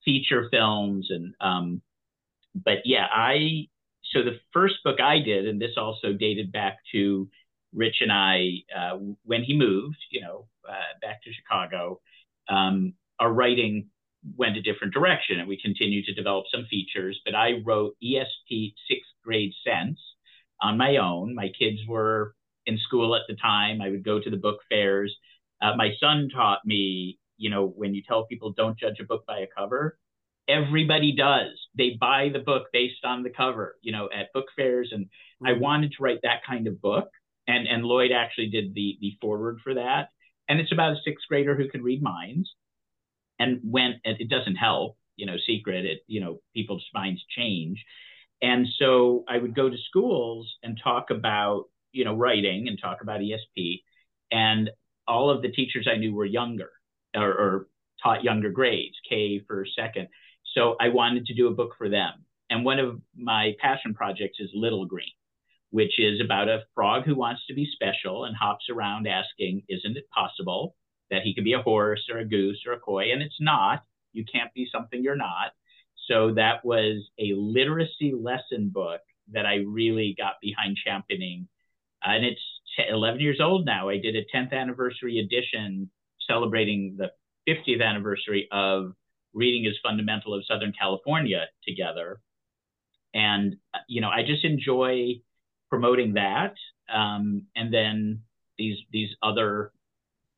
feature 0.04 0.48
films 0.50 1.08
and 1.10 1.34
um, 1.40 1.82
but 2.54 2.78
yeah, 2.84 3.06
I 3.10 3.68
so 4.12 4.22
the 4.22 4.38
first 4.52 4.76
book 4.84 5.00
I 5.00 5.18
did, 5.18 5.46
and 5.46 5.60
this 5.60 5.76
also 5.76 6.12
dated 6.12 6.52
back 6.52 6.78
to 6.92 7.28
Rich 7.74 7.96
and 8.00 8.12
I 8.12 8.62
uh, 8.76 8.98
when 9.24 9.42
he 9.44 9.56
moved, 9.56 9.98
you 10.10 10.20
know, 10.20 10.46
uh, 10.68 10.98
back 11.02 11.22
to 11.24 11.32
Chicago. 11.32 12.00
Um, 12.48 12.94
our 13.20 13.32
writing 13.32 13.88
went 14.36 14.56
a 14.56 14.62
different 14.62 14.94
direction, 14.94 15.38
and 15.38 15.48
we 15.48 15.60
continued 15.60 16.06
to 16.06 16.14
develop 16.14 16.46
some 16.52 16.66
features. 16.70 17.20
But 17.24 17.34
I 17.34 17.60
wrote 17.64 17.96
ESP 18.02 18.74
sixth 18.88 19.10
grade 19.22 19.52
sense 19.66 19.98
on 20.60 20.78
my 20.78 20.96
own. 20.96 21.34
My 21.34 21.50
kids 21.58 21.78
were 21.86 22.34
in 22.66 22.78
school 22.78 23.14
at 23.14 23.22
the 23.28 23.36
time. 23.36 23.80
I 23.80 23.90
would 23.90 24.04
go 24.04 24.20
to 24.20 24.30
the 24.30 24.36
book 24.36 24.58
fairs. 24.68 25.14
Uh, 25.60 25.76
my 25.76 25.90
son 26.00 26.28
taught 26.34 26.60
me, 26.64 27.18
you 27.36 27.50
know, 27.50 27.66
when 27.66 27.94
you 27.94 28.02
tell 28.06 28.26
people 28.26 28.52
don't 28.52 28.78
judge 28.78 29.00
a 29.00 29.04
book 29.04 29.24
by 29.26 29.38
a 29.40 29.46
cover, 29.56 29.98
everybody 30.48 31.14
does. 31.14 31.50
They 31.76 31.96
buy 32.00 32.30
the 32.32 32.38
book 32.38 32.64
based 32.72 33.04
on 33.04 33.22
the 33.22 33.30
cover, 33.30 33.76
you 33.82 33.92
know, 33.92 34.08
at 34.14 34.32
book 34.32 34.46
fairs. 34.56 34.90
And 34.92 35.06
mm-hmm. 35.06 35.46
I 35.46 35.52
wanted 35.52 35.92
to 35.92 36.02
write 36.02 36.20
that 36.22 36.40
kind 36.46 36.66
of 36.66 36.80
book. 36.80 37.08
And, 37.46 37.66
and 37.68 37.84
Lloyd 37.84 38.12
actually 38.12 38.48
did 38.48 38.74
the, 38.74 38.98
the 39.00 39.16
forward 39.20 39.60
for 39.62 39.74
that. 39.74 40.08
And 40.48 40.60
it's 40.60 40.72
about 40.72 40.92
a 40.92 41.02
sixth 41.04 41.26
grader 41.28 41.54
who 41.54 41.68
can 41.68 41.82
read 41.82 42.02
minds. 42.02 42.50
And 43.38 43.60
when 43.62 44.00
it 44.04 44.28
doesn't 44.28 44.56
help, 44.56 44.96
you 45.16 45.26
know, 45.26 45.36
secret, 45.46 45.84
it, 45.84 46.00
you 46.06 46.20
know, 46.20 46.40
people's 46.54 46.84
minds 46.94 47.22
change. 47.36 47.84
And 48.40 48.66
so 48.78 49.24
I 49.28 49.38
would 49.38 49.54
go 49.54 49.68
to 49.68 49.76
schools 49.88 50.52
and 50.62 50.78
talk 50.82 51.10
about, 51.10 51.64
you 51.92 52.04
know, 52.04 52.14
writing 52.14 52.68
and 52.68 52.78
talk 52.80 53.02
about 53.02 53.20
ESP. 53.20 53.82
And 54.30 54.70
all 55.06 55.30
of 55.30 55.42
the 55.42 55.50
teachers 55.50 55.88
I 55.90 55.96
knew 55.98 56.14
were 56.14 56.24
younger 56.24 56.70
or, 57.16 57.28
or 57.28 57.66
taught 58.02 58.24
younger 58.24 58.50
grades, 58.50 58.96
K 59.08 59.42
for 59.46 59.66
second. 59.76 60.08
So 60.54 60.76
I 60.80 60.88
wanted 60.88 61.26
to 61.26 61.34
do 61.34 61.48
a 61.48 61.54
book 61.54 61.74
for 61.76 61.88
them. 61.88 62.24
And 62.50 62.64
one 62.64 62.78
of 62.78 63.00
my 63.16 63.52
passion 63.60 63.94
projects 63.94 64.40
is 64.40 64.50
Little 64.54 64.86
Green, 64.86 65.12
which 65.70 65.98
is 65.98 66.20
about 66.24 66.48
a 66.48 66.64
frog 66.74 67.04
who 67.04 67.14
wants 67.14 67.42
to 67.46 67.54
be 67.54 67.70
special 67.72 68.24
and 68.24 68.34
hops 68.36 68.66
around 68.70 69.06
asking, 69.06 69.62
Isn't 69.68 69.96
it 69.96 70.08
possible 70.10 70.74
that 71.10 71.22
he 71.22 71.34
could 71.34 71.44
be 71.44 71.52
a 71.52 71.62
horse 71.62 72.08
or 72.10 72.18
a 72.18 72.24
goose 72.24 72.62
or 72.66 72.72
a 72.72 72.80
koi? 72.80 73.12
And 73.12 73.22
it's 73.22 73.40
not. 73.40 73.84
You 74.12 74.24
can't 74.30 74.52
be 74.54 74.68
something 74.72 75.02
you're 75.02 75.16
not. 75.16 75.52
So 76.08 76.32
that 76.34 76.64
was 76.64 77.06
a 77.18 77.34
literacy 77.34 78.14
lesson 78.18 78.70
book 78.70 79.02
that 79.32 79.44
I 79.44 79.56
really 79.66 80.14
got 80.16 80.34
behind 80.40 80.78
championing. 80.82 81.48
and 82.02 82.24
it's 82.24 82.40
11 82.88 83.20
years 83.20 83.40
old 83.40 83.66
now. 83.66 83.88
I 83.88 83.98
did 83.98 84.14
a 84.16 84.24
10th 84.34 84.52
anniversary 84.52 85.18
edition 85.18 85.90
celebrating 86.28 86.96
the 86.96 87.10
50th 87.48 87.82
anniversary 87.82 88.48
of 88.52 88.94
Reading 89.34 89.64
is 89.64 89.76
Fundamental 89.82 90.34
of 90.34 90.44
Southern 90.46 90.72
California 90.78 91.46
together. 91.66 92.20
And, 93.14 93.56
you 93.88 94.00
know, 94.00 94.08
I 94.08 94.22
just 94.22 94.44
enjoy 94.44 95.20
promoting 95.70 96.14
that. 96.14 96.54
Um, 96.92 97.46
and 97.56 97.72
then 97.72 98.22
these, 98.58 98.78
these 98.92 99.10
other 99.22 99.72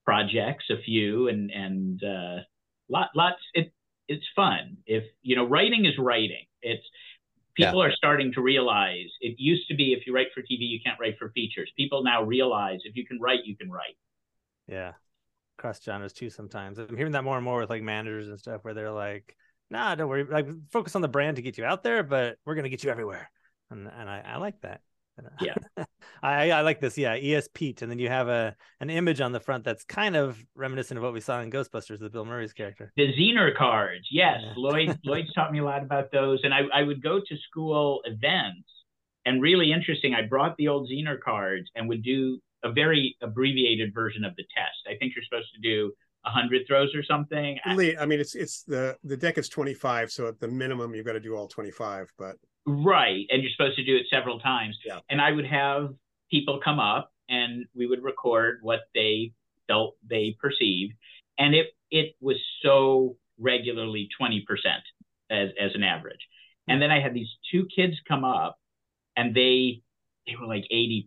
projects, 0.04 0.64
a 0.70 0.82
few, 0.82 1.28
and, 1.28 1.50
and, 1.50 2.02
uh, 2.02 2.42
lot, 2.88 3.10
lots, 3.14 3.40
it, 3.54 3.72
it's 4.08 4.24
fun. 4.34 4.78
If, 4.86 5.04
you 5.22 5.36
know, 5.36 5.46
writing 5.46 5.84
is 5.84 5.98
writing. 5.98 6.46
It's, 6.62 6.84
people 7.54 7.80
yeah. 7.80 7.88
are 7.88 7.92
starting 7.92 8.32
to 8.32 8.40
realize 8.40 9.08
it 9.20 9.36
used 9.38 9.68
to 9.68 9.74
be 9.74 9.92
if 9.92 10.06
you 10.06 10.14
write 10.14 10.28
for 10.34 10.40
TV, 10.40 10.60
you 10.60 10.80
can't 10.84 10.98
write 11.00 11.18
for 11.18 11.30
features. 11.30 11.70
People 11.76 12.02
now 12.02 12.22
realize 12.22 12.80
if 12.84 12.96
you 12.96 13.06
can 13.06 13.20
write, 13.20 13.40
you 13.44 13.56
can 13.56 13.70
write. 13.70 13.96
Yeah. 14.66 14.92
Cross 15.60 15.84
genres 15.84 16.12
too 16.12 16.30
sometimes. 16.30 16.78
I'm 16.78 16.96
hearing 16.96 17.12
that 17.12 17.24
more 17.24 17.36
and 17.36 17.44
more 17.44 17.60
with 17.60 17.70
like 17.70 17.82
managers 17.82 18.28
and 18.28 18.38
stuff 18.38 18.64
where 18.64 18.74
they're 18.74 18.90
like, 18.90 19.36
nah, 19.70 19.94
don't 19.94 20.08
worry, 20.08 20.24
like 20.24 20.48
focus 20.70 20.96
on 20.96 21.02
the 21.02 21.08
brand 21.08 21.36
to 21.36 21.42
get 21.42 21.58
you 21.58 21.64
out 21.64 21.82
there, 21.82 22.02
but 22.02 22.36
we're 22.44 22.54
gonna 22.54 22.68
get 22.68 22.82
you 22.82 22.90
everywhere. 22.90 23.30
And 23.70 23.86
and 23.86 24.08
I, 24.08 24.22
I 24.26 24.36
like 24.38 24.60
that. 24.62 24.80
Yeah. 25.40 25.54
I, 26.22 26.50
I 26.50 26.60
like 26.62 26.80
this. 26.80 26.96
Yeah. 26.96 27.14
ES 27.14 27.48
Pete. 27.52 27.82
And 27.82 27.90
then 27.90 27.98
you 27.98 28.08
have 28.08 28.28
a 28.28 28.54
an 28.80 28.90
image 28.90 29.20
on 29.20 29.32
the 29.32 29.40
front 29.40 29.64
that's 29.64 29.84
kind 29.84 30.16
of 30.16 30.42
reminiscent 30.54 30.98
of 30.98 31.04
what 31.04 31.12
we 31.12 31.20
saw 31.20 31.40
in 31.40 31.50
Ghostbusters, 31.50 31.98
the 31.98 32.10
Bill 32.10 32.24
Murray's 32.24 32.52
character. 32.52 32.92
The 32.96 33.12
Zener 33.12 33.54
cards. 33.54 34.06
Yes. 34.10 34.40
Yeah. 34.42 34.52
Lloyd 34.56 34.98
Lloyd's 35.04 35.32
taught 35.34 35.52
me 35.52 35.58
a 35.58 35.64
lot 35.64 35.82
about 35.82 36.10
those. 36.12 36.40
And 36.42 36.52
I, 36.54 36.60
I 36.72 36.82
would 36.82 37.02
go 37.02 37.20
to 37.20 37.36
school 37.48 38.00
events 38.04 38.68
and 39.26 39.42
really 39.42 39.72
interesting. 39.72 40.14
I 40.14 40.22
brought 40.26 40.56
the 40.56 40.68
old 40.68 40.88
Zener 40.90 41.20
cards 41.20 41.68
and 41.74 41.88
would 41.88 42.02
do 42.02 42.38
a 42.62 42.72
very 42.72 43.16
abbreviated 43.22 43.94
version 43.94 44.24
of 44.24 44.34
the 44.36 44.44
test. 44.54 44.86
I 44.86 44.96
think 44.98 45.14
you're 45.14 45.24
supposed 45.24 45.52
to 45.54 45.60
do 45.60 45.92
100 46.22 46.66
throws 46.66 46.94
or 46.94 47.02
something. 47.02 47.58
Lee, 47.74 47.96
I 47.96 48.06
mean, 48.06 48.20
it's 48.20 48.34
it's 48.34 48.62
the 48.64 48.96
the 49.04 49.16
deck 49.16 49.38
is 49.38 49.48
25, 49.48 50.10
so 50.12 50.28
at 50.28 50.38
the 50.38 50.48
minimum 50.48 50.94
you've 50.94 51.06
got 51.06 51.12
to 51.12 51.20
do 51.20 51.34
all 51.34 51.48
25. 51.48 52.12
But 52.18 52.36
Right. 52.66 53.26
And 53.30 53.42
you're 53.42 53.50
supposed 53.52 53.76
to 53.76 53.84
do 53.84 53.96
it 53.96 54.06
several 54.10 54.38
times. 54.38 54.78
Yeah. 54.84 55.00
And 55.08 55.20
I 55.20 55.32
would 55.32 55.46
have 55.46 55.94
people 56.30 56.60
come 56.62 56.78
up 56.78 57.10
and 57.28 57.64
we 57.74 57.86
would 57.86 58.02
record 58.02 58.58
what 58.62 58.80
they 58.94 59.32
felt 59.66 59.96
they 60.08 60.36
perceived. 60.40 60.94
And 61.38 61.54
it 61.54 61.68
it 61.90 62.14
was 62.20 62.36
so 62.62 63.16
regularly 63.38 64.08
20% 64.20 64.42
as, 65.30 65.48
as 65.58 65.74
an 65.74 65.82
average. 65.82 66.20
And 66.68 66.80
then 66.80 66.90
I 66.90 67.00
had 67.00 67.14
these 67.14 67.30
two 67.50 67.66
kids 67.74 67.94
come 68.06 68.24
up 68.24 68.58
and 69.16 69.34
they 69.34 69.82
they 70.26 70.36
were 70.38 70.46
like 70.46 70.64
80%, 70.70 71.02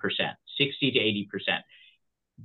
60 0.58 0.92
to 0.92 1.00
80%. 1.00 1.60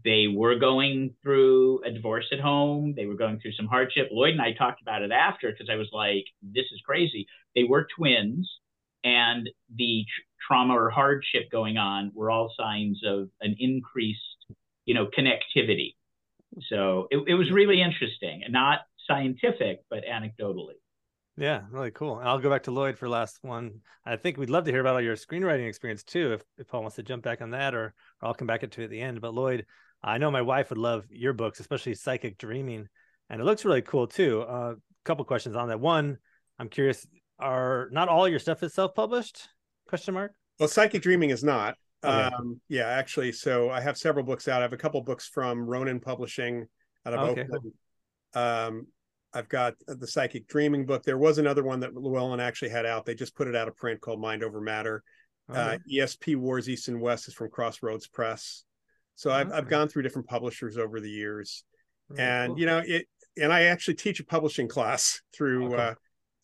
They 0.05 0.27
were 0.29 0.57
going 0.57 1.15
through 1.23 1.83
a 1.85 1.91
divorce 1.91 2.27
at 2.33 2.41
home. 2.41 2.95
They 2.95 3.07
were 3.07 3.15
going 3.15 3.41
through 3.41 3.53
some 3.53 3.67
hardship. 3.67 4.09
Lloyd 4.13 4.33
and 4.33 4.43
I 4.43 4.53
talked 4.53 4.83
about 4.83 5.03
it 5.03 5.11
after 5.11 5.51
because 5.51 5.69
I 5.71 5.77
was 5.77 5.89
like, 5.93 6.25
this 6.43 6.67
is 6.73 6.81
crazy. 6.85 7.27
They 7.55 7.65
were 7.65 7.87
twins 7.97 8.49
and 9.05 9.49
the 9.75 10.05
tr- 10.05 10.47
trauma 10.47 10.75
or 10.75 10.91
hardship 10.91 11.51
going 11.51 11.79
on 11.79 12.13
were 12.15 12.31
all 12.31 12.53
signs 12.57 13.01
of 13.05 13.29
an 13.41 13.57
increased, 13.59 14.21
you 14.85 14.95
know, 14.95 15.07
connectivity. 15.07 15.95
So 16.69 17.09
it, 17.11 17.19
it 17.29 17.35
was 17.35 17.51
really 17.51 17.81
interesting, 17.81 18.43
not 18.51 18.81
scientific, 19.07 19.85
but 19.91 20.05
anecdotally. 20.05 20.79
Yeah, 21.39 21.63
really 21.71 21.93
cool. 21.93 22.21
I'll 22.23 22.41
go 22.41 22.51
back 22.51 22.65
to 22.65 22.73
Lloyd 22.73 22.99
for 22.99 23.09
last 23.09 23.39
one. 23.43 23.81
I 24.05 24.17
think 24.17 24.37
we'd 24.37 24.51
love 24.51 24.65
to 24.65 24.73
hear 24.73 24.81
about 24.81 24.95
all 24.95 25.01
your 25.01 25.15
screenwriting 25.15 25.69
experience 25.69 26.03
too, 26.03 26.33
if, 26.33 26.43
if 26.59 26.67
Paul 26.67 26.81
wants 26.81 26.97
to 26.97 27.05
jump 27.05 27.23
back 27.23 27.41
on 27.41 27.51
that, 27.51 27.75
or, 27.75 27.95
or 28.21 28.29
I'll 28.29 28.35
come 28.35 28.49
back 28.49 28.61
to 28.61 28.81
it 28.81 28.85
at 28.85 28.91
the 28.91 29.01
end. 29.01 29.21
But 29.21 29.35
Lloyd, 29.35 29.65
I 30.03 30.19
know 30.19 30.33
my 30.33 30.43
wife 30.43 30.71
would 30.71 30.79
love 30.79 31.05
your 31.11 31.33
books, 31.33 31.61
especially 31.61 31.95
Psychic 31.95 32.39
Dreaming, 32.39 32.89
and 33.31 33.41
it 33.41 33.45
looks 33.45 33.65
really 33.65 33.83
cool 33.83 34.09
too. 34.09 34.41
A 34.41 34.53
uh, 34.53 34.75
couple 35.05 35.25
questions 35.25 35.55
on 35.55 35.69
that. 35.69 35.79
One, 35.79 36.19
I'm 36.59 36.69
curious, 36.69 37.07
are 37.39 37.89
not 37.93 38.09
all 38.09 38.29
your 38.29 38.41
stuff 38.41 38.65
is 38.65 38.75
self-published? 38.75 39.49
Question 39.87 40.15
mark. 40.15 40.33
Well, 40.59 40.69
Psychic 40.69 41.03
Dreaming 41.03 41.31
is 41.31 41.45
not. 41.45 41.77
Okay. 42.03 42.35
Um, 42.35 42.61
yeah, 42.69 42.87
actually, 42.87 43.31
so 43.31 43.71
I 43.71 43.81
have 43.81 43.97
several 43.97 44.25
books 44.25 44.49
out. 44.49 44.59
I 44.61 44.63
have 44.63 44.73
a 44.73 44.77
couple 44.77 45.01
books 45.03 45.29
from 45.29 45.67
Ronin 45.67 46.01
Publishing 46.01 46.67
out 47.07 47.15
of 47.15 47.21
okay. 47.31 47.43
Oakland. 47.43 47.73
Um, 48.35 48.87
I've 49.35 49.49
got 49.49 49.75
the 49.87 50.07
Psychic 50.07 50.49
Dreaming 50.49 50.87
book. 50.87 51.03
There 51.03 51.19
was 51.19 51.39
another 51.39 51.63
one 51.63 51.81
that 51.81 51.95
Llewellyn 51.95 52.41
actually 52.41 52.71
had 52.71 52.87
out. 52.87 53.05
They 53.05 53.15
just 53.15 53.37
put 53.37 53.49
it 53.49 53.55
out 53.55 53.69
of 53.69 53.77
print 53.77 54.01
called 54.01 54.21
Mind 54.21 54.43
Over 54.43 54.61
Matter. 54.61 55.03
Okay. 55.51 55.61
Uh, 55.61 55.79
ESP 55.91 56.37
Wars 56.37 56.69
East 56.69 56.89
and 56.89 57.01
West 57.01 57.29
is 57.29 57.35
from 57.35 57.51
Crossroads 57.51 58.07
Press. 58.07 58.65
So 59.15 59.31
I've, 59.31 59.49
okay. 59.49 59.57
I've 59.57 59.69
gone 59.69 59.89
through 59.89 60.03
different 60.03 60.29
publishers 60.29 60.79
over 60.79 61.01
the 61.01 61.11
years, 61.11 61.65
and 62.17 62.51
cool. 62.51 62.61
you 62.61 62.67
know 62.67 62.83
it. 62.85 63.07
And 63.37 63.53
I 63.53 63.65
actually 63.65 63.95
teach 63.95 64.21
a 64.21 64.25
publishing 64.25 64.69
class 64.77 65.21
through 65.35 65.75
uh, 65.75 65.95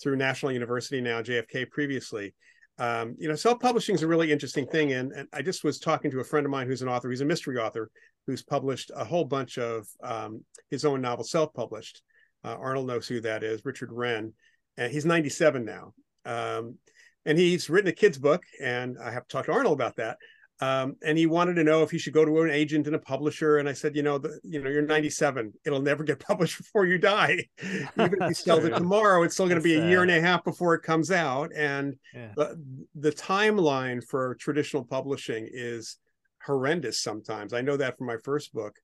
through 0.03 0.17
National 0.17 0.53
University 0.53 1.01
now, 1.01 1.23
JFK 1.23 1.71
previously. 1.71 2.35
Um, 2.79 3.15
you 3.19 3.29
know, 3.29 3.37
self-publishing 3.37 3.95
is 3.95 4.03
a 4.03 4.09
really 4.09 4.33
interesting 4.33 4.67
thing. 4.67 4.93
And, 4.93 5.13
and 5.13 5.29
I 5.33 5.43
just 5.43 5.63
was 5.63 5.79
talking 5.79 6.11
to 6.11 6.21
a 6.21 6.25
friend 6.25 6.45
of 6.45 6.51
mine 6.51 6.67
who's 6.67 6.83
an 6.83 6.89
author, 6.89 7.09
he's 7.09 7.21
a 7.21 7.25
mystery 7.25 7.57
author 7.57 7.91
who's 8.27 8.43
published 8.43 8.91
a 8.95 9.05
whole 9.05 9.25
bunch 9.25 9.59
of 9.59 9.87
um, 10.03 10.45
his 10.71 10.85
own 10.85 11.01
novels 11.01 11.31
self-published. 11.31 12.03
Uh, 12.45 12.57
Arnold 12.59 12.87
knows 12.87 13.09
who 13.09 13.21
that 13.23 13.43
is, 13.43 13.65
Richard 13.65 13.91
Wren. 13.93 14.33
And 14.77 14.93
he's 14.93 15.07
97 15.07 15.65
now. 15.65 15.95
Um, 16.25 16.79
and 17.25 17.39
he's 17.39 17.71
written 17.71 17.89
a 17.89 17.93
kid's 17.93 18.19
book, 18.19 18.43
and 18.61 18.99
I 19.03 19.11
have 19.11 19.27
to 19.27 19.29
talk 19.29 19.47
to 19.47 19.53
Arnold 19.53 19.75
about 19.75 19.97
that. 19.97 20.19
Um, 20.61 20.97
and 21.05 21.19
he 21.19 21.27
wanted 21.27 21.55
to 21.55 21.65
know 21.65 21.83
if 21.83 21.91
he 21.91 21.99
should 21.99 22.13
go 22.13 22.25
to 22.25 22.43
an 22.43 22.51
agent 22.51 22.87
and 22.87 22.95
a 22.95 22.99
publisher. 22.99 23.59
And 23.59 23.69
I 23.69 23.73
said, 23.73 23.97
you 23.97 24.03
know, 24.03 24.19
the, 24.19 24.39
you 24.45 24.63
know, 24.63 24.71
you're 24.71 24.83
97. 24.83 25.53
It'll 25.67 25.83
never 25.83 26.05
get 26.05 26.19
published 26.27 26.59
before 26.59 26.87
you 26.87 26.99
die. 26.99 27.49
Even 27.63 28.23
if 28.23 28.29
you 28.29 28.35
sell 28.35 28.65
it 28.65 28.71
tomorrow, 28.71 29.23
it's 29.25 29.35
still 29.35 29.47
going 29.47 29.61
to 29.61 29.65
be 29.65 29.75
a 29.75 29.87
year 29.87 30.03
and 30.03 30.11
a 30.11 30.21
half 30.21 30.45
before 30.45 30.75
it 30.75 30.83
comes 30.83 31.11
out. 31.11 31.51
And 31.57 31.97
yeah. 32.15 32.33
the, 32.37 32.63
the 32.95 33.13
timeline 33.13 34.03
for 34.05 34.37
traditional 34.37 34.85
publishing 34.85 35.49
is 35.51 35.97
horrendous 36.45 37.01
sometimes. 37.01 37.53
I 37.53 37.63
know 37.63 37.77
that 37.77 37.99
from 37.99 38.07
my 38.07 38.19
first 38.19 38.53
book. 38.53 38.77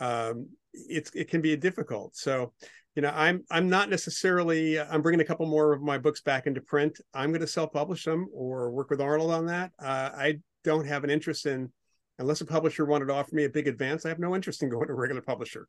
Um, 0.00 0.48
it's 0.72 1.14
it 1.14 1.28
can 1.28 1.40
be 1.42 1.54
difficult. 1.56 2.16
So, 2.16 2.52
you 2.94 3.02
know, 3.02 3.12
I'm 3.14 3.44
I'm 3.50 3.68
not 3.68 3.88
necessarily. 3.88 4.78
I'm 4.78 5.02
bringing 5.02 5.20
a 5.20 5.24
couple 5.24 5.46
more 5.46 5.72
of 5.72 5.80
my 5.82 5.98
books 5.98 6.20
back 6.20 6.46
into 6.46 6.60
print. 6.60 7.00
I'm 7.14 7.30
going 7.30 7.40
to 7.40 7.46
self-publish 7.46 8.04
them 8.04 8.28
or 8.34 8.70
work 8.70 8.90
with 8.90 9.00
Arnold 9.00 9.30
on 9.30 9.46
that. 9.46 9.72
Uh, 9.78 10.10
I 10.14 10.38
don't 10.64 10.86
have 10.86 11.04
an 11.04 11.10
interest 11.10 11.46
in 11.46 11.72
unless 12.18 12.40
a 12.40 12.46
publisher 12.46 12.84
wanted 12.84 13.06
to 13.06 13.14
offer 13.14 13.34
me 13.34 13.44
a 13.44 13.50
big 13.50 13.68
advance 13.68 14.04
i 14.04 14.08
have 14.08 14.18
no 14.18 14.34
interest 14.34 14.62
in 14.62 14.68
going 14.68 14.86
to 14.86 14.92
a 14.92 14.96
regular 14.96 15.22
publisher 15.22 15.66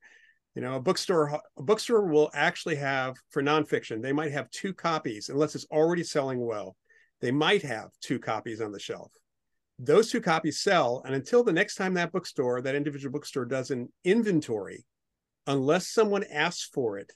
you 0.55 0.62
know 0.62 0.75
a 0.75 0.79
bookstore 0.79 1.39
a 1.57 1.63
bookstore 1.63 2.05
will 2.05 2.29
actually 2.33 2.75
have 2.75 3.15
for 3.29 3.41
nonfiction 3.41 4.01
they 4.01 4.13
might 4.13 4.31
have 4.31 4.49
two 4.51 4.73
copies 4.73 5.29
unless 5.29 5.55
it's 5.55 5.67
already 5.71 6.03
selling 6.03 6.45
well 6.45 6.75
they 7.21 7.32
might 7.32 7.61
have 7.61 7.89
two 8.01 8.19
copies 8.19 8.61
on 8.61 8.71
the 8.71 8.80
shelf 8.80 9.11
those 9.80 10.11
two 10.11 10.21
copies 10.21 10.61
sell 10.61 11.01
and 11.05 11.15
until 11.15 11.43
the 11.43 11.53
next 11.53 11.76
time 11.76 11.93
that 11.93 12.11
bookstore 12.11 12.61
that 12.61 12.76
individual 12.76 13.11
bookstore 13.11 13.45
does 13.45 13.71
an 13.71 13.91
inventory 14.03 14.86
unless 15.48 15.88
someone 15.88 16.24
asks 16.32 16.70
for 16.74 16.98
it 16.98 17.12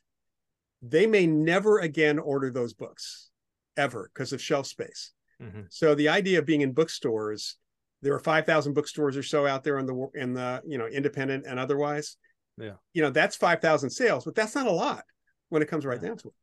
they 0.82 1.08
may 1.08 1.26
never 1.26 1.80
again 1.80 2.20
order 2.20 2.52
those 2.52 2.74
books 2.74 3.30
ever 3.76 4.10
because 4.14 4.34
of 4.34 4.42
shelf 4.42 4.68
space. 4.68 5.12
Mm-hmm. 5.42 5.62
so 5.70 5.94
the 5.94 6.10
idea 6.10 6.40
of 6.40 6.48
being 6.48 6.62
in 6.62 6.72
bookstores 6.72 7.58
there 8.02 8.14
are 8.14 8.20
5000 8.20 8.74
bookstores 8.74 9.16
or 9.16 9.24
so 9.24 9.46
out 9.46 9.64
there 9.64 9.78
in 9.78 9.86
the 9.86 10.08
in 10.16 10.34
the 10.34 10.62
you 10.66 10.78
know 10.78 10.88
independent 10.88 11.46
and 11.48 11.60
otherwise. 11.60 12.18
Yeah. 12.58 12.74
You 12.94 13.04
know 13.04 13.12
that's 13.12 13.36
5000 13.36 13.90
sales 13.90 14.26
but 14.26 14.36
that's 14.36 14.56
not 14.56 14.68
a 14.68 14.72
lot 14.72 15.04
when 15.50 15.62
it 15.62 15.68
comes 15.68 15.86
right 15.86 16.00
yeah. 16.02 16.10
down 16.10 16.18
to 16.18 16.30
it. 16.30 16.34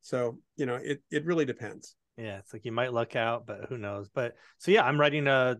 So 0.00 0.38
you 0.56 0.66
know 0.66 0.76
it 0.76 1.02
it 1.10 1.24
really 1.26 1.44
depends. 1.44 1.96
Yeah 2.16 2.38
it's 2.38 2.52
like 2.52 2.64
you 2.64 2.72
might 2.72 2.92
luck 2.92 3.16
out 3.16 3.46
but 3.46 3.66
who 3.68 3.78
knows? 3.78 4.08
But 4.08 4.34
so 4.58 4.70
yeah 4.70 4.84
i'm 4.84 5.00
writing 5.00 5.26
uh 5.26 5.56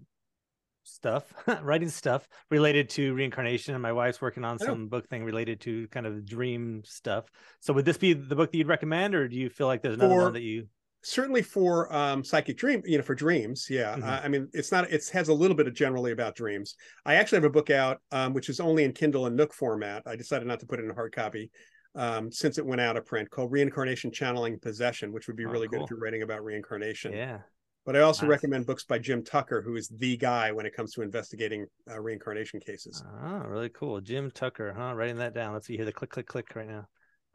stuff 0.83 1.33
writing 1.62 1.89
stuff 1.89 2.28
related 2.51 2.89
to 2.89 3.14
reincarnation 3.14 3.74
and 3.74 3.83
my 3.83 3.93
wife's 3.93 4.20
working 4.20 4.45
on 4.45 4.59
some 4.59 4.89
book 4.89 5.09
thing 5.09 5.24
related 5.24 5.61
to 5.61 5.87
kind 5.89 6.07
of 6.07 6.24
dream 6.24 6.83
stuff 6.85 7.26
so 7.61 7.72
would 7.72 7.85
this 7.85 7.99
be 7.99 8.12
the 8.12 8.35
book 8.35 8.51
that 8.51 8.59
you'd 8.59 8.68
recommend 8.68 9.14
or 9.14 9.28
do 9.28 9.37
you 9.37 9.49
feel 9.49 9.66
like 9.66 9.83
there's 9.83 9.95
another 9.95 10.14
for, 10.14 10.22
one 10.24 10.33
that 10.33 10.43
you 10.43 10.66
certainly 11.03 11.43
for 11.43 11.93
um, 11.95 12.22
psychic 12.22 12.57
dream, 12.57 12.83
you 12.85 12.99
know, 12.99 13.03
for 13.03 13.14
dreams. 13.14 13.66
Yeah, 13.70 13.95
mm-hmm. 13.95 14.03
uh, 14.09 14.20
I 14.22 14.28
mean, 14.28 14.49
it's 14.53 14.70
not. 14.72 14.91
It 14.91 15.09
has 15.12 15.28
a 15.28 15.35
little 15.35 15.57
bit 15.57 15.66
of 15.66 15.74
generally 15.74 16.12
about 16.12 16.35
dreams. 16.35 16.74
I 17.05 17.14
actually 17.14 17.37
have 17.37 17.45
a 17.45 17.51
book 17.51 17.70
out, 17.70 18.01
um, 18.12 18.33
which 18.33 18.49
is 18.49 18.61
only 18.61 18.85
in 18.85 18.93
Kindle 18.93 19.26
and 19.26 19.37
Nook 19.37 19.55
format. 19.55 20.03
I 20.07 20.16
decided 20.16 20.47
not 20.47 20.61
to 20.61 20.66
put 20.66 20.78
it 20.78 20.85
in 20.85 20.95
hard 20.95 21.14
copy 21.14 21.51
um, 21.95 22.31
since 22.31 22.59
it 22.59 22.66
went 22.66 22.81
out 22.81 22.97
of 22.97 23.07
print, 23.07 23.31
called 23.31 23.53
Reincarnation 23.53 24.12
Channeling 24.12 24.59
Possession, 24.59 25.12
which 25.12 25.26
would 25.26 25.37
be 25.37 25.47
oh, 25.47 25.51
really 25.51 25.68
cool. 25.68 25.81
good 25.81 25.85
if 25.85 25.91
you're 25.91 26.01
writing 26.01 26.22
about 26.22 26.45
reincarnation. 26.45 27.12
Yeah. 27.12 27.39
But 27.87 27.97
I 27.97 28.01
also 28.01 28.26
nice. 28.26 28.31
recommend 28.31 28.66
books 28.66 28.85
by 28.85 28.99
Jim 28.99 29.24
Tucker, 29.24 29.62
who 29.62 29.76
is 29.76 29.89
the 29.89 30.16
guy 30.16 30.53
when 30.53 30.66
it 30.66 30.74
comes 30.74 30.93
to 30.93 31.03
investigating 31.03 31.66
uh, 31.91 31.99
reincarnation 31.99 32.61
cases. 32.61 33.03
Oh, 33.24 33.39
really 33.47 33.70
cool. 33.70 34.01
Jim 34.01 34.31
Tucker, 34.31 34.74
huh? 34.76 34.95
Writing 34.95 35.16
that 35.16 35.35
down. 35.35 35.55
Let's 35.55 35.66
see. 35.66 35.76
Hear 35.76 35.87
the 35.87 35.93
click, 35.93 36.11
click, 36.11 36.26
click 36.26 36.55
right 36.55 36.68
now. 36.68 36.87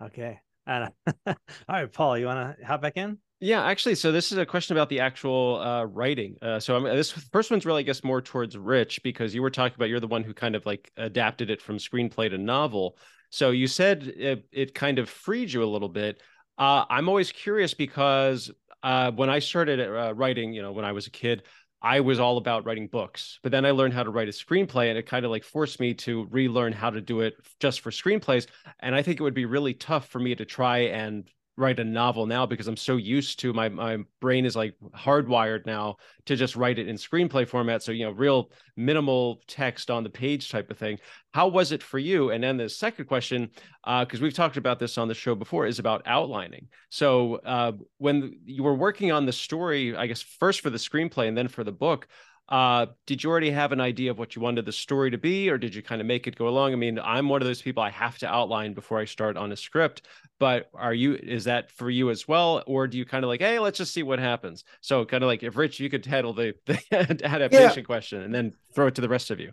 Okay. 0.02 0.40
And, 0.68 0.90
all 1.28 1.36
right, 1.68 1.92
Paul, 1.92 2.18
you 2.18 2.28
want 2.28 2.58
to 2.60 2.66
hop 2.66 2.82
back 2.82 2.98
in? 2.98 3.18
Yeah, 3.40 3.64
actually, 3.64 3.96
so 3.96 4.12
this 4.12 4.32
is 4.32 4.38
a 4.38 4.46
question 4.46 4.78
about 4.78 4.90
the 4.90 5.02
actual 5.02 5.60
uh, 5.60 5.84
writing. 5.84 6.36
Uh, 6.42 6.60
so 6.60 6.78
I'm, 6.78 6.84
this 6.84 7.12
first 7.12 7.52
one's 7.52 7.66
really, 7.66 7.82
I 7.82 7.84
guess, 7.84 8.04
more 8.04 8.22
towards 8.22 8.58
Rich 8.58 9.02
because 9.04 9.36
you 9.36 9.42
were 9.42 9.50
talking 9.50 9.76
about 9.76 9.90
you're 9.90 10.00
the 10.00 10.08
one 10.08 10.24
who 10.24 10.34
kind 10.34 10.56
of 10.56 10.66
like 10.66 10.90
adapted 10.96 11.50
it 11.50 11.62
from 11.62 11.78
screenplay 11.78 12.30
to 12.30 12.38
novel. 12.38 12.98
So 13.32 13.52
you 13.52 13.68
said 13.68 14.04
it, 14.04 14.48
it 14.52 14.74
kind 14.74 15.00
of 15.00 15.10
freed 15.10 15.52
you 15.52 15.64
a 15.64 15.66
little 15.66 15.90
bit. 15.90 16.22
Uh, 16.58 16.86
I'm 16.90 17.10
always 17.10 17.32
curious 17.34 17.74
because 17.74 18.50
uh, 18.86 19.12
when 19.12 19.32
I 19.32 19.40
started 19.40 19.80
uh, 19.80 20.14
writing, 20.14 20.54
you 20.54 20.62
know, 20.62 20.72
when 20.72 20.86
I 20.86 20.92
was 20.92 21.08
a 21.08 21.10
kid, 21.10 21.42
I 21.82 22.02
was 22.02 22.20
all 22.20 22.38
about 22.38 22.66
writing 22.66 22.88
books, 22.88 23.40
but 23.42 23.52
then 23.52 23.66
I 23.66 23.72
learned 23.72 23.96
how 23.96 24.04
to 24.04 24.12
write 24.12 24.28
a 24.28 24.32
screenplay 24.32 24.90
and 24.90 24.98
it 24.98 25.08
kind 25.08 25.26
of 25.26 25.32
like 25.32 25.44
forced 25.44 25.80
me 25.80 25.96
to 25.96 26.28
relearn 26.30 26.72
how 26.72 26.92
to 26.92 27.02
do 27.02 27.22
it 27.22 27.34
just 27.60 27.82
for 27.82 27.90
screenplays. 27.90 28.46
And 28.80 28.94
I 28.94 29.02
think 29.02 29.20
it 29.20 29.24
would 29.24 29.34
be 29.34 29.46
really 29.46 29.74
tough 29.74 30.08
for 30.10 30.20
me 30.20 30.36
to 30.36 30.46
try 30.46 30.78
and 30.78 31.28
write 31.58 31.80
a 31.80 31.84
novel 31.84 32.26
now 32.26 32.46
because 32.46 32.68
I'm 32.68 32.78
so 32.78 32.98
used 32.98 33.40
to 33.40 33.54
my 33.54 33.70
my 33.70 34.00
brain 34.20 34.46
is 34.46 34.56
like 34.56 34.76
hardwired 34.94 35.66
now 35.66 35.96
to 36.26 36.36
just 36.36 36.56
write 36.56 36.80
it 36.80 36.88
in 36.88 36.96
screenplay 36.98 37.48
format. 37.48 37.82
So 37.82 37.92
you 37.92 38.06
know, 38.06 38.12
real 38.12 38.52
minimal 38.76 39.42
text 39.48 39.90
on 39.90 40.04
the 40.04 40.10
page 40.10 40.50
type 40.50 40.70
of 40.70 40.78
thing. 40.78 41.00
How 41.34 41.48
was 41.48 41.72
it 41.72 41.82
for 41.82 42.00
you? 42.00 42.32
And 42.32 42.44
then 42.44 42.58
the 42.58 42.70
second 42.70 43.06
question, 43.06 43.50
because 43.86 44.22
uh, 44.22 44.24
we've 44.24 44.34
talked 44.34 44.58
about 44.58 44.80
this 44.80 44.98
on 44.98 45.08
the 45.08 45.14
show 45.14 45.36
before, 45.36 45.66
is 45.66 45.80
about 45.80 46.02
outlining. 46.06 46.68
So 46.90 47.36
uh, 47.36 47.74
when 47.98 48.40
you 48.46 48.64
were 48.64 48.76
working 48.76 49.12
on 49.12 49.26
the 49.26 49.34
story, 49.34 49.96
I 49.96 50.08
guess 50.08 50.22
first 50.22 50.62
for 50.62 50.70
the 50.70 50.78
screenplay 50.78 51.28
and 51.28 51.38
then 51.38 51.48
for 51.48 51.64
the 51.64 51.72
book, 51.72 52.08
uh, 52.48 52.86
did 53.08 53.24
you 53.24 53.30
already 53.30 53.50
have 53.50 53.72
an 53.72 53.82
idea 53.82 54.12
of 54.12 54.20
what 54.20 54.36
you 54.36 54.42
wanted 54.42 54.66
the 54.66 54.72
story 54.72 55.10
to 55.12 55.18
be, 55.18 55.50
or 55.50 55.58
did 55.58 55.74
you 55.74 55.82
kind 55.82 56.00
of 56.00 56.06
make 56.06 56.28
it 56.28 56.36
go 56.36 56.48
along? 56.48 56.74
I 56.74 56.76
mean, 56.76 57.00
I'm 57.00 57.28
one 57.28 57.42
of 57.42 57.48
those 57.48 57.62
people 57.62 57.82
I 57.82 57.90
have 57.90 58.18
to 58.20 58.28
outline 58.28 58.74
before 58.74 59.00
I 59.00 59.06
start 59.06 59.36
on 59.36 59.52
a 59.52 59.56
script. 59.56 60.04
But 60.40 60.70
are 60.74 60.94
you? 60.94 61.16
Is 61.16 61.46
that 61.46 61.72
for 61.72 61.90
you 61.90 62.12
as 62.12 62.28
well, 62.28 62.64
or 62.68 62.88
do 62.88 62.98
you 62.98 63.06
kind 63.06 63.24
of 63.24 63.30
like, 63.30 63.42
hey, 63.42 63.58
let's 63.58 63.80
just 63.80 63.94
see 63.94 64.04
what 64.04 64.20
happens? 64.20 64.64
So, 64.82 65.06
kind 65.06 65.24
of 65.24 65.28
like, 65.28 65.42
if 65.42 65.56
Rich, 65.56 65.80
you 65.80 65.90
could 65.90 66.06
handle 66.06 66.34
the, 66.34 66.54
the 66.66 66.80
adaptation 67.24 67.80
yeah. 67.80 67.84
question, 67.84 68.22
and 68.22 68.34
then 68.34 68.54
throw 68.74 68.88
it 68.88 68.96
to 68.96 69.02
the 69.02 69.10
rest 69.10 69.32
of 69.32 69.40
you. 69.40 69.52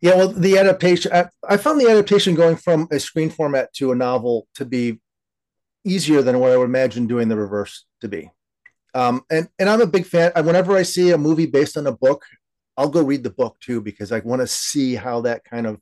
Yeah, 0.00 0.16
well, 0.16 0.28
the 0.28 0.58
adaptation, 0.58 1.12
I, 1.14 1.26
I 1.48 1.56
found 1.56 1.80
the 1.80 1.88
adaptation 1.88 2.34
going 2.34 2.56
from 2.56 2.88
a 2.90 2.98
screen 2.98 3.30
format 3.30 3.72
to 3.74 3.92
a 3.92 3.94
novel 3.94 4.48
to 4.56 4.64
be 4.64 5.00
easier 5.84 6.20
than 6.20 6.40
what 6.40 6.50
I 6.50 6.56
would 6.56 6.64
imagine 6.64 7.06
doing 7.06 7.28
the 7.28 7.36
reverse 7.36 7.86
to 8.00 8.08
be. 8.08 8.30
Um, 8.94 9.22
and 9.30 9.48
and 9.58 9.68
I'm 9.68 9.80
a 9.80 9.86
big 9.86 10.06
fan. 10.06 10.32
Whenever 10.36 10.76
I 10.76 10.82
see 10.82 11.10
a 11.10 11.18
movie 11.18 11.46
based 11.46 11.76
on 11.76 11.86
a 11.86 11.92
book, 11.92 12.24
I'll 12.76 12.88
go 12.88 13.02
read 13.02 13.24
the 13.24 13.30
book 13.30 13.58
too 13.60 13.80
because 13.80 14.12
I 14.12 14.20
want 14.20 14.40
to 14.40 14.46
see 14.46 14.94
how 14.94 15.20
that 15.22 15.44
kind 15.44 15.66
of 15.66 15.80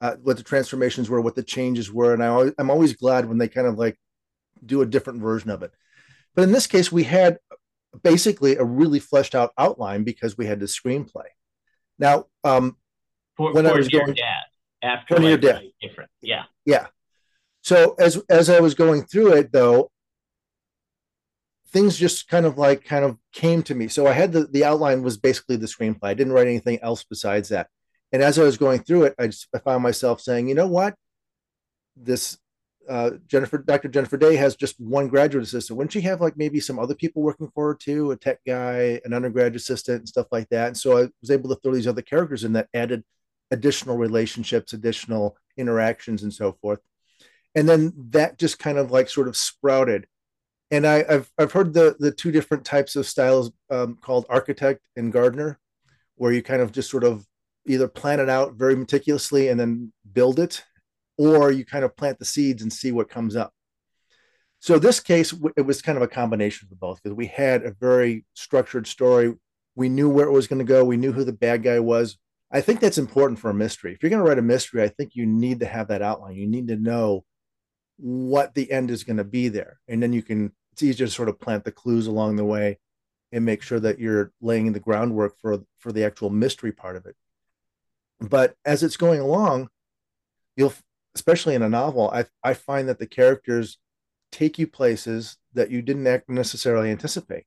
uh, 0.00 0.16
what 0.22 0.36
the 0.36 0.42
transformations 0.42 1.08
were, 1.10 1.20
what 1.20 1.34
the 1.34 1.42
changes 1.42 1.92
were, 1.92 2.14
and 2.14 2.22
I 2.22 2.28
always, 2.28 2.52
I'm 2.58 2.70
always 2.70 2.94
glad 2.94 3.26
when 3.26 3.38
they 3.38 3.48
kind 3.48 3.66
of 3.66 3.78
like 3.78 3.98
do 4.64 4.82
a 4.82 4.86
different 4.86 5.20
version 5.20 5.50
of 5.50 5.62
it. 5.62 5.72
But 6.34 6.42
in 6.42 6.52
this 6.52 6.66
case, 6.66 6.92
we 6.92 7.04
had 7.04 7.38
basically 8.02 8.56
a 8.56 8.64
really 8.64 9.00
fleshed 9.00 9.34
out 9.34 9.52
outline 9.58 10.04
because 10.04 10.38
we 10.38 10.46
had 10.46 10.60
the 10.60 10.66
screenplay. 10.66 11.26
Now, 11.98 12.26
um, 12.44 12.76
for, 13.36 13.52
when 13.52 13.64
for 13.64 13.72
I 13.72 13.74
was 13.74 13.90
your 13.90 14.02
going, 14.02 14.14
dad, 14.14 14.42
after 14.82 15.20
your 15.20 15.38
dad, 15.38 15.62
different, 15.82 16.10
yeah, 16.22 16.44
yeah. 16.64 16.86
So 17.62 17.94
as 17.98 18.20
as 18.30 18.48
I 18.48 18.60
was 18.60 18.74
going 18.74 19.04
through 19.04 19.34
it, 19.34 19.52
though, 19.52 19.90
things 21.72 21.96
just 21.96 22.28
kind 22.28 22.46
of 22.46 22.58
like 22.58 22.84
kind 22.84 23.04
of 23.04 23.16
came 23.32 23.62
to 23.64 23.74
me. 23.74 23.88
So 23.88 24.06
I 24.06 24.12
had 24.12 24.32
the 24.32 24.46
the 24.46 24.64
outline 24.64 25.02
was 25.02 25.16
basically 25.16 25.56
the 25.56 25.66
screenplay. 25.66 26.04
I 26.04 26.14
didn't 26.14 26.32
write 26.32 26.48
anything 26.48 26.80
else 26.82 27.04
besides 27.04 27.50
that. 27.50 27.68
And 28.12 28.22
as 28.22 28.38
I 28.38 28.42
was 28.42 28.58
going 28.58 28.80
through 28.80 29.04
it, 29.04 29.14
I 29.18 29.26
just 29.26 29.48
I 29.54 29.58
found 29.58 29.82
myself 29.82 30.20
saying, 30.20 30.48
you 30.48 30.54
know 30.54 30.66
what, 30.66 30.94
this 31.96 32.38
uh, 32.88 33.12
Jennifer, 33.28 33.58
Dr. 33.58 33.88
Jennifer 33.88 34.16
Day 34.16 34.34
has 34.36 34.56
just 34.56 34.80
one 34.80 35.06
graduate 35.06 35.44
assistant. 35.44 35.76
Wouldn't 35.76 35.92
she 35.92 36.00
have 36.00 36.20
like 36.20 36.36
maybe 36.36 36.58
some 36.58 36.78
other 36.78 36.94
people 36.94 37.22
working 37.22 37.48
for 37.54 37.68
her 37.68 37.74
too, 37.74 38.10
a 38.10 38.16
tech 38.16 38.40
guy, 38.44 39.00
an 39.04 39.12
undergraduate 39.12 39.56
assistant, 39.56 39.98
and 39.98 40.08
stuff 40.08 40.26
like 40.32 40.48
that? 40.48 40.68
And 40.68 40.76
so 40.76 40.98
I 40.98 41.08
was 41.20 41.30
able 41.30 41.48
to 41.50 41.56
throw 41.56 41.72
these 41.72 41.86
other 41.86 42.02
characters 42.02 42.42
in 42.42 42.54
that 42.54 42.68
added 42.74 43.04
additional 43.52 43.96
relationships, 43.96 44.72
additional 44.72 45.36
interactions, 45.56 46.24
and 46.24 46.32
so 46.32 46.56
forth. 46.60 46.80
And 47.54 47.68
then 47.68 47.92
that 48.10 48.38
just 48.38 48.58
kind 48.58 48.78
of 48.78 48.90
like 48.90 49.08
sort 49.08 49.28
of 49.28 49.36
sprouted 49.36 50.06
and 50.70 50.86
I, 50.86 51.04
have 51.10 51.30
I've 51.38 51.52
heard 51.52 51.72
the 51.72 51.96
the 51.98 52.12
two 52.12 52.30
different 52.30 52.64
types 52.64 52.96
of 52.96 53.06
styles 53.06 53.50
um, 53.70 53.98
called 54.00 54.26
architect 54.28 54.80
and 54.96 55.12
gardener, 55.12 55.58
where 56.16 56.32
you 56.32 56.42
kind 56.42 56.62
of 56.62 56.72
just 56.72 56.90
sort 56.90 57.04
of 57.04 57.26
either 57.66 57.88
plan 57.88 58.20
it 58.20 58.28
out 58.28 58.54
very 58.54 58.76
meticulously 58.76 59.48
and 59.48 59.58
then 59.58 59.92
build 60.12 60.38
it, 60.38 60.64
or 61.18 61.50
you 61.50 61.64
kind 61.64 61.84
of 61.84 61.96
plant 61.96 62.18
the 62.18 62.24
seeds 62.24 62.62
and 62.62 62.72
see 62.72 62.92
what 62.92 63.08
comes 63.08 63.36
up. 63.36 63.52
So 64.60 64.78
this 64.78 65.00
case, 65.00 65.34
it 65.56 65.62
was 65.62 65.80
kind 65.80 65.96
of 65.96 66.02
a 66.02 66.08
combination 66.08 66.68
of 66.70 66.78
both 66.78 67.02
because 67.02 67.16
we 67.16 67.26
had 67.26 67.64
a 67.64 67.72
very 67.80 68.26
structured 68.34 68.86
story. 68.86 69.34
We 69.74 69.88
knew 69.88 70.10
where 70.10 70.26
it 70.26 70.32
was 70.32 70.46
going 70.46 70.58
to 70.58 70.64
go. 70.64 70.84
We 70.84 70.98
knew 70.98 71.12
who 71.12 71.24
the 71.24 71.32
bad 71.32 71.62
guy 71.62 71.80
was. 71.80 72.18
I 72.52 72.60
think 72.60 72.80
that's 72.80 72.98
important 72.98 73.38
for 73.38 73.48
a 73.48 73.54
mystery. 73.54 73.94
If 73.94 74.02
you're 74.02 74.10
going 74.10 74.22
to 74.22 74.28
write 74.28 74.38
a 74.38 74.42
mystery, 74.42 74.82
I 74.82 74.88
think 74.88 75.14
you 75.14 75.24
need 75.24 75.60
to 75.60 75.66
have 75.66 75.88
that 75.88 76.02
outline. 76.02 76.34
You 76.34 76.46
need 76.46 76.68
to 76.68 76.76
know 76.76 77.24
what 77.96 78.54
the 78.54 78.70
end 78.70 78.90
is 78.90 79.04
going 79.04 79.18
to 79.18 79.24
be 79.24 79.48
there, 79.48 79.78
and 79.88 80.02
then 80.02 80.12
you 80.12 80.22
can 80.22 80.52
it's 80.82 80.96
easier 80.96 81.06
to 81.06 81.12
sort 81.12 81.28
of 81.28 81.38
plant 81.38 81.64
the 81.64 81.72
clues 81.72 82.06
along 82.06 82.36
the 82.36 82.44
way 82.44 82.78
and 83.32 83.44
make 83.44 83.62
sure 83.62 83.80
that 83.80 83.98
you're 83.98 84.32
laying 84.40 84.72
the 84.72 84.80
groundwork 84.80 85.38
for 85.40 85.60
for 85.78 85.92
the 85.92 86.04
actual 86.04 86.30
mystery 86.30 86.72
part 86.72 86.96
of 86.96 87.06
it. 87.06 87.16
But 88.20 88.54
as 88.64 88.82
it's 88.82 88.96
going 88.96 89.20
along 89.20 89.68
you'll 90.56 90.74
especially 91.14 91.54
in 91.54 91.62
a 91.62 91.68
novel 91.68 92.10
i 92.10 92.24
i 92.44 92.54
find 92.54 92.88
that 92.88 92.98
the 92.98 93.06
characters 93.06 93.78
take 94.30 94.58
you 94.58 94.66
places 94.66 95.36
that 95.54 95.70
you 95.70 95.82
didn't 95.82 96.22
necessarily 96.28 96.90
anticipate. 96.90 97.44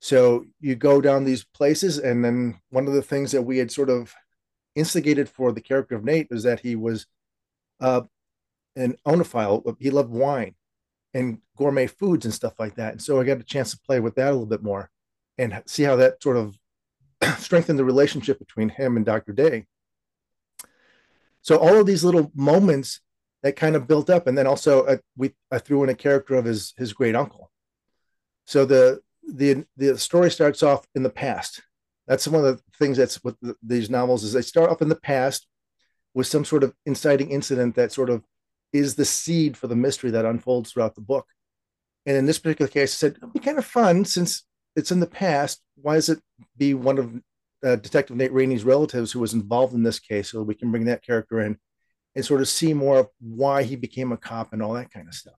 So 0.00 0.46
you 0.60 0.76
go 0.76 1.00
down 1.00 1.24
these 1.24 1.42
places 1.42 1.98
and 1.98 2.24
then 2.24 2.60
one 2.70 2.86
of 2.86 2.92
the 2.92 3.02
things 3.02 3.32
that 3.32 3.42
we 3.42 3.58
had 3.58 3.72
sort 3.72 3.90
of 3.90 4.14
instigated 4.76 5.28
for 5.28 5.50
the 5.50 5.60
character 5.60 5.96
of 5.96 6.04
nate 6.04 6.28
is 6.30 6.44
that 6.44 6.60
he 6.60 6.76
was 6.76 7.06
uh, 7.80 8.02
an 8.76 8.96
oenophile 9.04 9.76
he 9.80 9.90
loved 9.90 10.10
wine 10.10 10.54
and 11.18 11.38
gourmet 11.56 11.86
foods 11.86 12.24
and 12.24 12.32
stuff 12.32 12.54
like 12.58 12.76
that. 12.76 12.92
And 12.92 13.02
so 13.02 13.20
I 13.20 13.24
got 13.24 13.40
a 13.40 13.44
chance 13.44 13.72
to 13.72 13.80
play 13.80 14.00
with 14.00 14.14
that 14.14 14.28
a 14.28 14.32
little 14.32 14.46
bit 14.46 14.62
more 14.62 14.90
and 15.36 15.62
see 15.66 15.82
how 15.82 15.96
that 15.96 16.22
sort 16.22 16.36
of 16.36 16.56
strengthened 17.38 17.78
the 17.78 17.84
relationship 17.84 18.38
between 18.38 18.68
him 18.68 18.96
and 18.96 19.04
Dr. 19.04 19.32
Day. 19.32 19.66
So 21.42 21.56
all 21.58 21.80
of 21.80 21.86
these 21.86 22.04
little 22.04 22.30
moments 22.34 23.00
that 23.42 23.56
kind 23.56 23.76
of 23.76 23.86
built 23.86 24.10
up, 24.10 24.26
and 24.26 24.36
then 24.36 24.46
also 24.46 24.84
uh, 24.84 24.96
we 25.16 25.32
I 25.50 25.58
threw 25.58 25.82
in 25.84 25.88
a 25.88 25.94
character 25.94 26.34
of 26.34 26.44
his 26.44 26.74
his 26.76 26.92
great 26.92 27.14
uncle. 27.14 27.50
So 28.44 28.64
the 28.64 29.00
the 29.26 29.64
the 29.76 29.96
story 29.98 30.30
starts 30.30 30.62
off 30.62 30.86
in 30.94 31.02
the 31.02 31.10
past. 31.10 31.62
That's 32.06 32.26
one 32.26 32.44
of 32.44 32.56
the 32.56 32.62
things 32.78 32.96
that's 32.96 33.22
with 33.22 33.36
the, 33.40 33.54
these 33.62 33.90
novels 33.90 34.24
is 34.24 34.32
they 34.32 34.42
start 34.42 34.70
off 34.70 34.82
in 34.82 34.88
the 34.88 34.96
past 34.96 35.46
with 36.14 36.26
some 36.26 36.44
sort 36.44 36.64
of 36.64 36.74
inciting 36.84 37.30
incident 37.30 37.76
that 37.76 37.92
sort 37.92 38.10
of 38.10 38.24
is 38.72 38.94
the 38.94 39.04
seed 39.04 39.56
for 39.56 39.66
the 39.66 39.76
mystery 39.76 40.10
that 40.10 40.24
unfolds 40.24 40.72
throughout 40.72 40.94
the 40.94 41.00
book. 41.00 41.26
And 42.06 42.16
in 42.16 42.26
this 42.26 42.38
particular 42.38 42.68
case, 42.68 42.94
I 42.94 42.96
said, 42.96 43.16
it'd 43.16 43.32
be 43.32 43.38
kind 43.38 43.58
of 43.58 43.64
fun 43.64 44.04
since 44.04 44.44
it's 44.76 44.90
in 44.92 45.00
the 45.00 45.06
past. 45.06 45.60
Why 45.76 45.94
does 45.94 46.08
it 46.08 46.20
be 46.56 46.74
one 46.74 46.98
of 46.98 47.14
uh, 47.64 47.76
Detective 47.76 48.16
Nate 48.16 48.32
Rainey's 48.32 48.64
relatives 48.64 49.12
who 49.12 49.20
was 49.20 49.34
involved 49.34 49.74
in 49.74 49.82
this 49.82 49.98
case? 49.98 50.30
So 50.30 50.42
we 50.42 50.54
can 50.54 50.70
bring 50.70 50.86
that 50.86 51.04
character 51.04 51.40
in 51.40 51.58
and 52.14 52.24
sort 52.24 52.40
of 52.40 52.48
see 52.48 52.74
more 52.74 52.98
of 52.98 53.08
why 53.20 53.62
he 53.62 53.76
became 53.76 54.12
a 54.12 54.16
cop 54.16 54.52
and 54.52 54.62
all 54.62 54.74
that 54.74 54.90
kind 54.90 55.08
of 55.08 55.14
stuff. 55.14 55.34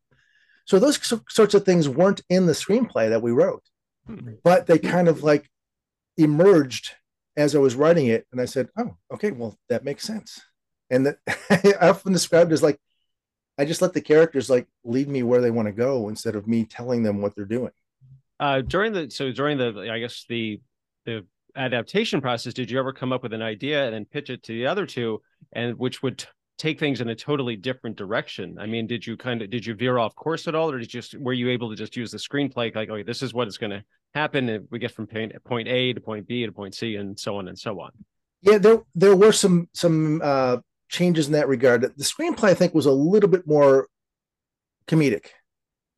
So 0.64 0.78
those 0.78 0.98
sorts 1.28 1.54
of 1.54 1.64
things 1.64 1.88
weren't 1.88 2.22
in 2.28 2.46
the 2.46 2.52
screenplay 2.52 3.08
that 3.08 3.22
we 3.22 3.32
wrote, 3.32 3.64
hmm. 4.06 4.34
but 4.44 4.66
they 4.66 4.78
kind 4.78 5.08
of 5.08 5.22
like 5.22 5.50
emerged 6.16 6.92
as 7.36 7.56
I 7.56 7.58
was 7.58 7.74
writing 7.74 8.06
it. 8.06 8.26
And 8.30 8.40
I 8.40 8.44
said, 8.44 8.68
oh, 8.78 8.96
okay, 9.12 9.30
well, 9.30 9.58
that 9.68 9.84
makes 9.84 10.04
sense. 10.04 10.40
And 10.90 11.06
that 11.06 11.18
I 11.80 11.88
often 11.88 12.12
described 12.12 12.52
as 12.52 12.62
like 12.62 12.78
I 13.60 13.66
just 13.66 13.82
let 13.82 13.92
the 13.92 14.00
characters 14.00 14.48
like 14.48 14.66
lead 14.84 15.06
me 15.08 15.22
where 15.22 15.42
they 15.42 15.50
want 15.50 15.66
to 15.66 15.72
go 15.72 16.08
instead 16.08 16.34
of 16.34 16.48
me 16.48 16.64
telling 16.64 17.02
them 17.02 17.20
what 17.20 17.34
they're 17.36 17.44
doing. 17.44 17.72
Uh, 18.40 18.62
during 18.62 18.94
the 18.94 19.10
so 19.10 19.30
during 19.32 19.58
the 19.58 19.90
I 19.92 19.98
guess 19.98 20.24
the 20.30 20.62
the 21.04 21.26
adaptation 21.54 22.22
process, 22.22 22.54
did 22.54 22.70
you 22.70 22.78
ever 22.78 22.94
come 22.94 23.12
up 23.12 23.22
with 23.22 23.34
an 23.34 23.42
idea 23.42 23.84
and 23.84 23.94
then 23.94 24.06
pitch 24.06 24.30
it 24.30 24.42
to 24.44 24.52
the 24.52 24.66
other 24.66 24.86
two, 24.86 25.20
and 25.52 25.78
which 25.78 26.02
would 26.02 26.24
take 26.56 26.80
things 26.80 27.02
in 27.02 27.08
a 27.10 27.14
totally 27.14 27.56
different 27.56 27.96
direction. 27.96 28.58
I 28.58 28.66
mean, 28.66 28.86
did 28.86 29.06
you 29.06 29.16
kind 29.18 29.42
of 29.42 29.50
did 29.50 29.66
you 29.66 29.74
veer 29.74 29.98
off 29.98 30.14
course 30.14 30.48
at 30.48 30.54
all, 30.54 30.70
or 30.70 30.78
did 30.78 30.92
you 30.92 31.00
just 31.00 31.18
were 31.18 31.34
you 31.34 31.50
able 31.50 31.68
to 31.68 31.76
just 31.76 31.96
use 31.96 32.10
the 32.10 32.18
screenplay 32.18 32.74
like, 32.74 32.88
okay, 32.88 33.02
this 33.02 33.22
is 33.22 33.34
what 33.34 33.46
is 33.46 33.58
going 33.58 33.72
to 33.72 33.84
happen, 34.14 34.48
and 34.48 34.68
we 34.70 34.78
get 34.78 34.92
from 34.92 35.06
point 35.06 35.68
A 35.68 35.92
to 35.92 36.00
point 36.00 36.26
B 36.26 36.46
to 36.46 36.52
point 36.52 36.74
C, 36.74 36.96
and 36.96 37.18
so 37.18 37.36
on 37.36 37.48
and 37.48 37.58
so 37.58 37.78
on. 37.78 37.90
Yeah, 38.40 38.56
there 38.56 38.82
there 38.94 39.16
were 39.16 39.32
some 39.32 39.68
some 39.74 40.22
uh, 40.24 40.58
changes 40.90 41.28
in 41.28 41.32
that 41.32 41.48
regard. 41.48 41.82
The 41.82 42.04
screenplay, 42.04 42.50
I 42.50 42.54
think, 42.54 42.74
was 42.74 42.86
a 42.86 42.92
little 42.92 43.28
bit 43.30 43.46
more 43.46 43.86
comedic. 44.86 45.26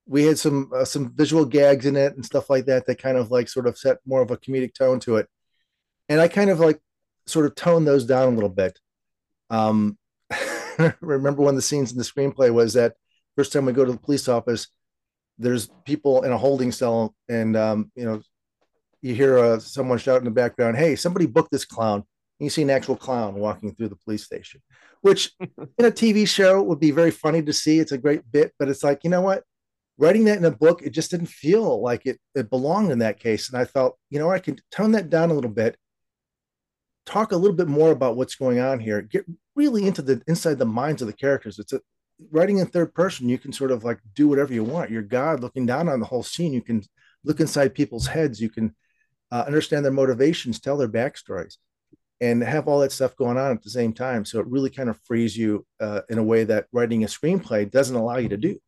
We 0.07 0.25
had 0.25 0.39
some 0.39 0.71
uh, 0.75 0.85
some 0.85 1.13
visual 1.15 1.45
gags 1.45 1.87
in 1.87 1.97
it 1.97 2.15
and 2.15 2.25
stuff 2.25 2.51
like 2.51 2.67
that 2.67 2.87
that 2.87 3.01
kind 3.01 3.17
of 3.17 3.31
like 3.31 3.49
sort 3.49 3.67
of 3.67 3.79
set 3.79 3.99
more 4.07 4.21
of 4.21 4.31
a 4.31 4.37
comedic 4.37 4.75
tone 4.75 5.01
to 5.01 5.17
it, 5.17 5.29
and 6.09 6.21
I 6.21 6.29
kind 6.29 6.51
of 6.51 6.61
like 6.61 6.81
sort 7.27 7.47
of 7.47 7.55
toned 7.55 7.87
those 7.87 8.05
down 8.05 8.33
a 8.33 8.35
little 8.35 8.49
bit. 8.49 8.79
Um, 9.49 9.97
remember 11.01 11.43
one 11.43 11.55
of 11.55 11.57
the 11.57 11.63
scenes 11.63 11.93
in 11.93 11.99
the 11.99 12.05
screenplay 12.05 12.53
was 12.53 12.75
that 12.75 12.95
first 13.37 13.53
time 13.53 13.65
we 13.65 13.73
go 13.73 13.85
to 13.85 13.93
the 13.93 13.99
police 13.99 14.29
office, 14.29 14.69
there's 15.39 15.71
people 15.85 16.23
in 16.23 16.33
a 16.33 16.39
holding 16.39 16.73
cell, 16.73 17.15
and 17.29 17.57
um, 17.57 17.91
you 17.95 18.05
know, 18.05 18.23
you 19.01 19.15
hear 19.15 19.39
uh, 19.39 19.59
someone 19.59 19.99
shout 19.99 20.19
in 20.19 20.25
the 20.25 20.31
background, 20.31 20.77
"Hey, 20.77 20.97
somebody 20.97 21.27
book 21.27 21.49
this 21.51 21.65
clown!" 21.65 22.05
You 22.43 22.51
see 22.51 22.63
an 22.63 22.71
actual 22.71 22.97
clown 22.97 23.35
walking 23.35 23.75
through 23.75 23.89
the 23.89 23.97
police 23.97 24.25
station, 24.25 24.61
which 25.01 25.33
in 25.41 25.85
a 25.85 25.91
TV 25.91 26.27
show 26.27 26.63
would 26.63 26.81
be 26.81 26.91
very 26.91 27.11
funny 27.11 27.43
to 27.43 27.53
see. 27.53 27.79
It's 27.79 27.93
a 27.93 27.99
great 27.99 28.23
bit, 28.31 28.53
but 28.59 28.69
it's 28.69 28.83
like 28.83 29.05
you 29.05 29.11
know 29.11 29.21
what, 29.21 29.45
writing 29.99 30.25
that 30.25 30.39
in 30.39 30.45
a 30.45 30.51
book, 30.51 30.83
it 30.83 30.91
just 30.91 31.11
didn't 31.11 31.27
feel 31.27 31.81
like 31.81 32.07
it 32.07 32.19
it 32.35 32.51
belonged 32.51 32.91
in 32.91 32.99
that 32.99 33.21
case, 33.21 33.49
and 33.49 33.59
I 33.59 33.65
felt 33.65 33.99
you 34.11 34.19
know 34.19 34.31
I 34.31 34.39
can 34.39 34.59
tone 34.71 34.93
that 34.93 35.11
down 35.11 35.31
a 35.31 35.35
little 35.35 35.51
bit 35.51 35.77
talk 37.05 37.33
a 37.33 37.37
little 37.37 37.57
bit 37.57 37.69
more 37.69 37.91
about 37.91 38.17
what's 38.17 38.37
going 38.37 38.61
on 38.61 38.79
here 38.79 39.03
get 39.03 39.25
really 39.55 39.87
into 39.87 40.03
the 40.03 40.23
inside 40.27 40.59
the 40.59 40.65
minds 40.65 41.03
of 41.03 41.09
the 41.09 41.13
characters. 41.13 41.59
It's 41.59 41.73
a 41.73 41.81
writing 42.31 42.59
in 42.59 42.67
third 42.67 42.95
person 42.95 43.29
you 43.29 43.39
can 43.39 43.53
sort 43.53 43.71
of 43.71 43.85
like 43.85 43.99
do 44.15 44.29
whatever 44.29 44.53
you 44.53 44.65
want. 44.65 44.91
You're 44.91 45.03
god 45.03 45.41
looking 45.41 45.67
down 45.67 45.89
on 45.89 46.01
the 46.01 46.07
whole 46.07 46.23
scene. 46.23 46.53
You 46.53 46.63
can 46.63 46.83
look 47.25 47.41
inside 47.41 47.75
people's 47.75 48.07
heads. 48.07 48.41
You 48.41 48.51
can 48.51 48.75
uh, 49.31 49.45
understand 49.47 49.85
their 49.85 49.93
motivations 49.93 50.61
tell 50.61 50.77
their 50.77 50.89
backstories 50.89 51.57
and 52.23 52.43
have 52.43 52.67
all 52.67 52.79
that 52.81 52.93
stuff 52.93 53.15
going 53.17 53.37
on 53.37 53.51
at 53.51 53.63
the 53.63 53.69
same 53.69 53.93
time 53.93 54.25
so 54.25 54.41
it 54.41 54.47
really 54.47 54.71
kind 54.71 54.89
of 54.89 54.99
frees 55.05 55.37
you 55.37 55.67
uh, 55.81 56.01
in 56.09 56.17
a 56.17 56.23
way 56.23 56.45
that 56.45 56.67
writing 56.73 57.05
a 57.05 57.07
screenplay 57.07 57.71
doesn't 57.71 57.97
allow 57.97 58.17
you 58.17 58.31
to 58.31 58.39
do 58.39 58.59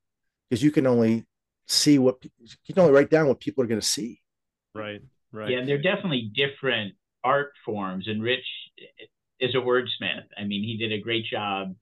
because 0.50 0.62
you 0.62 0.70
can 0.70 0.86
only 0.86 1.24
see 1.66 1.98
what 1.98 2.16
you 2.22 2.74
can 2.74 2.78
only 2.80 2.92
write 2.92 3.08
down 3.08 3.26
what 3.26 3.40
people 3.40 3.64
are 3.64 3.66
going 3.66 3.80
to 3.80 3.86
see 3.86 4.20
right 4.74 5.00
right 5.32 5.50
yeah 5.50 5.58
and 5.58 5.66
they're 5.66 5.80
definitely 5.80 6.30
different 6.34 6.92
art 7.24 7.52
forms. 7.64 8.06
And 8.06 8.22
Rich 8.22 8.44
is 9.40 9.54
a 9.54 9.58
wordsmith. 9.58 10.26
I 10.38 10.44
mean, 10.44 10.62
he 10.62 10.76
did 10.76 10.92
a 10.92 11.00
great 11.00 11.24
job 11.24 11.74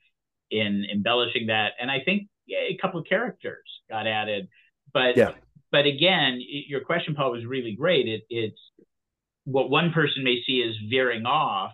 in 0.50 0.86
embellishing 0.90 1.48
that. 1.48 1.72
And 1.80 1.90
I 1.90 2.00
think 2.04 2.28
a 2.48 2.78
couple 2.80 3.00
of 3.00 3.06
characters 3.06 3.66
got 3.90 4.06
added. 4.06 4.48
But 4.94 5.16
yeah. 5.16 5.32
but 5.70 5.86
again, 5.86 6.40
your 6.40 6.82
question, 6.82 7.14
Paul, 7.14 7.32
was 7.32 7.44
really 7.44 7.74
great. 7.74 8.06
It, 8.08 8.22
it's 8.30 8.60
what 9.44 9.70
one 9.70 9.92
person 9.92 10.24
may 10.24 10.42
see 10.46 10.62
as 10.62 10.74
veering 10.90 11.26
off. 11.26 11.72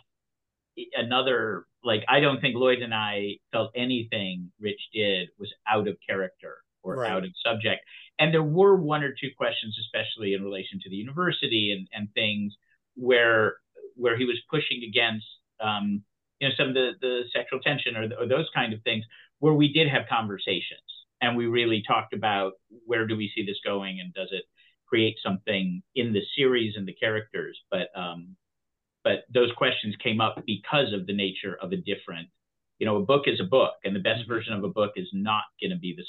Another, 0.94 1.66
like, 1.82 2.04
I 2.08 2.20
don't 2.20 2.40
think 2.40 2.54
Lloyd 2.54 2.82
and 2.82 2.94
I 2.94 3.38
felt 3.50 3.72
anything 3.74 4.52
Rich 4.60 4.80
did 4.92 5.28
was 5.38 5.52
out 5.68 5.88
of 5.88 5.96
character 6.08 6.58
or 6.82 6.96
right. 6.96 7.10
out 7.10 7.24
of 7.24 7.30
subject. 7.44 7.82
And 8.18 8.32
there 8.32 8.42
were 8.42 8.76
one 8.76 9.02
or 9.02 9.10
two 9.10 9.30
questions, 9.36 9.76
especially 9.80 10.34
in 10.34 10.44
relation 10.44 10.78
to 10.82 10.90
the 10.90 10.96
university 10.96 11.72
and, 11.76 11.88
and 11.92 12.12
things 12.14 12.54
where 12.94 13.56
where 13.96 14.16
he 14.16 14.24
was 14.24 14.38
pushing 14.48 14.84
against 14.88 15.26
um, 15.60 16.02
you 16.40 16.48
know 16.48 16.54
some 16.56 16.68
of 16.68 16.74
the 16.74 16.92
the 17.00 17.22
sexual 17.34 17.60
tension 17.60 17.96
or, 17.96 18.08
or 18.18 18.26
those 18.26 18.48
kind 18.54 18.72
of 18.72 18.82
things 18.82 19.04
where 19.40 19.54
we 19.54 19.72
did 19.72 19.88
have 19.88 20.02
conversations 20.08 20.80
and 21.20 21.36
we 21.36 21.46
really 21.46 21.82
talked 21.86 22.12
about 22.12 22.54
where 22.86 23.06
do 23.06 23.16
we 23.16 23.30
see 23.34 23.44
this 23.44 23.58
going 23.64 24.00
and 24.00 24.12
does 24.14 24.28
it 24.32 24.44
create 24.88 25.16
something 25.22 25.82
in 25.94 26.12
the 26.12 26.22
series 26.36 26.74
and 26.76 26.86
the 26.86 26.94
characters 26.94 27.58
but 27.70 27.88
um, 27.94 28.36
but 29.04 29.24
those 29.32 29.50
questions 29.56 29.94
came 30.02 30.20
up 30.20 30.42
because 30.46 30.92
of 30.92 31.06
the 31.06 31.14
nature 31.14 31.56
of 31.62 31.72
a 31.72 31.76
different 31.76 32.28
you 32.78 32.86
know 32.86 32.96
a 32.96 33.04
book 33.04 33.22
is 33.26 33.40
a 33.40 33.44
book 33.44 33.74
and 33.84 33.94
the 33.94 34.00
best 34.00 34.22
mm-hmm. 34.22 34.32
version 34.32 34.52
of 34.52 34.64
a 34.64 34.68
book 34.68 34.92
is 34.96 35.08
not 35.12 35.42
going 35.60 35.70
to 35.70 35.78
be 35.78 35.96
the 35.96 36.04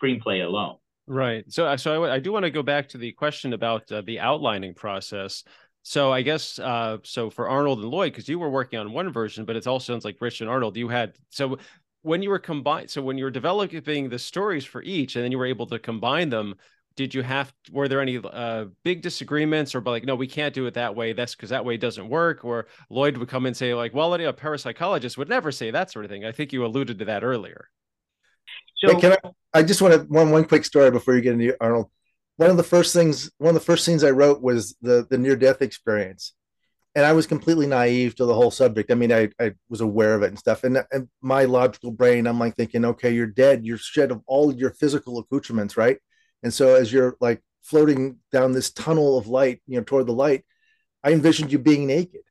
screenplay 0.00 0.44
alone 0.44 0.76
Right. 1.10 1.44
So, 1.52 1.66
uh, 1.66 1.76
so 1.76 2.04
I, 2.04 2.14
I 2.14 2.18
do 2.20 2.30
want 2.30 2.44
to 2.44 2.50
go 2.50 2.62
back 2.62 2.88
to 2.90 2.98
the 2.98 3.10
question 3.10 3.52
about 3.52 3.90
uh, 3.90 4.00
the 4.02 4.20
outlining 4.20 4.74
process. 4.74 5.42
So, 5.82 6.12
I 6.12 6.22
guess 6.22 6.56
uh, 6.60 6.98
so 7.02 7.30
for 7.30 7.48
Arnold 7.48 7.80
and 7.80 7.88
Lloyd, 7.88 8.12
because 8.12 8.28
you 8.28 8.38
were 8.38 8.48
working 8.48 8.78
on 8.78 8.92
one 8.92 9.12
version, 9.12 9.44
but 9.44 9.56
it 9.56 9.66
all 9.66 9.80
sounds 9.80 10.04
like 10.04 10.18
Rich 10.20 10.40
and 10.40 10.48
Arnold. 10.48 10.76
You 10.76 10.88
had 10.88 11.14
so 11.30 11.58
when 12.02 12.22
you 12.22 12.30
were 12.30 12.38
combined. 12.38 12.90
So 12.90 13.02
when 13.02 13.18
you 13.18 13.24
were 13.24 13.30
developing 13.32 14.08
the 14.08 14.20
stories 14.20 14.64
for 14.64 14.84
each, 14.84 15.16
and 15.16 15.24
then 15.24 15.32
you 15.32 15.38
were 15.38 15.46
able 15.46 15.66
to 15.66 15.80
combine 15.80 16.28
them. 16.28 16.54
Did 16.96 17.14
you 17.14 17.22
have? 17.22 17.52
Were 17.72 17.88
there 17.88 18.00
any 18.00 18.18
uh, 18.18 18.66
big 18.84 19.00
disagreements, 19.02 19.74
or 19.74 19.80
like, 19.80 20.04
no, 20.04 20.14
we 20.14 20.26
can't 20.26 20.54
do 20.54 20.66
it 20.66 20.74
that 20.74 20.94
way. 20.94 21.12
That's 21.12 21.34
because 21.34 21.50
that 21.50 21.64
way 21.64 21.76
doesn't 21.76 22.08
work. 22.08 22.44
Or 22.44 22.66
Lloyd 22.90 23.16
would 23.16 23.28
come 23.28 23.46
and 23.46 23.56
say, 23.56 23.72
like, 23.74 23.94
well, 23.94 24.12
a 24.12 24.32
parapsychologist 24.32 25.16
would 25.16 25.28
never 25.28 25.50
say 25.52 25.70
that 25.70 25.90
sort 25.90 26.04
of 26.04 26.10
thing. 26.10 26.24
I 26.24 26.32
think 26.32 26.52
you 26.52 26.64
alluded 26.64 26.98
to 26.98 27.04
that 27.06 27.24
earlier. 27.24 27.68
So 28.76 28.94
hey, 28.94 29.00
can 29.00 29.12
I? 29.12 29.30
I 29.52 29.62
just 29.62 29.82
want 29.82 29.94
to 29.94 30.00
one 30.00 30.30
one 30.30 30.44
quick 30.44 30.64
story 30.64 30.90
before 30.90 31.14
you 31.14 31.20
get 31.20 31.34
into 31.34 31.56
Arnold. 31.60 31.90
One 32.36 32.50
of 32.50 32.56
the 32.56 32.62
first 32.62 32.94
things, 32.94 33.30
one 33.38 33.50
of 33.50 33.54
the 33.54 33.64
first 33.64 33.84
scenes 33.84 34.04
I 34.04 34.10
wrote 34.10 34.40
was 34.42 34.76
the 34.80 35.06
the 35.08 35.18
near 35.18 35.36
death 35.36 35.60
experience, 35.60 36.32
and 36.94 37.04
I 37.04 37.12
was 37.12 37.26
completely 37.26 37.66
naive 37.66 38.14
to 38.16 38.24
the 38.24 38.34
whole 38.34 38.50
subject. 38.50 38.90
I 38.90 38.94
mean, 38.94 39.12
I 39.12 39.28
I 39.38 39.52
was 39.68 39.80
aware 39.80 40.14
of 40.14 40.22
it 40.22 40.28
and 40.28 40.38
stuff, 40.38 40.64
and, 40.64 40.82
and 40.90 41.08
my 41.20 41.44
logical 41.44 41.90
brain, 41.90 42.26
I'm 42.26 42.38
like 42.38 42.56
thinking, 42.56 42.84
okay, 42.84 43.12
you're 43.12 43.26
dead, 43.26 43.66
you're 43.66 43.78
shed 43.78 44.10
of 44.10 44.22
all 44.26 44.54
your 44.54 44.70
physical 44.70 45.18
accoutrements, 45.18 45.76
right? 45.76 45.98
And 46.42 46.52
so 46.52 46.74
as 46.74 46.92
you're 46.92 47.16
like 47.20 47.42
floating 47.62 48.18
down 48.32 48.52
this 48.52 48.70
tunnel 48.70 49.18
of 49.18 49.28
light, 49.28 49.60
you 49.66 49.78
know, 49.78 49.84
toward 49.84 50.06
the 50.06 50.12
light, 50.12 50.44
I 51.02 51.12
envisioned 51.12 51.52
you 51.52 51.58
being 51.58 51.86
naked. 51.86 52.22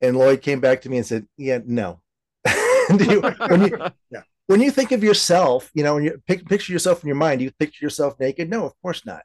And 0.00 0.16
Lloyd 0.16 0.42
came 0.42 0.60
back 0.60 0.82
to 0.82 0.88
me 0.88 0.98
and 0.98 1.06
said, 1.06 1.26
"Yeah, 1.36 1.58
no." 1.64 2.00
you, 2.46 3.20
when 3.20 3.62
you, 3.62 3.78
yeah 4.10 4.22
when 4.48 4.62
you 4.62 4.70
think 4.70 4.92
of 4.92 5.04
yourself, 5.04 5.70
you 5.74 5.84
know, 5.84 5.94
when 5.94 6.04
you 6.04 6.20
pick, 6.26 6.48
picture 6.48 6.72
yourself 6.72 7.02
in 7.02 7.06
your 7.06 7.16
mind, 7.16 7.42
you 7.42 7.52
picture 7.58 7.84
yourself 7.84 8.18
naked? 8.18 8.48
No, 8.50 8.64
of 8.64 8.72
course 8.80 9.04
not. 9.04 9.22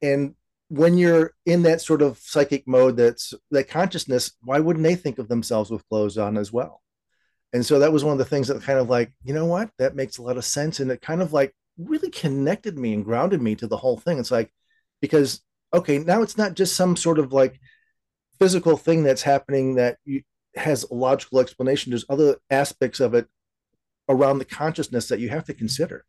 And 0.00 0.36
when 0.68 0.96
you're 0.96 1.32
in 1.44 1.62
that 1.64 1.80
sort 1.80 2.00
of 2.00 2.18
psychic 2.18 2.66
mode, 2.66 2.96
that's 2.96 3.34
that 3.50 3.68
consciousness, 3.68 4.32
why 4.42 4.60
wouldn't 4.60 4.84
they 4.84 4.94
think 4.94 5.18
of 5.18 5.28
themselves 5.28 5.70
with 5.70 5.86
clothes 5.88 6.16
on 6.16 6.38
as 6.38 6.52
well? 6.52 6.80
And 7.52 7.66
so 7.66 7.80
that 7.80 7.92
was 7.92 8.04
one 8.04 8.12
of 8.12 8.18
the 8.18 8.24
things 8.24 8.46
that 8.46 8.62
kind 8.62 8.78
of 8.78 8.88
like, 8.88 9.12
you 9.24 9.34
know 9.34 9.46
what, 9.46 9.70
that 9.78 9.96
makes 9.96 10.18
a 10.18 10.22
lot 10.22 10.36
of 10.36 10.44
sense. 10.44 10.78
And 10.78 10.92
it 10.92 11.02
kind 11.02 11.22
of 11.22 11.32
like 11.32 11.52
really 11.78 12.10
connected 12.10 12.78
me 12.78 12.94
and 12.94 13.04
grounded 13.04 13.42
me 13.42 13.54
to 13.56 13.66
the 13.66 13.76
whole 13.76 13.96
thing. 13.96 14.18
It's 14.18 14.30
like, 14.30 14.52
because, 15.00 15.42
okay, 15.72 15.98
now 15.98 16.22
it's 16.22 16.38
not 16.38 16.54
just 16.54 16.76
some 16.76 16.96
sort 16.96 17.18
of 17.18 17.32
like 17.32 17.60
physical 18.38 18.76
thing 18.76 19.02
that's 19.02 19.22
happening 19.22 19.76
that 19.76 19.98
you, 20.04 20.22
has 20.54 20.84
a 20.90 20.94
logical 20.94 21.40
explanation. 21.40 21.90
There's 21.90 22.06
other 22.08 22.36
aspects 22.50 23.00
of 23.00 23.14
it 23.14 23.26
around 24.08 24.38
the 24.38 24.44
consciousness 24.44 25.08
that 25.08 25.20
you 25.20 25.28
have 25.28 25.44
to 25.44 25.54
consider 25.54 26.04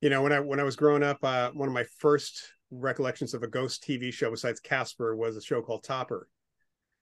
you 0.00 0.10
know 0.10 0.22
when 0.22 0.32
i 0.32 0.40
when 0.40 0.60
i 0.60 0.62
was 0.62 0.76
growing 0.76 1.02
up 1.02 1.18
uh, 1.22 1.50
one 1.52 1.68
of 1.68 1.74
my 1.74 1.84
first 1.98 2.52
recollections 2.70 3.34
of 3.34 3.42
a 3.42 3.48
ghost 3.48 3.82
tv 3.82 4.12
show 4.12 4.30
besides 4.30 4.60
casper 4.60 5.16
was 5.16 5.36
a 5.36 5.42
show 5.42 5.62
called 5.62 5.82
topper 5.82 6.28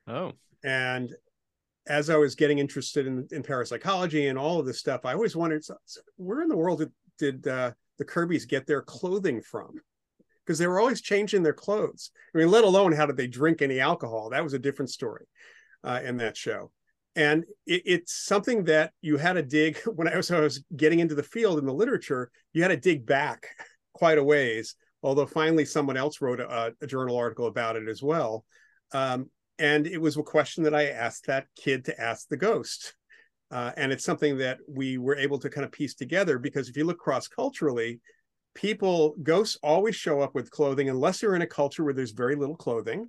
oh 0.08 0.32
and 0.64 1.14
as 1.88 2.10
i 2.10 2.16
was 2.16 2.34
getting 2.34 2.58
interested 2.58 3.06
in, 3.06 3.26
in 3.32 3.42
parapsychology 3.42 4.28
and 4.28 4.38
all 4.38 4.58
of 4.58 4.66
this 4.66 4.78
stuff 4.78 5.04
i 5.04 5.12
always 5.12 5.36
wondered 5.36 5.62
where 6.16 6.42
in 6.42 6.48
the 6.48 6.56
world 6.56 6.78
did, 6.78 6.92
did 7.18 7.46
uh, 7.46 7.72
the 7.98 8.04
Kerbys 8.04 8.48
get 8.48 8.66
their 8.66 8.82
clothing 8.82 9.40
from? 9.40 9.80
Because 10.44 10.58
they 10.58 10.66
were 10.66 10.80
always 10.80 11.00
changing 11.00 11.42
their 11.42 11.52
clothes. 11.52 12.10
I 12.34 12.38
mean 12.38 12.50
let 12.50 12.64
alone 12.64 12.92
how 12.92 13.06
did 13.06 13.16
they 13.16 13.26
drink 13.26 13.62
any 13.62 13.80
alcohol. 13.80 14.30
That 14.30 14.44
was 14.44 14.52
a 14.52 14.58
different 14.58 14.90
story 14.90 15.26
uh, 15.84 16.00
in 16.04 16.18
that 16.18 16.36
show. 16.36 16.70
And 17.16 17.44
it, 17.66 17.82
it's 17.84 18.12
something 18.12 18.64
that 18.64 18.92
you 19.00 19.16
had 19.16 19.34
to 19.34 19.42
dig 19.42 19.78
when 19.86 20.08
I 20.08 20.16
was, 20.16 20.30
I 20.30 20.40
was 20.40 20.62
getting 20.76 21.00
into 21.00 21.14
the 21.14 21.22
field 21.22 21.58
in 21.58 21.66
the 21.66 21.74
literature 21.74 22.30
you 22.52 22.62
had 22.62 22.68
to 22.68 22.76
dig 22.76 23.06
back 23.06 23.48
quite 23.92 24.18
a 24.18 24.24
ways 24.24 24.76
although 25.02 25.26
finally 25.26 25.64
someone 25.64 25.96
else 25.96 26.20
wrote 26.20 26.40
a, 26.40 26.74
a 26.80 26.86
journal 26.86 27.16
article 27.16 27.46
about 27.46 27.76
it 27.76 27.86
as 27.86 28.02
well. 28.02 28.44
Um, 28.92 29.30
and 29.58 29.86
it 29.86 29.98
was 29.98 30.16
a 30.16 30.22
question 30.22 30.64
that 30.64 30.74
i 30.74 30.86
asked 30.86 31.26
that 31.26 31.46
kid 31.56 31.84
to 31.86 32.00
ask 32.00 32.28
the 32.28 32.36
ghost 32.36 32.94
uh, 33.50 33.72
and 33.76 33.92
it's 33.92 34.04
something 34.04 34.36
that 34.38 34.58
we 34.68 34.98
were 34.98 35.16
able 35.16 35.38
to 35.38 35.50
kind 35.50 35.64
of 35.64 35.72
piece 35.72 35.94
together 35.94 36.38
because 36.38 36.68
if 36.68 36.76
you 36.76 36.84
look 36.84 36.98
cross 36.98 37.28
culturally 37.28 38.00
people 38.54 39.14
ghosts 39.22 39.58
always 39.62 39.94
show 39.94 40.20
up 40.20 40.34
with 40.34 40.50
clothing 40.50 40.88
unless 40.88 41.22
you're 41.22 41.36
in 41.36 41.42
a 41.42 41.46
culture 41.46 41.84
where 41.84 41.94
there's 41.94 42.12
very 42.12 42.34
little 42.34 42.56
clothing 42.56 43.08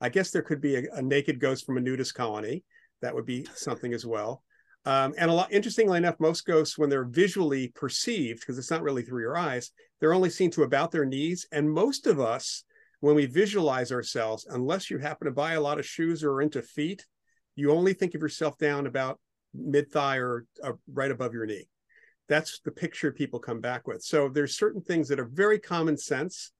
i 0.00 0.08
guess 0.08 0.30
there 0.30 0.42
could 0.42 0.60
be 0.60 0.76
a, 0.76 0.82
a 0.94 1.02
naked 1.02 1.40
ghost 1.40 1.64
from 1.64 1.78
a 1.78 1.80
nudist 1.80 2.14
colony 2.14 2.62
that 3.02 3.14
would 3.14 3.26
be 3.26 3.46
something 3.54 3.92
as 3.92 4.06
well. 4.06 4.42
Um, 4.84 5.14
and 5.18 5.30
a 5.30 5.34
lot, 5.34 5.52
interestingly 5.52 5.98
enough, 5.98 6.18
most 6.18 6.46
ghosts, 6.46 6.78
when 6.78 6.88
they're 6.88 7.04
visually 7.04 7.68
perceived, 7.68 8.40
because 8.40 8.58
it's 8.58 8.70
not 8.70 8.82
really 8.82 9.02
through 9.02 9.20
your 9.20 9.36
eyes, 9.36 9.70
they're 10.00 10.14
only 10.14 10.30
seen 10.30 10.50
to 10.52 10.62
about 10.62 10.90
their 10.90 11.04
knees. 11.04 11.46
And 11.52 11.70
most 11.70 12.06
of 12.06 12.18
us, 12.18 12.64
when 13.00 13.14
we 13.14 13.26
visualize 13.26 13.92
ourselves, 13.92 14.46
unless 14.48 14.90
you 14.90 14.98
happen 14.98 15.26
to 15.26 15.32
buy 15.32 15.52
a 15.52 15.60
lot 15.60 15.78
of 15.78 15.86
shoes 15.86 16.24
or 16.24 16.32
are 16.32 16.42
into 16.42 16.62
feet, 16.62 17.04
you 17.54 17.70
only 17.70 17.92
think 17.92 18.14
of 18.14 18.22
yourself 18.22 18.56
down 18.58 18.86
about 18.86 19.20
mid 19.54 19.90
thigh 19.90 20.16
or 20.16 20.46
uh, 20.62 20.72
right 20.92 21.10
above 21.10 21.32
your 21.32 21.46
knee. 21.46 21.68
That's 22.28 22.60
the 22.64 22.70
picture 22.70 23.12
people 23.12 23.38
come 23.38 23.60
back 23.60 23.86
with. 23.86 24.02
So 24.02 24.28
there's 24.28 24.56
certain 24.56 24.80
things 24.80 25.08
that 25.08 25.20
are 25.20 25.26
very 25.26 25.58
common 25.58 25.96
sense 25.96 26.52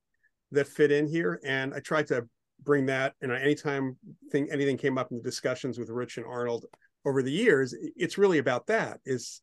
that 0.51 0.69
fit 0.69 0.93
in 0.93 1.07
here, 1.07 1.41
and 1.45 1.73
I 1.73 1.81
tried 1.81 2.09
to 2.09 2.27
bring 2.63 2.87
that. 2.87 3.15
And 3.23 3.33
anytime 3.33 3.97
thing 4.31 4.49
anything 4.51 4.77
came 4.77 4.99
up 4.99 5.11
in 5.11 5.19
the 5.19 5.23
discussions 5.23 5.79
with 5.79 5.89
Rich 5.89 6.19
and 6.19 6.27
Arnold 6.27 6.67
over 7.05 7.23
the 7.23 7.33
years, 7.33 7.75
it's 7.97 8.19
really 8.19 8.39
about 8.39 8.67
that: 8.67 9.01
is 9.05 9.41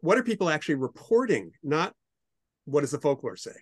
what 0.00 0.18
are 0.18 0.22
people 0.22 0.48
actually 0.48 0.76
reporting, 0.76 1.50
not 1.62 1.94
what 2.64 2.82
does 2.82 2.90
the 2.90 3.00
folklore 3.00 3.36
say. 3.36 3.54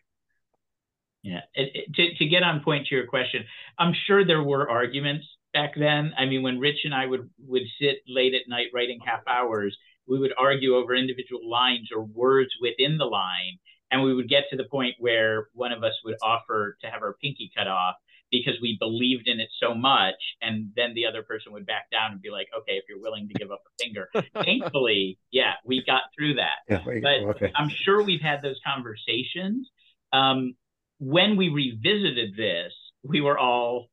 Yeah, 1.22 1.40
it, 1.54 1.70
it, 1.74 1.94
to 1.94 2.14
to 2.16 2.28
get 2.28 2.42
on 2.42 2.60
point 2.62 2.86
to 2.88 2.94
your 2.94 3.06
question, 3.06 3.44
I'm 3.78 3.94
sure 4.06 4.26
there 4.26 4.42
were 4.42 4.68
arguments 4.68 5.26
back 5.54 5.72
then. 5.76 6.12
I 6.18 6.26
mean, 6.26 6.42
when 6.42 6.58
Rich 6.58 6.80
and 6.84 6.94
I 6.94 7.06
would 7.06 7.30
would 7.46 7.62
sit 7.80 7.98
late 8.06 8.34
at 8.34 8.48
night 8.48 8.66
writing 8.74 8.98
half 9.02 9.20
hours, 9.26 9.74
we 10.06 10.18
would 10.18 10.34
argue 10.36 10.74
over 10.74 10.94
individual 10.94 11.48
lines 11.48 11.88
or 11.94 12.02
words 12.02 12.50
within 12.60 12.98
the 12.98 13.06
line, 13.06 13.58
and 13.90 14.02
we 14.02 14.12
would 14.12 14.28
get 14.28 14.44
to 14.50 14.56
the 14.56 14.64
point 14.64 14.96
where 14.98 15.48
one 15.54 15.72
of 15.72 15.82
us 15.82 15.94
would 16.04 16.16
offer 16.22 16.76
to 16.82 16.88
have 16.88 17.00
our 17.00 17.16
pinky 17.22 17.50
cut 17.56 17.68
off 17.68 17.94
because 18.30 18.54
we 18.60 18.76
believed 18.80 19.28
in 19.28 19.38
it 19.38 19.48
so 19.62 19.74
much, 19.74 20.16
and 20.42 20.70
then 20.76 20.92
the 20.94 21.06
other 21.06 21.22
person 21.22 21.52
would 21.52 21.64
back 21.64 21.88
down 21.90 22.12
and 22.12 22.20
be 22.20 22.30
like, 22.30 22.48
"Okay, 22.54 22.72
if 22.72 22.84
you're 22.88 23.00
willing 23.00 23.28
to 23.28 23.34
give 23.34 23.50
up 23.50 23.62
a 23.66 23.82
finger." 23.82 24.10
Thankfully, 24.44 25.18
yeah, 25.30 25.54
we 25.64 25.82
got 25.86 26.02
through 26.18 26.34
that. 26.34 26.58
Yeah, 26.68 26.82
but 26.84 27.36
okay. 27.36 27.52
I'm 27.54 27.70
sure 27.70 28.02
we've 28.02 28.20
had 28.20 28.42
those 28.42 28.60
conversations. 28.66 29.70
Um, 30.12 30.54
when 30.98 31.36
we 31.36 31.48
revisited 31.48 32.36
this, 32.36 32.72
we 33.02 33.20
were 33.20 33.38
all 33.38 33.88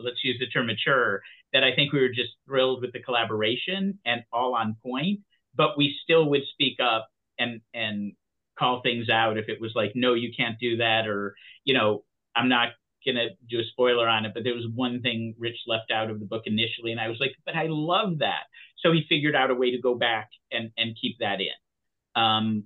let's 0.00 0.22
use 0.24 0.36
the 0.38 0.46
term 0.46 0.66
mature, 0.66 1.22
that 1.52 1.64
I 1.64 1.74
think 1.74 1.92
we 1.92 2.00
were 2.00 2.08
just 2.08 2.30
thrilled 2.46 2.82
with 2.82 2.92
the 2.92 3.00
collaboration 3.00 3.98
and 4.04 4.22
all 4.32 4.54
on 4.54 4.76
point, 4.82 5.20
but 5.54 5.76
we 5.76 5.96
still 6.02 6.28
would 6.30 6.42
speak 6.52 6.78
up 6.80 7.08
and 7.38 7.60
and 7.74 8.12
call 8.58 8.82
things 8.82 9.08
out 9.08 9.38
if 9.38 9.48
it 9.48 9.60
was 9.60 9.72
like, 9.74 9.92
no, 9.94 10.14
you 10.14 10.32
can't 10.36 10.58
do 10.58 10.76
that, 10.78 11.06
or 11.06 11.34
you 11.64 11.74
know, 11.74 12.04
I'm 12.34 12.48
not 12.48 12.70
gonna 13.06 13.28
do 13.48 13.60
a 13.60 13.64
spoiler 13.70 14.08
on 14.08 14.24
it, 14.24 14.32
but 14.34 14.44
there 14.44 14.54
was 14.54 14.66
one 14.74 15.00
thing 15.00 15.34
Rich 15.38 15.58
left 15.66 15.90
out 15.90 16.10
of 16.10 16.20
the 16.20 16.26
book 16.26 16.42
initially, 16.46 16.92
and 16.92 17.00
I 17.00 17.08
was 17.08 17.18
like, 17.20 17.32
but 17.46 17.54
I 17.54 17.66
love 17.68 18.18
that. 18.18 18.44
So 18.78 18.92
he 18.92 19.04
figured 19.08 19.34
out 19.34 19.50
a 19.50 19.54
way 19.54 19.70
to 19.70 19.80
go 19.80 19.94
back 19.94 20.28
and 20.50 20.70
and 20.76 20.96
keep 21.00 21.18
that 21.20 21.40
in. 21.40 22.22
Um, 22.22 22.64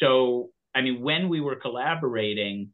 so 0.00 0.50
I 0.74 0.82
mean, 0.82 1.00
when 1.02 1.28
we 1.28 1.40
were 1.40 1.56
collaborating, 1.56 2.70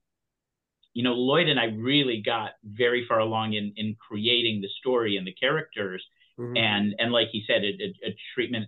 you 0.94 1.04
know, 1.04 1.12
Lloyd 1.12 1.48
and 1.48 1.60
I 1.60 1.66
really 1.66 2.22
got 2.24 2.52
very 2.64 3.06
far 3.06 3.20
along 3.20 3.54
in 3.54 3.72
in 3.76 3.96
creating 3.96 4.60
the 4.60 4.68
story 4.80 5.16
and 5.16 5.26
the 5.26 5.34
characters, 5.34 6.04
mm-hmm. 6.38 6.56
and 6.56 6.94
and 6.98 7.12
like 7.12 7.28
he 7.30 7.44
said, 7.46 7.62
a, 7.62 7.68
a, 7.68 8.10
a, 8.10 8.16
treatment, 8.34 8.66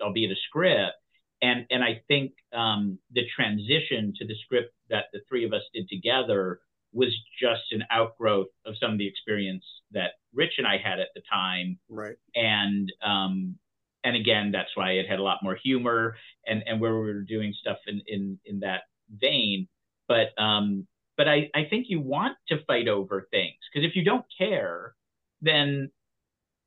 albeit 0.00 0.30
a 0.30 0.36
script, 0.48 0.96
and 1.42 1.66
and 1.70 1.82
I 1.82 2.02
think 2.08 2.32
um, 2.52 2.98
the 3.12 3.22
transition 3.34 4.12
to 4.18 4.26
the 4.26 4.34
script 4.44 4.72
that 4.90 5.06
the 5.12 5.20
three 5.28 5.44
of 5.44 5.52
us 5.52 5.62
did 5.74 5.88
together 5.88 6.60
was 6.92 7.14
just 7.40 7.62
an 7.70 7.84
outgrowth 7.90 8.48
of 8.66 8.74
some 8.80 8.92
of 8.92 8.98
the 8.98 9.06
experience 9.06 9.64
that 9.92 10.12
Rich 10.34 10.54
and 10.58 10.66
I 10.66 10.76
had 10.76 10.98
at 11.00 11.08
the 11.14 11.22
time, 11.32 11.78
right? 11.88 12.16
And 12.34 12.92
um, 13.04 13.56
and 14.04 14.16
again, 14.16 14.52
that's 14.52 14.70
why 14.76 14.92
it 14.92 15.08
had 15.08 15.18
a 15.18 15.22
lot 15.22 15.38
more 15.42 15.56
humor 15.60 16.16
and 16.46 16.62
and 16.66 16.80
where 16.80 16.94
we 16.94 17.00
were 17.00 17.22
doing 17.22 17.52
stuff 17.60 17.78
in 17.88 18.02
in 18.06 18.38
in 18.44 18.60
that 18.60 18.82
vein, 19.20 19.66
but 20.06 20.28
um 20.40 20.86
but 21.20 21.28
I, 21.28 21.50
I 21.54 21.66
think 21.68 21.90
you 21.90 22.00
want 22.00 22.38
to 22.48 22.64
fight 22.66 22.88
over 22.88 23.28
things 23.30 23.58
because 23.70 23.86
if 23.86 23.94
you 23.94 24.02
don't 24.02 24.24
care, 24.38 24.94
then 25.42 25.90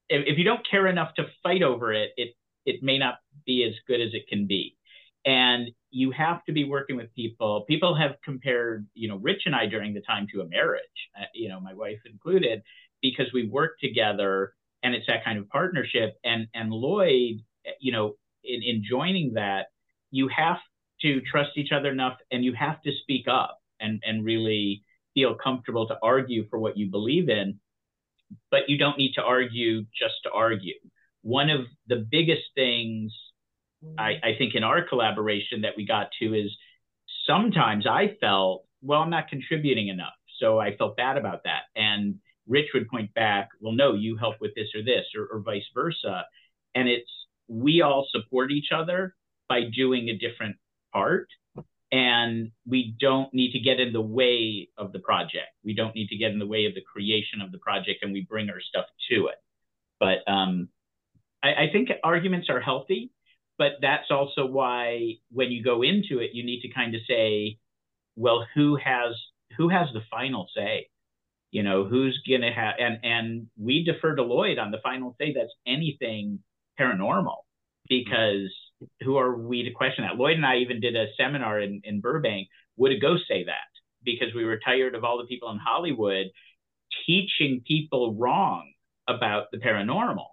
if, 0.09 0.25
if 0.27 0.37
you 0.37 0.43
don't 0.43 0.61
care 0.69 0.85
enough 0.85 1.15
to 1.15 1.23
fight 1.41 1.63
over 1.63 1.91
it, 1.91 2.11
it 2.17 2.35
it 2.63 2.83
may 2.83 2.99
not 2.99 3.15
be 3.47 3.63
as 3.63 3.73
good 3.87 3.99
as 3.99 4.13
it 4.13 4.27
can 4.29 4.45
be. 4.45 4.77
And 5.25 5.71
you 5.89 6.11
have 6.11 6.45
to 6.45 6.51
be 6.51 6.65
working 6.65 6.97
with 6.97 7.11
people. 7.15 7.65
People 7.67 7.95
have 7.95 8.11
compared, 8.23 8.85
you 8.93 9.07
know, 9.07 9.15
Rich 9.15 9.41
and 9.47 9.55
I 9.55 9.65
during 9.65 9.95
the 9.95 10.01
time 10.01 10.27
to 10.35 10.41
a 10.41 10.45
marriage, 10.45 10.99
uh, 11.19 11.25
you 11.33 11.49
know, 11.49 11.59
my 11.59 11.73
wife 11.73 12.01
included, 12.05 12.61
because 13.01 13.25
we 13.33 13.47
work 13.47 13.79
together 13.79 14.53
and 14.83 14.93
it's 14.93 15.07
that 15.07 15.25
kind 15.25 15.39
of 15.39 15.49
partnership. 15.49 16.19
And 16.23 16.45
and 16.53 16.69
Lloyd, 16.69 17.41
you 17.79 17.91
know, 17.91 18.17
in, 18.43 18.61
in 18.61 18.83
joining 18.87 19.33
that, 19.33 19.69
you 20.11 20.27
have 20.27 20.59
to 21.01 21.21
trust 21.21 21.57
each 21.57 21.71
other 21.71 21.89
enough 21.89 22.17
and 22.31 22.45
you 22.45 22.53
have 22.53 22.83
to 22.83 22.91
speak 23.01 23.27
up 23.27 23.57
and, 23.83 24.01
and 24.03 24.25
really 24.25 24.83
feel 25.13 25.35
comfortable 25.35 25.87
to 25.87 25.97
argue 26.01 26.47
for 26.49 26.57
what 26.57 26.77
you 26.77 26.89
believe 26.89 27.29
in. 27.29 27.59
But 28.49 28.61
you 28.67 28.77
don't 28.77 28.97
need 28.97 29.13
to 29.15 29.21
argue 29.21 29.81
just 29.81 30.15
to 30.23 30.31
argue. 30.31 30.79
One 31.21 31.49
of 31.49 31.61
the 31.87 32.07
biggest 32.09 32.43
things 32.55 33.13
I, 33.97 34.13
I 34.23 34.35
think 34.37 34.55
in 34.55 34.63
our 34.63 34.81
collaboration 34.81 35.61
that 35.61 35.73
we 35.77 35.85
got 35.85 36.07
to 36.19 36.33
is 36.33 36.51
sometimes 37.27 37.85
I 37.85 38.15
felt, 38.19 38.65
well, 38.81 39.01
I'm 39.01 39.09
not 39.09 39.27
contributing 39.27 39.89
enough. 39.89 40.13
So 40.39 40.59
I 40.59 40.75
felt 40.77 40.97
bad 40.97 41.17
about 41.17 41.43
that. 41.43 41.63
And 41.75 42.15
Rich 42.47 42.69
would 42.73 42.89
point 42.89 43.13
back, 43.13 43.49
well, 43.61 43.73
no, 43.73 43.93
you 43.93 44.17
help 44.17 44.35
with 44.41 44.55
this 44.55 44.67
or 44.75 44.83
this, 44.83 45.05
or, 45.15 45.27
or 45.31 45.41
vice 45.41 45.63
versa. 45.73 46.25
And 46.75 46.89
it's 46.89 47.09
we 47.47 47.81
all 47.81 48.07
support 48.11 48.51
each 48.51 48.71
other 48.73 49.15
by 49.47 49.61
doing 49.75 50.09
a 50.09 50.17
different 50.17 50.55
part 50.91 51.27
and 51.93 52.49
we 52.67 52.95
don't 52.99 53.31
need 53.35 53.51
to 53.51 53.59
get 53.59 53.79
in 53.79 53.93
the 53.93 54.01
way 54.01 54.67
of 54.79 54.91
the 54.91 54.99
project. 54.99 55.53
We 55.63 55.75
don't 55.75 55.93
need 55.93 56.07
to 56.07 56.17
get 56.17 56.31
in 56.31 56.39
the 56.39 56.47
way 56.47 56.65
of 56.65 56.73
the 56.73 56.81
creation 56.81 57.39
of 57.39 57.51
the 57.51 57.59
project, 57.59 57.99
and 58.01 58.11
we 58.11 58.25
bring 58.27 58.49
our 58.49 58.59
stuff 58.59 58.85
to 59.11 59.27
it. 59.27 59.35
But 59.99 60.29
um, 60.29 60.69
I, 61.43 61.49
I 61.49 61.69
think 61.71 61.89
arguments 62.03 62.49
are 62.49 62.59
healthy, 62.59 63.11
but 63.59 63.73
that's 63.79 64.09
also 64.09 64.47
why 64.47 65.17
when 65.31 65.51
you 65.51 65.63
go 65.63 65.83
into 65.83 66.17
it, 66.17 66.31
you 66.33 66.43
need 66.43 66.61
to 66.61 66.73
kind 66.73 66.95
of 66.95 67.01
say, 67.07 67.59
well, 68.15 68.43
who 68.55 68.75
has 68.75 69.13
who 69.55 69.69
has 69.69 69.87
the 69.93 70.01
final 70.09 70.49
say? 70.57 70.87
You 71.51 71.61
know, 71.61 71.85
who's 71.85 72.19
gonna 72.27 72.51
have 72.51 72.73
and 72.79 72.97
and 73.03 73.47
we 73.55 73.83
defer 73.83 74.15
to 74.15 74.23
Lloyd 74.23 74.57
on 74.57 74.71
the 74.71 74.81
final 74.81 75.15
say 75.21 75.31
that's 75.31 75.53
anything 75.67 76.39
paranormal 76.79 77.37
because 77.87 78.51
who 79.01 79.17
are 79.17 79.35
we 79.35 79.63
to 79.63 79.71
question 79.71 80.05
that? 80.05 80.17
Lloyd 80.17 80.35
and 80.35 80.45
I 80.45 80.57
even 80.57 80.79
did 80.79 80.95
a 80.95 81.07
seminar 81.17 81.59
in, 81.59 81.81
in 81.83 82.01
Burbank. 82.01 82.47
Would 82.77 82.91
a 82.91 82.99
ghost 82.99 83.23
say 83.27 83.43
that? 83.45 83.69
Because 84.03 84.33
we 84.35 84.45
were 84.45 84.59
tired 84.63 84.95
of 84.95 85.03
all 85.03 85.17
the 85.17 85.25
people 85.25 85.49
in 85.51 85.57
Hollywood 85.57 86.27
teaching 87.05 87.61
people 87.67 88.15
wrong 88.15 88.71
about 89.07 89.47
the 89.51 89.57
paranormal. 89.57 90.27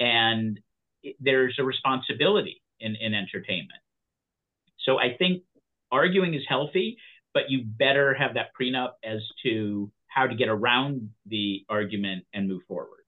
And 0.00 0.60
there's 1.20 1.56
a 1.58 1.64
responsibility 1.64 2.62
in, 2.80 2.96
in 2.96 3.14
entertainment. 3.14 3.80
So 4.80 4.98
I 4.98 5.16
think 5.16 5.42
arguing 5.90 6.34
is 6.34 6.42
healthy, 6.48 6.98
but 7.32 7.44
you 7.48 7.64
better 7.64 8.14
have 8.14 8.34
that 8.34 8.48
prenup 8.58 8.92
as 9.02 9.20
to 9.44 9.90
how 10.08 10.26
to 10.26 10.34
get 10.34 10.48
around 10.48 11.10
the 11.26 11.64
argument 11.68 12.24
and 12.32 12.48
move 12.48 12.62
forward. 12.68 13.03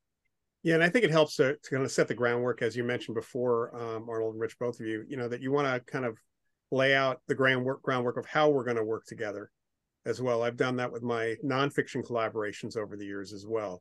Yeah, 0.66 0.74
and 0.74 0.82
I 0.82 0.88
think 0.88 1.04
it 1.04 1.12
helps 1.12 1.36
to, 1.36 1.56
to 1.56 1.70
kind 1.70 1.84
of 1.84 1.92
set 1.92 2.08
the 2.08 2.14
groundwork, 2.14 2.60
as 2.60 2.76
you 2.76 2.82
mentioned 2.82 3.14
before, 3.14 3.72
um, 3.76 4.08
Arnold 4.10 4.34
and 4.34 4.40
Rich, 4.40 4.58
both 4.58 4.80
of 4.80 4.86
you. 4.86 5.04
You 5.08 5.16
know 5.16 5.28
that 5.28 5.40
you 5.40 5.52
want 5.52 5.68
to 5.68 5.92
kind 5.92 6.04
of 6.04 6.18
lay 6.72 6.92
out 6.92 7.20
the 7.28 7.36
groundwork 7.36 7.82
groundwork 7.82 8.16
of 8.16 8.26
how 8.26 8.48
we're 8.48 8.64
going 8.64 8.76
to 8.76 8.82
work 8.82 9.04
together, 9.06 9.52
as 10.04 10.20
well. 10.20 10.42
I've 10.42 10.56
done 10.56 10.74
that 10.78 10.90
with 10.90 11.04
my 11.04 11.36
nonfiction 11.44 12.04
collaborations 12.04 12.76
over 12.76 12.96
the 12.96 13.04
years 13.04 13.32
as 13.32 13.46
well. 13.46 13.80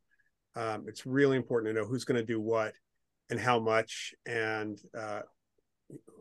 Um, 0.55 0.85
it's 0.87 1.07
really 1.07 1.37
important 1.37 1.73
to 1.73 1.81
know 1.81 1.87
who's 1.87 2.05
going 2.05 2.19
to 2.19 2.23
do 2.23 2.39
what 2.39 2.75
and 3.31 3.39
how 3.39 3.59
much, 3.59 4.13
and 4.27 4.77
uh, 4.95 5.21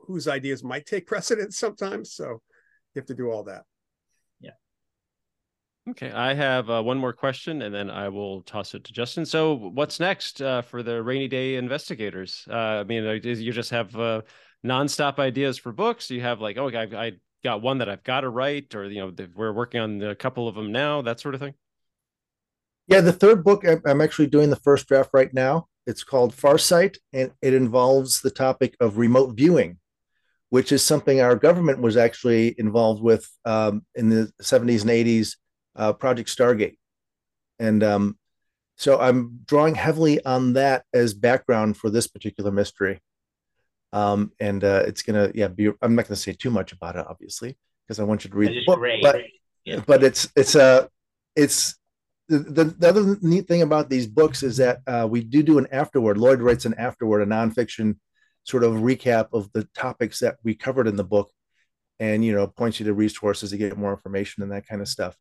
whose 0.06 0.28
ideas 0.28 0.64
might 0.64 0.86
take 0.86 1.06
precedence 1.14 1.58
sometimes. 1.58 2.14
So 2.14 2.24
you 2.24 3.00
have 3.00 3.06
to 3.08 3.14
do 3.14 3.30
all 3.30 3.44
that. 3.44 3.64
Okay, 5.90 6.10
I 6.10 6.32
have 6.32 6.70
uh, 6.70 6.82
one 6.82 6.96
more 6.96 7.12
question, 7.12 7.60
and 7.60 7.74
then 7.74 7.90
I 7.90 8.08
will 8.08 8.40
toss 8.42 8.74
it 8.74 8.84
to 8.84 8.92
Justin. 8.92 9.26
So, 9.26 9.52
what's 9.52 10.00
next 10.00 10.40
uh, 10.40 10.62
for 10.62 10.82
the 10.82 11.02
Rainey 11.02 11.28
Day 11.28 11.56
investigators? 11.56 12.46
Uh, 12.48 12.54
I 12.54 12.84
mean, 12.84 13.04
you 13.22 13.52
just 13.52 13.68
have 13.68 13.94
uh, 13.94 14.22
nonstop 14.64 15.18
ideas 15.18 15.58
for 15.58 15.72
books. 15.72 16.10
You 16.10 16.22
have 16.22 16.40
like, 16.40 16.56
oh, 16.56 16.70
I, 16.70 16.84
I 16.84 17.12
got 17.42 17.60
one 17.60 17.78
that 17.78 17.90
I've 17.90 18.02
got 18.02 18.22
to 18.22 18.30
write, 18.30 18.74
or 18.74 18.86
you 18.86 19.00
know, 19.00 19.26
we're 19.34 19.52
working 19.52 19.78
on 19.78 20.02
a 20.02 20.14
couple 20.14 20.48
of 20.48 20.54
them 20.54 20.72
now, 20.72 21.02
that 21.02 21.20
sort 21.20 21.34
of 21.34 21.42
thing. 21.42 21.52
Yeah, 22.86 23.02
the 23.02 23.12
third 23.12 23.44
book, 23.44 23.64
I'm 23.86 24.00
actually 24.00 24.28
doing 24.28 24.48
the 24.48 24.56
first 24.56 24.88
draft 24.88 25.10
right 25.12 25.32
now. 25.34 25.68
It's 25.86 26.02
called 26.02 26.34
Farsight, 26.34 26.96
and 27.12 27.30
it 27.42 27.52
involves 27.52 28.22
the 28.22 28.30
topic 28.30 28.74
of 28.80 28.96
remote 28.96 29.36
viewing, 29.36 29.78
which 30.48 30.72
is 30.72 30.82
something 30.82 31.20
our 31.20 31.36
government 31.36 31.82
was 31.82 31.98
actually 31.98 32.54
involved 32.58 33.02
with 33.02 33.28
um, 33.44 33.84
in 33.94 34.08
the 34.08 34.32
70s 34.40 34.80
and 34.80 34.90
80s 34.90 35.34
uh, 35.76 35.92
Project 35.92 36.28
Stargate, 36.28 36.76
and 37.58 37.82
um, 37.82 38.18
so 38.76 38.98
I'm 38.98 39.40
drawing 39.46 39.74
heavily 39.74 40.24
on 40.24 40.54
that 40.54 40.84
as 40.92 41.14
background 41.14 41.76
for 41.76 41.90
this 41.90 42.06
particular 42.06 42.50
mystery. 42.50 43.00
Um, 43.92 44.32
and 44.40 44.64
uh, 44.64 44.82
it's 44.86 45.02
gonna, 45.02 45.30
yeah, 45.34 45.48
be. 45.48 45.70
I'm 45.80 45.94
not 45.94 46.08
gonna 46.08 46.16
say 46.16 46.32
too 46.32 46.50
much 46.50 46.72
about 46.72 46.96
it, 46.96 47.06
obviously, 47.08 47.56
because 47.86 48.00
I 48.00 48.04
want 48.04 48.24
you 48.24 48.30
to 48.30 48.36
read 48.36 48.50
the 48.50 48.64
book. 48.66 48.78
Great. 48.78 49.02
But, 49.02 49.16
yeah. 49.64 49.82
but 49.86 50.02
it's 50.02 50.30
it's 50.34 50.56
a 50.56 50.62
uh, 50.62 50.86
it's 51.36 51.76
the, 52.28 52.38
the, 52.38 52.64
the 52.64 52.88
other 52.88 53.16
neat 53.20 53.46
thing 53.46 53.62
about 53.62 53.90
these 53.90 54.06
books 54.06 54.42
is 54.42 54.56
that 54.56 54.80
uh, 54.86 55.06
we 55.08 55.22
do 55.22 55.42
do 55.42 55.58
an 55.58 55.68
afterword. 55.70 56.18
Lloyd 56.18 56.40
writes 56.40 56.64
an 56.64 56.74
afterword, 56.74 57.22
a 57.22 57.26
nonfiction 57.26 57.96
sort 58.44 58.64
of 58.64 58.74
recap 58.74 59.28
of 59.32 59.50
the 59.52 59.64
topics 59.74 60.20
that 60.20 60.36
we 60.42 60.54
covered 60.54 60.86
in 60.86 60.96
the 60.96 61.04
book 61.04 61.30
and 62.00 62.24
you 62.24 62.32
know 62.32 62.46
points 62.46 62.78
you 62.78 62.86
to 62.86 62.94
resources 62.94 63.50
to 63.50 63.56
get 63.56 63.76
more 63.76 63.92
information 63.92 64.42
and 64.42 64.52
that 64.52 64.66
kind 64.66 64.82
of 64.82 64.88
stuff 64.88 65.16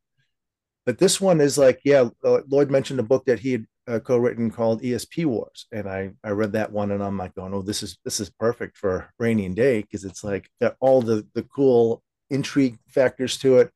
but 0.86 0.98
this 0.98 1.20
one 1.22 1.42
is 1.42 1.58
like 1.58 1.80
yeah 1.84 2.08
lloyd 2.24 2.70
mentioned 2.70 3.00
a 3.00 3.04
book 3.04 3.26
that 3.26 3.40
he 3.40 3.54
had 3.54 3.66
uh, 3.88 4.00
co-written 4.00 4.50
called 4.50 4.82
esp 4.82 5.26
wars. 5.26 5.66
And 5.72 5.90
i 5.90 6.12
i 6.24 6.30
read 6.30 6.54
that 6.54 6.72
one 6.72 6.92
and 6.92 7.04
i'm 7.04 7.18
like 7.18 7.36
going 7.36 7.54
oh 7.54 7.62
this 7.62 7.84
is 7.84 7.98
this 8.06 8.20
is 8.20 8.30
perfect 8.30 8.78
for 8.78 9.10
Rainey 9.20 9.50
Day 9.50 9.82
because 9.82 10.06
it's 10.06 10.24
like 10.24 10.50
got 10.62 10.76
all 10.80 11.02
the 11.02 11.28
the 11.34 11.44
cool 11.44 12.02
intrigue 12.30 12.78
factors 12.88 13.38
to 13.40 13.58
it. 13.58 13.72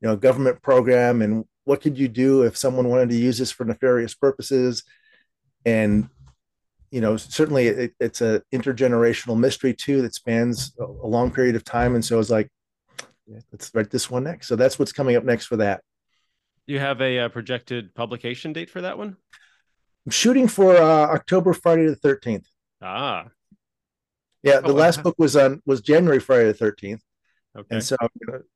You 0.00 0.08
know 0.08 0.16
government 0.16 0.62
program 0.62 1.22
and 1.22 1.44
what 1.64 1.80
could 1.80 1.96
you 1.96 2.08
do 2.08 2.42
if 2.42 2.56
someone 2.56 2.88
wanted 2.88 3.10
to 3.10 3.16
use 3.16 3.38
this 3.38 3.52
for 3.52 3.64
nefarious 3.64 4.14
purposes? 4.14 4.82
And 5.64 6.08
you 6.90 7.00
know 7.00 7.16
certainly 7.16 7.66
it, 7.68 7.92
it's 8.00 8.20
a 8.22 8.42
intergenerational 8.54 9.38
mystery 9.38 9.74
too 9.74 10.02
that 10.02 10.14
spans 10.14 10.72
a, 10.80 10.84
a 10.84 11.08
long 11.08 11.30
period 11.30 11.56
of 11.56 11.64
time. 11.64 11.94
And 11.94 12.04
so 12.04 12.18
it's 12.18 12.30
like 12.30 12.48
yeah, 13.26 13.40
let's 13.52 13.70
write 13.74 13.90
this 13.90 14.10
one 14.10 14.24
next. 14.24 14.48
So 14.48 14.56
that's 14.56 14.78
what's 14.78 14.92
coming 14.92 15.14
up 15.14 15.24
next 15.24 15.46
for 15.46 15.58
that 15.58 15.82
you 16.66 16.78
have 16.78 17.00
a, 17.00 17.18
a 17.18 17.26
uh, 17.26 17.28
projected 17.28 17.94
publication 17.94 18.52
date 18.52 18.70
for 18.70 18.80
that 18.80 18.98
one 18.98 19.16
i'm 20.06 20.12
shooting 20.12 20.48
for 20.48 20.76
uh, 20.76 21.06
october 21.08 21.52
friday 21.52 21.86
the 21.86 21.96
13th 21.96 22.46
ah 22.82 23.26
yeah 24.42 24.60
the 24.60 24.68
oh, 24.68 24.74
last 24.74 25.02
book 25.02 25.14
was 25.18 25.36
on 25.36 25.60
was 25.66 25.80
january 25.80 26.20
friday 26.20 26.50
the 26.50 26.54
13th 26.54 27.00
Okay. 27.56 27.76
And 27.76 27.84
so 27.84 27.96
I'm 28.00 28.08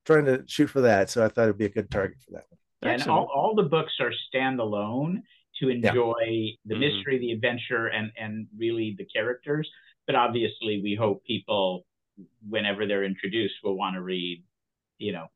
trying 0.05 0.25
to 0.27 0.43
shoot 0.47 0.69
for 0.69 0.81
that. 0.83 1.11
So 1.11 1.25
I 1.25 1.29
thought 1.29 1.45
it'd 1.45 1.59
be 1.59 1.67
a 1.67 1.71
good 1.71 1.91
target 1.91 2.19
for 2.25 2.33
that 2.33 2.45
one. 2.49 2.93
And 2.93 3.03
all, 3.09 3.29
all 3.35 3.55
the 3.55 3.65
books 3.65 3.93
are 4.01 4.13
standalone 4.35 5.23
to 5.61 5.69
enjoy 5.69 6.15
yeah. 6.21 6.53
the 6.65 6.75
mm-hmm. 6.75 6.81
mystery, 6.81 7.19
the 7.19 7.33
adventure, 7.33 7.87
and 7.89 8.11
and 8.19 8.47
really 8.57 8.95
the 8.99 9.07
characters. 9.07 9.69
But 10.07 10.15
obviously, 10.15 10.81
we 10.83 10.97
hope 10.99 11.25
people, 11.25 11.85
whenever 12.49 12.87
they're 12.87 13.05
introduced, 13.05 13.55
will 13.65 13.77
want 13.77 13.97
to 13.97 14.03
read, 14.03 14.45
you 14.99 15.13
know, 15.13 15.27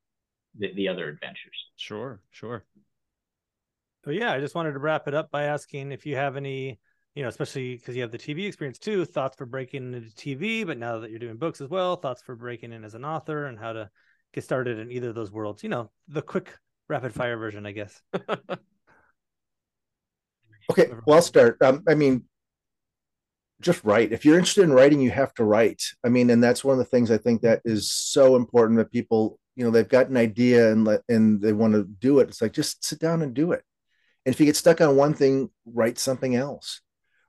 the, 0.58 0.72
the 0.74 0.88
other 0.88 1.08
adventures. 1.08 1.66
Sure, 1.76 2.20
sure. 2.30 2.64
So 4.04 4.10
yeah, 4.10 4.32
I 4.32 4.40
just 4.40 4.54
wanted 4.54 4.72
to 4.72 4.78
wrap 4.78 5.08
it 5.08 5.14
up 5.14 5.30
by 5.30 5.44
asking 5.44 5.92
if 5.92 6.06
you 6.06 6.16
have 6.16 6.36
any 6.36 6.78
you 7.14 7.22
know, 7.22 7.28
especially 7.28 7.76
because 7.76 7.96
you 7.96 8.02
have 8.02 8.12
the 8.12 8.18
TV 8.18 8.46
experience 8.46 8.78
too, 8.78 9.04
thoughts 9.04 9.36
for 9.36 9.46
breaking 9.46 9.94
into 9.94 10.10
TV, 10.10 10.64
but 10.64 10.78
now 10.78 10.98
that 10.98 11.10
you're 11.10 11.18
doing 11.18 11.36
books 11.36 11.60
as 11.60 11.68
well, 11.68 11.96
thoughts 11.96 12.22
for 12.22 12.36
breaking 12.36 12.72
in 12.72 12.84
as 12.84 12.94
an 12.94 13.04
author 13.04 13.46
and 13.46 13.58
how 13.58 13.72
to 13.72 13.90
get 14.32 14.44
started 14.44 14.78
in 14.78 14.92
either 14.92 15.08
of 15.08 15.16
those 15.16 15.32
worlds. 15.32 15.64
You 15.64 15.70
know, 15.70 15.90
the 16.06 16.22
quick 16.22 16.56
rapid 16.88 17.12
fire 17.12 17.36
version, 17.36 17.66
I 17.66 17.72
guess. 17.72 18.00
okay, 20.70 20.90
well, 21.04 21.16
I'll 21.16 21.22
start. 21.22 21.60
Um, 21.62 21.82
I 21.88 21.94
mean, 21.94 22.24
just 23.60 23.82
write. 23.84 24.12
If 24.12 24.24
you're 24.24 24.38
interested 24.38 24.62
in 24.62 24.72
writing, 24.72 25.00
you 25.00 25.10
have 25.10 25.34
to 25.34 25.44
write. 25.44 25.82
I 26.04 26.10
mean, 26.10 26.30
and 26.30 26.42
that's 26.42 26.62
one 26.62 26.74
of 26.74 26.78
the 26.78 26.84
things 26.84 27.10
I 27.10 27.18
think 27.18 27.42
that 27.42 27.60
is 27.64 27.90
so 27.90 28.36
important 28.36 28.78
that 28.78 28.92
people, 28.92 29.39
you 29.56 29.64
know, 29.64 29.70
they've 29.70 29.88
got 29.88 30.08
an 30.08 30.16
idea 30.16 30.72
and 30.72 30.84
let, 30.84 31.02
and 31.08 31.40
they 31.40 31.52
want 31.52 31.74
to 31.74 31.84
do 31.84 32.20
it. 32.20 32.28
It's 32.28 32.42
like 32.42 32.52
just 32.52 32.84
sit 32.84 32.98
down 32.98 33.22
and 33.22 33.34
do 33.34 33.52
it. 33.52 33.62
And 34.24 34.34
if 34.34 34.40
you 34.40 34.46
get 34.46 34.56
stuck 34.56 34.80
on 34.80 34.96
one 34.96 35.14
thing, 35.14 35.50
write 35.64 35.98
something 35.98 36.34
else 36.36 36.80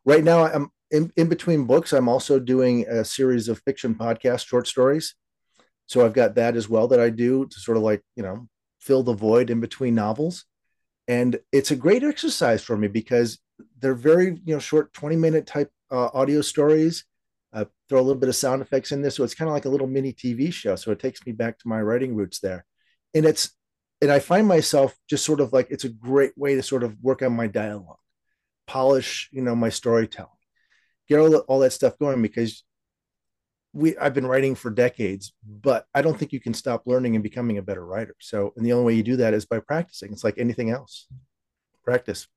right 0.06 0.24
now 0.24 0.46
i'm 0.46 0.70
in, 0.90 1.12
in 1.16 1.30
between 1.30 1.66
books 1.66 1.94
i'm 1.94 2.10
also 2.10 2.40
doing 2.40 2.86
a 2.88 3.04
series 3.06 3.48
of 3.48 3.62
fiction 3.66 3.96
podcast 3.96 4.46
short 4.46 4.68
stories 4.68 5.16
so 5.86 6.06
i've 6.06 6.14
got 6.14 6.36
that 6.36 6.56
as 6.56 6.68
well 6.68 6.88
that 6.88 7.00
i 7.00 7.10
do 7.10 7.46
to 7.48 7.60
sort 7.60 7.78
of 7.78 7.84
like 7.84 8.02
you 8.16 8.24
know 8.24 8.48
fill 8.80 9.04
the 9.04 9.14
void 9.14 9.50
in 9.50 9.60
between 9.60 9.96
novels 9.96 10.46
and 11.08 11.40
it's 11.52 11.72
a 11.72 11.76
great 11.76 12.04
exercise 12.04 12.64
for 12.64 12.78
me 12.78 12.88
because 12.88 13.40
they're 13.80 13.94
very 13.94 14.40
you 14.46 14.54
know 14.54 14.60
short 14.60 14.92
20 14.94 15.16
minute 15.16 15.46
type 15.46 15.70
uh, 15.92 16.10
audio 16.14 16.42
stories 16.42 17.06
throw 17.92 18.00
a 18.00 18.02
little 18.02 18.20
bit 18.20 18.30
of 18.30 18.36
sound 18.36 18.62
effects 18.62 18.92
in 18.92 19.02
this 19.02 19.16
so 19.16 19.24
it's 19.24 19.36
kind 19.36 19.50
of 19.50 19.54
like 19.54 19.66
a 19.66 19.70
little 19.70 19.88
mini 19.88 20.14
tv 20.14 20.52
show 20.52 20.76
so 20.76 20.92
it 20.92 21.00
takes 21.00 21.26
me 21.26 21.32
back 21.32 21.60
to 21.60 21.68
my 21.68 21.80
writing 21.80 22.16
roots 22.16 22.40
there 22.40 22.66
and 23.14 23.26
it's 23.26 23.52
and 24.02 24.12
i 24.12 24.18
find 24.18 24.48
myself 24.48 24.96
just 25.10 25.26
sort 25.26 25.40
of 25.40 25.54
like 25.54 25.68
it's 25.70 25.84
a 25.84 25.90
great 25.90 26.32
way 26.36 26.56
to 26.56 26.64
sort 26.64 26.84
of 26.84 26.96
work 27.04 27.22
on 27.22 27.34
my 27.34 27.46
dialogue 27.46 27.98
polish, 28.72 29.28
you 29.34 29.42
know, 29.42 29.54
my 29.54 29.68
storytelling, 29.68 30.32
get 31.10 31.20
all, 31.20 31.36
all 31.36 31.60
that 31.60 31.74
stuff 31.74 32.00
going 32.00 32.22
because 32.22 32.64
we 33.74 33.98
I've 33.98 34.14
been 34.14 34.28
writing 34.28 34.56
for 34.56 34.72
decades, 34.72 35.34
but 35.46 35.86
I 35.94 36.02
don't 36.02 36.18
think 36.18 36.32
you 36.32 36.40
can 36.40 36.54
stop 36.54 36.84
learning 36.86 37.16
and 37.16 37.24
becoming 37.24 37.58
a 37.58 37.62
better 37.62 37.86
writer. 37.86 38.16
So, 38.20 38.54
and 38.56 38.66
the 38.66 38.72
only 38.72 38.86
way 38.86 38.94
you 38.94 39.04
do 39.04 39.18
that 39.18 39.34
is 39.34 39.46
by 39.46 39.60
practicing. 39.60 40.14
It's 40.14 40.24
like 40.24 40.38
anything 40.38 40.70
else. 40.70 41.08
Practice. 41.84 42.28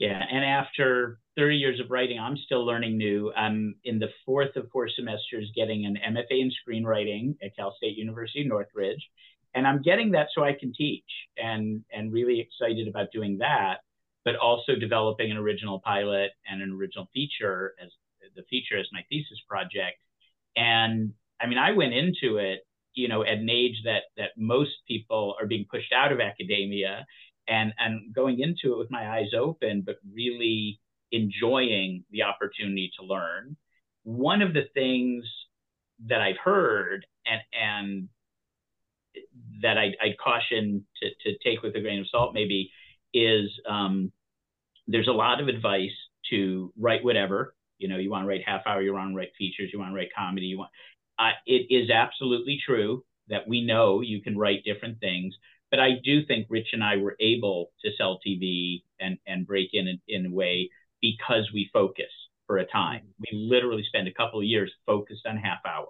Yeah, 0.00 0.20
and 0.32 0.44
after 0.44 1.20
30 1.36 1.56
years 1.56 1.78
of 1.78 1.90
writing, 1.90 2.18
I'm 2.18 2.36
still 2.36 2.66
learning 2.66 2.98
new. 2.98 3.32
I'm 3.36 3.76
in 3.84 4.00
the 4.00 4.08
fourth 4.26 4.56
of 4.56 4.68
four 4.72 4.88
semesters 4.88 5.52
getting 5.54 5.86
an 5.86 5.96
MFA 6.14 6.40
in 6.40 6.50
screenwriting 6.50 7.36
at 7.44 7.54
Cal 7.54 7.74
State 7.76 7.96
University 7.96 8.42
Northridge, 8.44 9.08
and 9.54 9.66
I'm 9.66 9.82
getting 9.82 10.10
that 10.12 10.28
so 10.34 10.42
I 10.42 10.54
can 10.58 10.72
teach 10.72 11.04
and 11.36 11.84
and 11.92 12.12
really 12.12 12.40
excited 12.40 12.88
about 12.88 13.12
doing 13.12 13.38
that 13.38 13.78
but 14.24 14.36
also 14.36 14.74
developing 14.74 15.30
an 15.30 15.36
original 15.36 15.80
pilot 15.80 16.30
and 16.48 16.62
an 16.62 16.72
original 16.72 17.08
feature 17.12 17.74
as 17.82 17.90
the 18.36 18.42
feature 18.50 18.78
as 18.78 18.86
my 18.92 19.02
thesis 19.08 19.40
project. 19.48 19.98
And 20.56 21.12
I 21.40 21.46
mean, 21.46 21.58
I 21.58 21.72
went 21.72 21.94
into 21.94 22.36
it, 22.36 22.60
you 22.94 23.08
know, 23.08 23.22
at 23.22 23.38
an 23.38 23.48
age 23.48 23.80
that 23.84 24.02
that 24.16 24.30
most 24.36 24.72
people 24.86 25.36
are 25.40 25.46
being 25.46 25.66
pushed 25.70 25.92
out 25.92 26.12
of 26.12 26.20
academia, 26.20 27.06
and 27.48 27.72
and 27.78 28.14
going 28.14 28.40
into 28.40 28.74
it 28.74 28.78
with 28.78 28.90
my 28.90 29.08
eyes 29.08 29.32
open, 29.38 29.82
but 29.84 29.96
really 30.14 30.80
enjoying 31.12 32.04
the 32.10 32.22
opportunity 32.22 32.90
to 32.98 33.06
learn. 33.06 33.56
One 34.04 34.42
of 34.42 34.54
the 34.54 34.64
things 34.74 35.24
that 36.06 36.20
I've 36.20 36.38
heard 36.42 37.06
and 37.26 37.40
and 37.52 38.08
that 39.62 39.76
I, 39.76 39.92
I'd 40.02 40.18
caution 40.22 40.86
to, 41.02 41.08
to 41.24 41.38
take 41.44 41.62
with 41.62 41.74
a 41.76 41.80
grain 41.80 42.00
of 42.00 42.06
salt 42.08 42.32
maybe 42.32 42.70
is 43.12 43.50
um, 43.68 44.12
there's 44.86 45.08
a 45.08 45.12
lot 45.12 45.40
of 45.40 45.48
advice 45.48 45.90
to 46.30 46.72
write 46.78 47.04
whatever. 47.04 47.54
You 47.78 47.88
know, 47.88 47.96
you 47.96 48.10
want 48.10 48.24
to 48.24 48.28
write 48.28 48.42
half 48.46 48.62
hour, 48.66 48.82
you 48.82 48.92
want 48.92 49.10
to 49.10 49.16
write 49.16 49.32
features, 49.36 49.70
you 49.72 49.78
want 49.78 49.90
to 49.90 49.96
write 49.96 50.10
comedy. 50.16 50.46
You 50.46 50.58
want. 50.58 50.70
Uh, 51.18 51.32
it 51.46 51.66
is 51.70 51.90
absolutely 51.90 52.58
true 52.64 53.04
that 53.28 53.46
we 53.46 53.62
know 53.62 54.00
you 54.00 54.22
can 54.22 54.36
write 54.36 54.64
different 54.64 54.98
things, 55.00 55.34
but 55.70 55.80
I 55.80 55.92
do 56.04 56.24
think 56.26 56.46
Rich 56.48 56.68
and 56.72 56.82
I 56.82 56.96
were 56.96 57.16
able 57.20 57.70
to 57.84 57.90
sell 57.96 58.18
TV 58.26 58.82
and 58.98 59.18
and 59.26 59.46
break 59.46 59.70
in 59.72 59.88
in, 59.88 60.00
in 60.08 60.26
a 60.26 60.30
way 60.30 60.70
because 61.00 61.48
we 61.52 61.70
focus 61.72 62.10
for 62.46 62.58
a 62.58 62.66
time. 62.66 63.02
We 63.18 63.38
literally 63.38 63.84
spent 63.86 64.08
a 64.08 64.12
couple 64.12 64.40
of 64.40 64.44
years 64.44 64.72
focused 64.86 65.26
on 65.26 65.36
half 65.36 65.60
hours. 65.66 65.86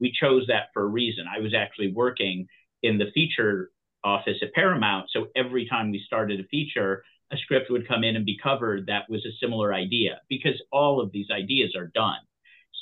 We 0.00 0.12
chose 0.18 0.44
that 0.48 0.68
for 0.72 0.82
a 0.82 0.86
reason. 0.86 1.24
I 1.28 1.40
was 1.40 1.54
actually 1.54 1.92
working 1.92 2.46
in 2.82 2.98
the 2.98 3.10
feature 3.12 3.70
office 4.04 4.36
at 4.42 4.52
Paramount. 4.52 5.06
So 5.10 5.26
every 5.34 5.66
time 5.68 5.90
we 5.90 6.02
started 6.06 6.40
a 6.40 6.44
feature, 6.44 7.02
a 7.32 7.36
script 7.38 7.70
would 7.70 7.88
come 7.88 8.04
in 8.04 8.16
and 8.16 8.24
be 8.24 8.38
covered 8.40 8.86
that 8.86 9.08
was 9.08 9.24
a 9.26 9.36
similar 9.40 9.72
idea 9.74 10.20
because 10.28 10.60
all 10.70 11.00
of 11.00 11.10
these 11.10 11.26
ideas 11.30 11.74
are 11.76 11.90
done. 11.94 12.20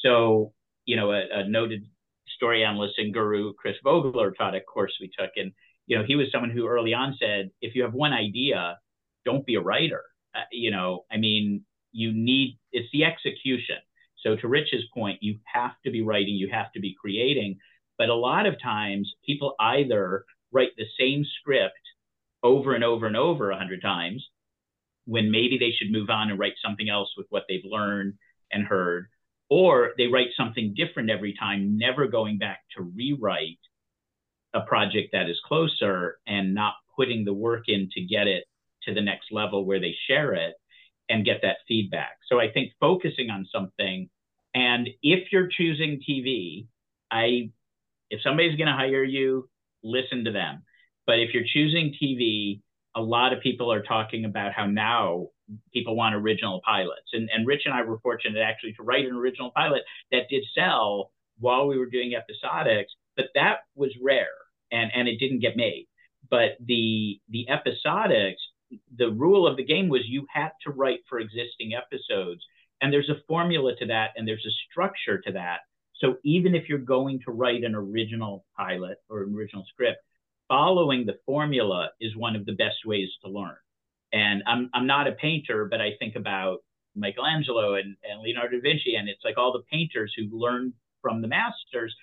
So, 0.03 0.53
you 0.85 0.97
know, 0.97 1.13
a, 1.13 1.23
a 1.33 1.49
noted 1.49 1.87
story 2.37 2.65
analyst 2.65 2.95
and 2.99 3.15
guru, 3.15 3.55
Chris 3.55 3.77
Vogler, 3.85 4.33
taught 4.33 4.55
a 4.55 4.61
course 4.61 4.93
we 5.01 5.11
took. 5.19 5.31
And, 5.37 5.53
you 5.87 5.99
know, 5.99 6.05
he 6.07 6.17
was 6.17 6.29
someone 6.33 6.51
who 6.51 6.67
early 6.67 6.95
on 6.95 7.17
said, 7.19 7.51
if 7.61 7.75
you 7.75 7.83
have 7.83 7.95
one 7.95 8.13
idea, 8.13 8.79
don't 9.25 9.47
be 9.47 9.57
a 9.57 9.61
writer. 9.61 10.03
Uh, 10.35 10.41
you 10.51 10.71
know, 10.71 11.05
I 11.11 11.17
mean, 11.17 11.65
you 11.93 12.13
need, 12.13 12.59
it's 12.73 12.89
the 12.93 13.05
execution. 13.05 13.77
So 14.23 14.37
to 14.37 14.49
Rich's 14.49 14.85
point, 14.95 15.19
you 15.23 15.39
have 15.53 15.73
to 15.85 15.91
be 15.91 16.03
writing, 16.03 16.35
you 16.35 16.49
have 16.53 16.73
to 16.73 16.81
be 16.81 16.97
creating. 16.99 17.59
But 17.99 18.09
a 18.09 18.15
lot 18.15 18.47
of 18.47 18.61
times 18.63 19.13
people 19.27 19.55
either 19.59 20.25
write 20.53 20.71
the 20.77 20.87
same 20.99 21.25
script 21.41 21.75
over 22.43 22.75
and 22.75 22.85
over 22.85 23.07
and 23.07 23.17
over 23.17 23.51
a 23.51 23.59
hundred 23.59 23.83
times 23.83 24.27
when 25.05 25.31
maybe 25.31 25.59
they 25.59 25.73
should 25.73 25.93
move 25.93 26.11
on 26.11 26.31
and 26.31 26.39
write 26.39 26.55
something 26.65 26.89
else 26.89 27.13
with 27.17 27.27
what 27.31 27.45
they've 27.49 27.65
learned 27.65 28.15
and 28.53 28.65
heard 28.65 29.09
or 29.53 29.93
they 29.99 30.07
write 30.07 30.29
something 30.35 30.73
different 30.75 31.11
every 31.11 31.35
time 31.39 31.77
never 31.77 32.07
going 32.07 32.39
back 32.39 32.61
to 32.75 32.83
rewrite 32.83 33.59
a 34.55 34.61
project 34.63 35.11
that 35.13 35.29
is 35.29 35.41
closer 35.47 36.19
and 36.27 36.55
not 36.55 36.75
putting 36.97 37.25
the 37.25 37.33
work 37.33 37.65
in 37.69 37.89
to 37.93 38.03
get 38.03 38.27
it 38.27 38.45
to 38.83 38.95
the 38.95 39.01
next 39.01 39.33
level 39.33 39.65
where 39.65 39.81
they 39.81 39.95
share 40.09 40.35
it 40.35 40.55
and 41.09 41.25
get 41.25 41.41
that 41.43 41.57
feedback 41.67 42.19
so 42.29 42.41
i 42.41 42.51
think 42.51 42.73
focusing 42.81 43.31
on 43.31 43.47
something 43.53 44.09
and 44.55 44.89
if 45.03 45.33
you're 45.33 45.49
choosing 45.49 46.01
tv 46.09 46.67
i 47.11 47.51
if 48.11 48.21
somebody's 48.23 48.57
going 48.57 48.69
to 48.69 48.75
hire 48.75 49.03
you 49.03 49.49
listen 49.83 50.25
to 50.25 50.33
them. 50.33 50.63
But 51.07 51.19
if 51.19 51.35
you're 51.35 51.45
choosing 51.53 51.95
TV, 52.01 52.61
a 52.95 53.01
lot 53.01 53.33
of 53.33 53.41
people 53.41 53.73
are 53.73 53.83
talking 53.83 54.25
about 54.25 54.53
how 54.53 54.67
now 54.67 55.29
people 55.73 55.97
want 55.97 56.15
original 56.15 56.61
pilots. 56.65 57.11
And, 57.13 57.29
and 57.35 57.47
Rich 57.47 57.63
and 57.65 57.75
I 57.75 57.83
were 57.83 57.99
fortunate 57.99 58.41
actually 58.41 58.75
to 58.75 58.83
write 58.83 59.05
an 59.05 59.15
original 59.15 59.51
pilot 59.55 59.83
that 60.11 60.29
did 60.31 60.45
sell 60.55 61.11
while 61.39 61.67
we 61.67 61.79
were 61.79 61.87
doing 61.87 62.13
episodics, 62.13 62.93
but 63.17 63.27
that 63.35 63.59
was 63.75 63.91
rare 64.03 64.29
and, 64.73 64.91
and 64.95 65.09
it 65.09 65.19
didn't 65.19 65.41
get 65.41 65.57
made. 65.57 65.87
But 66.31 66.53
the 66.65 67.21
the 67.29 67.47
episodics, 67.51 68.43
the 68.97 69.11
rule 69.11 69.47
of 69.47 69.57
the 69.57 69.65
game 69.65 69.89
was 69.89 70.03
you 70.07 70.27
had 70.33 70.53
to 70.65 70.73
write 70.73 71.01
for 71.09 71.21
existing 71.21 71.75
episodes 71.75 72.43
And 72.81 72.93
there's 72.93 73.11
a 73.11 73.23
formula 73.29 73.77
to 73.77 73.87
that, 73.87 74.11
and 74.17 74.27
there's 74.27 74.47
a 74.47 74.57
structure 74.71 75.21
to 75.21 75.33
that. 75.33 75.61
So 75.95 76.17
even 76.25 76.55
if 76.55 76.69
you're 76.69 76.79
going 76.79 77.21
to 77.27 77.33
write 77.33 77.65
an 77.65 77.75
original 77.77 78.45
pilot 78.57 78.99
or 79.09 79.23
an 79.23 79.35
original 79.35 79.65
script, 79.73 80.01
following 80.49 81.07
the 81.07 81.19
formula 81.27 81.91
is 82.01 82.17
one 82.17 82.37
of 82.37 82.45
the 82.47 82.53
best 82.55 82.79
ways 82.85 83.09
to 83.25 83.31
learn. 83.31 83.57
And 84.13 84.43
I'm 84.47 84.71
I'm 84.75 84.87
not 84.87 85.09
a 85.09 85.13
painter, 85.13 85.67
but 85.71 85.81
I 85.81 85.93
think 85.99 86.17
about 86.17 86.59
Michelangelo 86.97 87.75
and, 87.77 87.97
and 88.09 88.21
Leonardo 88.23 88.57
da 88.57 88.63
Vinci, 88.63 88.97
and 88.97 89.09
it's 89.09 89.25
like 89.25 89.39
all 89.39 89.53
the 89.53 89.63
painters 89.71 90.13
who 90.17 90.25
learned 90.37 90.75
from 91.01 91.23
the 91.23 91.29
masters. 91.29 91.95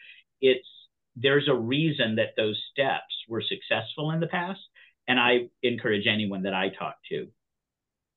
It's 0.42 0.68
there's 1.16 1.48
a 1.48 1.56
reason 1.56 2.16
that 2.16 2.36
those 2.38 2.62
steps 2.72 3.14
were 3.28 3.42
successful 3.42 4.12
in 4.12 4.20
the 4.20 4.28
past. 4.28 4.60
And 5.08 5.20
I 5.20 5.50
encourage 5.64 6.08
anyone 6.08 6.44
that 6.44 6.54
I 6.54 6.70
talk 6.70 6.96
to 7.10 7.28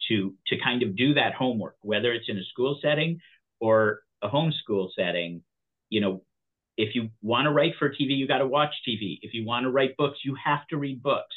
to 0.08 0.34
to 0.48 0.56
kind 0.58 0.82
of 0.82 0.96
do 0.96 1.14
that 1.14 1.34
homework, 1.34 1.76
whether 1.82 2.12
it's 2.12 2.28
in 2.28 2.38
a 2.38 2.44
school 2.44 2.78
setting 2.82 3.20
or 3.60 4.00
a 4.22 4.28
homeschool 4.28 4.88
setting. 4.96 5.42
You 5.88 6.00
know, 6.00 6.22
if 6.76 6.94
you 6.94 7.10
want 7.22 7.46
to 7.46 7.50
write 7.50 7.74
for 7.78 7.90
TV, 7.90 8.16
you 8.16 8.26
got 8.26 8.38
to 8.38 8.46
watch 8.46 8.74
TV. 8.86 9.18
If 9.22 9.34
you 9.34 9.44
want 9.44 9.64
to 9.64 9.70
write 9.70 9.96
books, 9.96 10.18
you 10.24 10.36
have 10.42 10.66
to 10.68 10.76
read 10.76 11.02
books. 11.02 11.34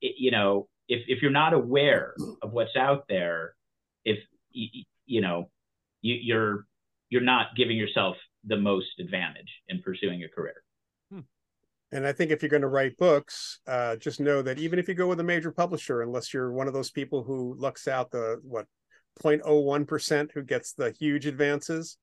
It, 0.00 0.14
you 0.18 0.30
know, 0.30 0.68
if 0.88 1.02
if 1.08 1.22
you're 1.22 1.30
not 1.30 1.52
aware 1.52 2.14
of 2.42 2.52
what's 2.52 2.76
out 2.76 3.04
there, 3.08 3.54
if 4.04 4.18
you, 4.52 5.20
know, 5.20 5.50
you, 6.02 6.14
you're 6.20 6.66
you're 7.10 7.22
not 7.22 7.48
giving 7.56 7.76
yourself 7.76 8.16
the 8.44 8.56
most 8.56 8.86
advantage 8.98 9.50
in 9.68 9.82
pursuing 9.82 10.22
a 10.24 10.28
career. 10.28 10.62
And 11.96 12.06
I 12.06 12.12
think 12.12 12.30
if 12.30 12.42
you're 12.42 12.50
going 12.50 12.60
to 12.60 12.68
write 12.68 12.98
books, 12.98 13.60
uh, 13.66 13.96
just 13.96 14.20
know 14.20 14.42
that 14.42 14.58
even 14.58 14.78
if 14.78 14.86
you 14.86 14.92
go 14.92 15.06
with 15.06 15.18
a 15.18 15.24
major 15.24 15.50
publisher, 15.50 16.02
unless 16.02 16.34
you're 16.34 16.52
one 16.52 16.68
of 16.68 16.74
those 16.74 16.90
people 16.90 17.24
who 17.24 17.56
lucks 17.58 17.88
out 17.88 18.10
the 18.10 18.38
what 18.42 18.66
0.01% 19.22 20.30
who 20.34 20.42
gets 20.42 20.74
the 20.74 20.90
huge 20.90 21.24
advances, 21.24 21.96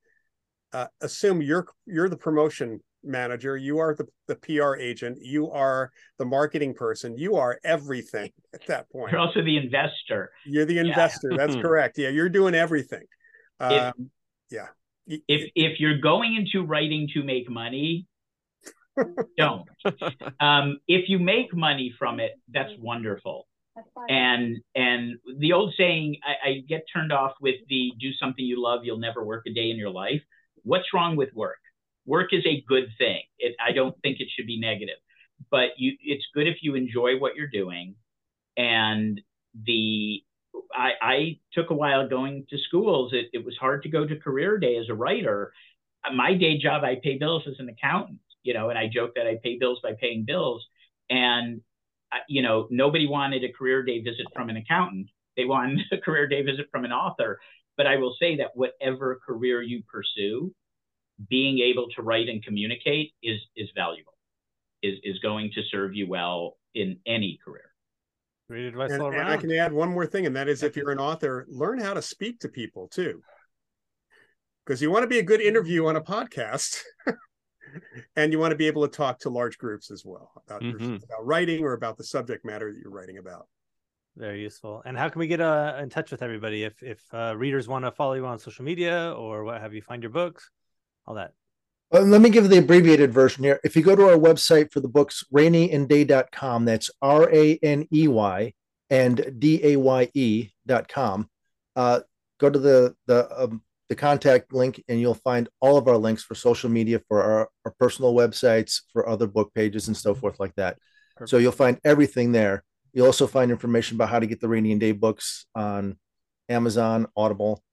uh, 0.73 0.87
assume 1.01 1.43
you're 1.43 1.67
you're 1.85 2.09
the 2.09 2.17
promotion 2.17 2.79
manager 3.03 3.55
you 3.55 3.79
are 3.79 3.93
the, 3.93 4.07
the 4.29 4.35
pr 4.37 4.75
agent 4.77 5.17
you 5.21 5.51
are 5.51 5.91
the 6.17 6.25
marketing 6.25 6.73
person 6.73 7.17
you 7.17 7.35
are 7.35 7.59
everything 7.63 8.31
at 8.55 8.65
that 8.65 8.89
point. 8.89 9.11
You're 9.11 9.21
also 9.21 9.43
the 9.43 9.57
investor. 9.57 10.31
You're 10.43 10.65
the 10.65 10.79
investor 10.79 11.29
yeah. 11.29 11.37
that's 11.37 11.55
correct. 11.57 11.99
Yeah 11.99 12.09
you're 12.09 12.29
doing 12.29 12.55
everything. 12.55 13.03
Um, 13.59 14.09
yeah. 14.49 14.69
If 15.05 15.51
if 15.53 15.79
you're 15.79 15.99
going 15.99 16.35
into 16.35 16.65
writing 16.65 17.07
to 17.13 17.21
make 17.21 17.47
money 17.47 18.07
don't 19.37 19.67
um, 20.39 20.79
if 20.87 21.09
you 21.09 21.19
make 21.19 21.53
money 21.55 21.93
from 21.97 22.19
it 22.19 22.33
that's 22.49 22.71
wonderful 22.79 23.47
and 24.07 24.57
and 24.75 25.15
the 25.39 25.51
old 25.51 25.73
saying 25.77 26.15
I, 26.23 26.49
I 26.49 26.53
get 26.67 26.83
turned 26.93 27.11
off 27.11 27.33
with 27.41 27.55
the 27.69 27.91
do 27.99 28.11
something 28.13 28.45
you 28.45 28.61
love 28.61 28.81
you'll 28.83 28.99
never 28.99 29.23
work 29.23 29.45
a 29.47 29.53
day 29.53 29.71
in 29.71 29.77
your 29.77 29.89
life 29.89 30.21
what's 30.63 30.93
wrong 30.93 31.15
with 31.15 31.33
work? 31.33 31.59
Work 32.05 32.33
is 32.33 32.43
a 32.45 32.63
good 32.67 32.85
thing. 32.97 33.21
It, 33.37 33.55
I 33.65 33.71
don't 33.71 33.95
think 34.01 34.19
it 34.19 34.27
should 34.35 34.47
be 34.47 34.59
negative, 34.59 34.97
but 35.51 35.69
you, 35.77 35.95
it's 36.01 36.25
good 36.33 36.47
if 36.47 36.57
you 36.61 36.75
enjoy 36.75 37.17
what 37.17 37.35
you're 37.35 37.47
doing. 37.47 37.95
And 38.57 39.21
the, 39.65 40.23
I, 40.73 40.91
I 41.01 41.39
took 41.53 41.69
a 41.69 41.75
while 41.75 42.07
going 42.07 42.45
to 42.49 42.57
schools. 42.57 43.13
It, 43.13 43.27
it 43.33 43.45
was 43.45 43.55
hard 43.57 43.83
to 43.83 43.89
go 43.89 44.05
to 44.05 44.15
career 44.17 44.57
day 44.57 44.77
as 44.77 44.89
a 44.89 44.93
writer. 44.93 45.53
My 46.13 46.33
day 46.33 46.57
job, 46.57 46.83
I 46.83 46.97
pay 47.01 47.17
bills 47.17 47.43
as 47.47 47.55
an 47.59 47.69
accountant, 47.69 48.19
you 48.43 48.53
know, 48.53 48.69
and 48.69 48.77
I 48.77 48.87
joke 48.87 49.11
that 49.15 49.27
I 49.27 49.37
pay 49.41 49.57
bills 49.57 49.79
by 49.81 49.93
paying 49.99 50.25
bills. 50.25 50.65
And, 51.09 51.61
you 52.27 52.41
know, 52.41 52.67
nobody 52.69 53.07
wanted 53.07 53.43
a 53.43 53.51
career 53.51 53.83
day 53.83 54.01
visit 54.01 54.27
from 54.35 54.49
an 54.49 54.57
accountant. 54.57 55.07
They 55.35 55.45
wanted 55.45 55.79
a 55.91 55.97
career 55.97 56.27
day 56.27 56.41
visit 56.43 56.67
from 56.71 56.85
an 56.85 56.91
author. 56.91 57.39
But 57.75 57.87
I 57.87 57.97
will 57.97 58.15
say 58.19 58.37
that 58.37 58.51
whatever 58.53 59.19
career 59.25 59.61
you 59.61 59.81
pursue, 59.91 60.53
being 61.29 61.59
able 61.59 61.87
to 61.95 62.01
write 62.01 62.29
and 62.29 62.43
communicate 62.43 63.13
is 63.23 63.39
is 63.55 63.69
valuable, 63.75 64.13
is 64.83 64.99
is 65.03 65.17
going 65.19 65.51
to 65.55 65.61
serve 65.71 65.95
you 65.95 66.07
well 66.07 66.57
in 66.75 66.99
any 67.07 67.39
career. 67.43 67.71
Great 68.49 68.65
advice 68.65 68.91
and, 68.91 69.01
and 69.01 69.27
I 69.27 69.37
can 69.37 69.51
add 69.51 69.73
one 69.73 69.89
more 69.89 70.05
thing, 70.05 70.25
and 70.25 70.35
that 70.35 70.47
is 70.47 70.61
if 70.61 70.75
you're 70.75 70.91
an 70.91 70.99
author, 70.99 71.47
learn 71.49 71.79
how 71.79 71.93
to 71.93 72.01
speak 72.01 72.39
to 72.41 72.49
people 72.49 72.87
too. 72.87 73.21
Because 74.65 74.81
you 74.81 74.91
want 74.91 75.03
to 75.03 75.07
be 75.07 75.19
a 75.19 75.23
good 75.23 75.41
interview 75.41 75.87
on 75.87 75.95
a 75.95 76.01
podcast. 76.01 76.81
and 78.15 78.31
you 78.31 78.39
want 78.39 78.51
to 78.51 78.57
be 78.57 78.67
able 78.67 78.87
to 78.87 78.95
talk 78.95 79.19
to 79.19 79.29
large 79.29 79.57
groups 79.57 79.91
as 79.91 80.03
well 80.05 80.31
about, 80.47 80.61
mm-hmm. 80.61 80.83
your, 80.83 80.95
about 80.95 81.25
writing 81.25 81.63
or 81.63 81.73
about 81.73 81.97
the 81.97 82.03
subject 82.03 82.45
matter 82.45 82.71
that 82.71 82.79
you're 82.79 82.91
writing 82.91 83.17
about. 83.17 83.47
Very 84.15 84.41
useful. 84.41 84.81
And 84.85 84.97
how 84.97 85.09
can 85.09 85.19
we 85.19 85.27
get 85.27 85.41
uh, 85.41 85.75
in 85.81 85.89
touch 85.89 86.11
with 86.11 86.21
everybody 86.21 86.63
if 86.63 86.83
if 86.83 87.01
uh, 87.13 87.35
readers 87.35 87.67
want 87.67 87.85
to 87.85 87.91
follow 87.91 88.13
you 88.13 88.25
on 88.27 88.37
social 88.37 88.63
media 88.63 89.11
or 89.17 89.43
what 89.43 89.59
have 89.59 89.73
you 89.73 89.81
find 89.81 90.03
your 90.03 90.11
books, 90.11 90.51
all 91.07 91.15
that? 91.15 91.31
Well, 91.89 92.03
let 92.03 92.21
me 92.21 92.29
give 92.29 92.49
the 92.49 92.59
abbreviated 92.59 93.11
version 93.11 93.43
here. 93.43 93.59
If 93.63 93.75
you 93.75 93.81
go 93.81 93.95
to 93.95 94.09
our 94.09 94.17
website 94.17 94.71
for 94.71 94.79
the 94.79 94.87
books, 94.87 95.23
raneyandday.com, 95.33 96.65
that's 96.65 96.91
R 97.01 97.29
A 97.33 97.57
N 97.61 97.87
E 97.91 98.07
Y 98.07 98.53
and 98.89 99.35
D 99.39 99.59
A 99.63 99.75
Y 99.77 100.09
E.com. 100.13 101.29
Uh, 101.75 101.99
go 102.39 102.49
to 102.49 102.59
the 102.59 102.95
the 103.07 103.43
um, 103.43 103.61
the 103.89 103.95
contact 103.95 104.53
link 104.53 104.83
and 104.87 104.99
you'll 104.99 105.13
find 105.13 105.49
all 105.59 105.77
of 105.77 105.87
our 105.87 105.97
links 105.97 106.23
for 106.23 106.35
social 106.35 106.69
media 106.69 107.01
for 107.07 107.21
our, 107.21 107.49
our 107.65 107.73
personal 107.79 108.13
websites 108.13 108.81
for 108.91 109.07
other 109.07 109.27
book 109.27 109.53
pages 109.53 109.87
and 109.87 109.97
so 109.97 110.15
forth 110.15 110.39
like 110.39 110.55
that 110.55 110.77
Perfect. 111.15 111.29
so 111.29 111.37
you'll 111.37 111.51
find 111.51 111.79
everything 111.83 112.31
there 112.31 112.63
You'll 112.93 113.07
also 113.07 113.25
find 113.25 113.49
information 113.49 113.97
about 113.97 114.09
how 114.09 114.19
to 114.19 114.27
get 114.27 114.39
the 114.39 114.47
Rainey 114.47 114.71
and 114.71 114.79
Day 114.79 114.91
books 114.91 115.47
on 115.55 115.97
Amazon, 116.47 117.07
Audible, 117.17 117.63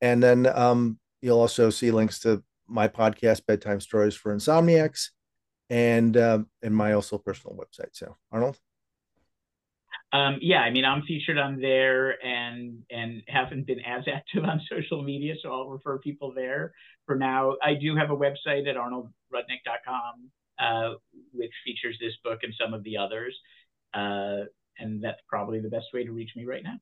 and 0.00 0.22
then 0.22 0.46
um, 0.46 0.98
you'll 1.20 1.40
also 1.40 1.70
see 1.70 1.90
links 1.90 2.20
to 2.20 2.42
my 2.68 2.86
podcast, 2.86 3.46
Bedtime 3.46 3.80
Stories 3.80 4.14
for 4.14 4.34
Insomniacs, 4.34 5.08
and 5.70 6.16
um, 6.16 6.48
and 6.62 6.74
my 6.74 6.92
also 6.92 7.18
personal 7.18 7.56
website. 7.56 7.90
So, 7.92 8.16
Arnold. 8.30 8.58
Um, 10.14 10.38
yeah, 10.40 10.60
I 10.60 10.70
mean, 10.70 10.84
I'm 10.84 11.02
featured 11.02 11.38
on 11.38 11.60
there 11.60 12.24
and 12.24 12.84
and 12.88 13.22
haven't 13.26 13.66
been 13.66 13.80
as 13.80 14.04
active 14.14 14.44
on 14.44 14.60
social 14.70 15.02
media, 15.02 15.34
so 15.42 15.52
I'll 15.52 15.68
refer 15.68 15.98
people 15.98 16.32
there 16.32 16.72
for 17.04 17.16
now. 17.16 17.56
I 17.60 17.74
do 17.74 17.96
have 17.96 18.10
a 18.10 18.16
website 18.16 18.68
at 18.68 18.76
arnoldrudnick.com, 18.76 20.30
uh, 20.60 20.94
which 21.32 21.50
features 21.64 21.98
this 22.00 22.12
book 22.22 22.40
and 22.44 22.54
some 22.60 22.74
of 22.74 22.84
the 22.84 22.96
others. 22.96 23.36
Uh, 23.92 24.46
and 24.78 25.02
that's 25.02 25.20
probably 25.28 25.60
the 25.60 25.68
best 25.68 25.86
way 25.92 26.04
to 26.04 26.12
reach 26.12 26.30
me 26.36 26.44
right 26.44 26.62
now. 26.62 26.76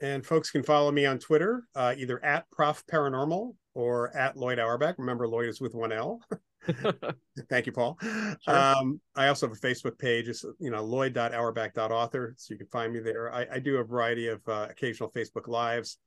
And 0.00 0.24
folks 0.24 0.50
can 0.50 0.62
follow 0.62 0.90
me 0.90 1.04
on 1.04 1.18
Twitter, 1.18 1.64
uh, 1.74 1.94
either 1.98 2.24
at 2.24 2.50
Prof 2.50 2.82
Paranormal 2.86 3.54
or 3.78 4.14
at 4.16 4.36
Lloyd 4.36 4.58
Auerbach. 4.58 4.96
Remember, 4.98 5.28
Lloyd 5.28 5.48
is 5.48 5.60
with 5.60 5.72
one 5.72 5.92
L. 5.92 6.20
Thank 7.48 7.66
you, 7.66 7.72
Paul. 7.72 7.96
Sure. 8.02 8.36
Um, 8.48 9.00
I 9.14 9.28
also 9.28 9.46
have 9.46 9.56
a 9.56 9.60
Facebook 9.60 9.96
page. 9.96 10.26
It's 10.28 10.44
you 10.58 10.70
know 10.70 10.82
lloyd.auerbach.author, 10.82 12.34
so 12.36 12.54
you 12.54 12.58
can 12.58 12.66
find 12.66 12.92
me 12.92 12.98
there. 12.98 13.32
I, 13.32 13.46
I 13.52 13.58
do 13.60 13.76
a 13.76 13.84
variety 13.84 14.26
of 14.26 14.40
uh, 14.48 14.66
occasional 14.68 15.12
Facebook 15.12 15.46
lives. 15.46 15.98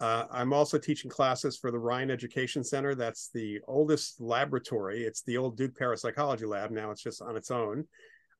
Uh, 0.00 0.24
I'm 0.32 0.52
also 0.52 0.76
teaching 0.76 1.08
classes 1.08 1.56
for 1.56 1.70
the 1.70 1.78
Rhine 1.78 2.10
Education 2.10 2.64
Center. 2.64 2.96
That's 2.96 3.30
the 3.32 3.60
oldest 3.68 4.20
laboratory. 4.20 5.04
It's 5.04 5.22
the 5.22 5.36
old 5.36 5.56
Duke 5.56 5.78
Parapsychology 5.78 6.46
Lab. 6.46 6.72
Now 6.72 6.90
it's 6.90 7.02
just 7.02 7.22
on 7.22 7.36
its 7.36 7.52
own. 7.52 7.86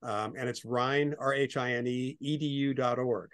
Um, 0.02 0.34
and 0.36 0.48
it's 0.48 0.64
Rhine, 0.64 1.14
R 1.18 1.32
H 1.32 1.56
I 1.56 1.74
N 1.74 1.86
E, 1.86 2.18
edu.org. 2.20 3.30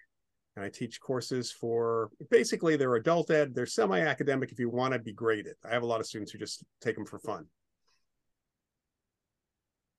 And 0.57 0.64
I 0.64 0.70
teach 0.70 1.00
courses 1.00 1.52
for 1.52 2.11
basically 2.30 2.76
they're 2.76 2.94
adult 2.94 3.30
ed, 3.30 3.54
they're 3.54 3.66
semi 3.66 4.00
academic 4.00 4.50
if 4.50 4.59
you 4.59 4.70
want 4.70 4.94
to 4.94 4.98
be 4.98 5.12
graded. 5.12 5.54
I 5.64 5.74
have 5.74 5.82
a 5.82 5.86
lot 5.86 6.00
of 6.00 6.07
students 6.07 6.32
who 6.32 6.38
just 6.38 6.64
take 6.80 6.96
them 6.96 7.04
for 7.04 7.18
fun. 7.18 7.44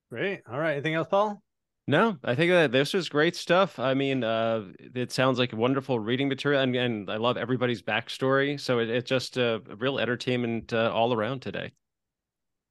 Great. 0.09 0.41
All 0.49 0.59
right. 0.59 0.73
Anything 0.73 0.95
else, 0.95 1.07
Paul? 1.09 1.41
No, 1.89 2.17
I 2.23 2.35
think 2.35 2.51
that 2.51 2.71
this 2.73 2.93
was 2.93 3.07
great 3.07 3.35
stuff. 3.35 3.79
I 3.79 3.93
mean, 3.93 4.23
uh, 4.23 4.65
it 4.93 5.11
sounds 5.11 5.39
like 5.39 5.53
wonderful 5.53 5.99
reading 5.99 6.27
material, 6.27 6.61
and, 6.61 6.75
and 6.75 7.09
I 7.09 7.15
love 7.15 7.37
everybody's 7.37 7.81
backstory. 7.81 8.59
So 8.59 8.79
it, 8.79 8.89
it's 8.89 9.07
just 9.07 9.37
a 9.37 9.61
real 9.77 9.97
entertainment 9.97 10.73
uh, 10.73 10.91
all 10.93 11.13
around 11.13 11.41
today. 11.41 11.71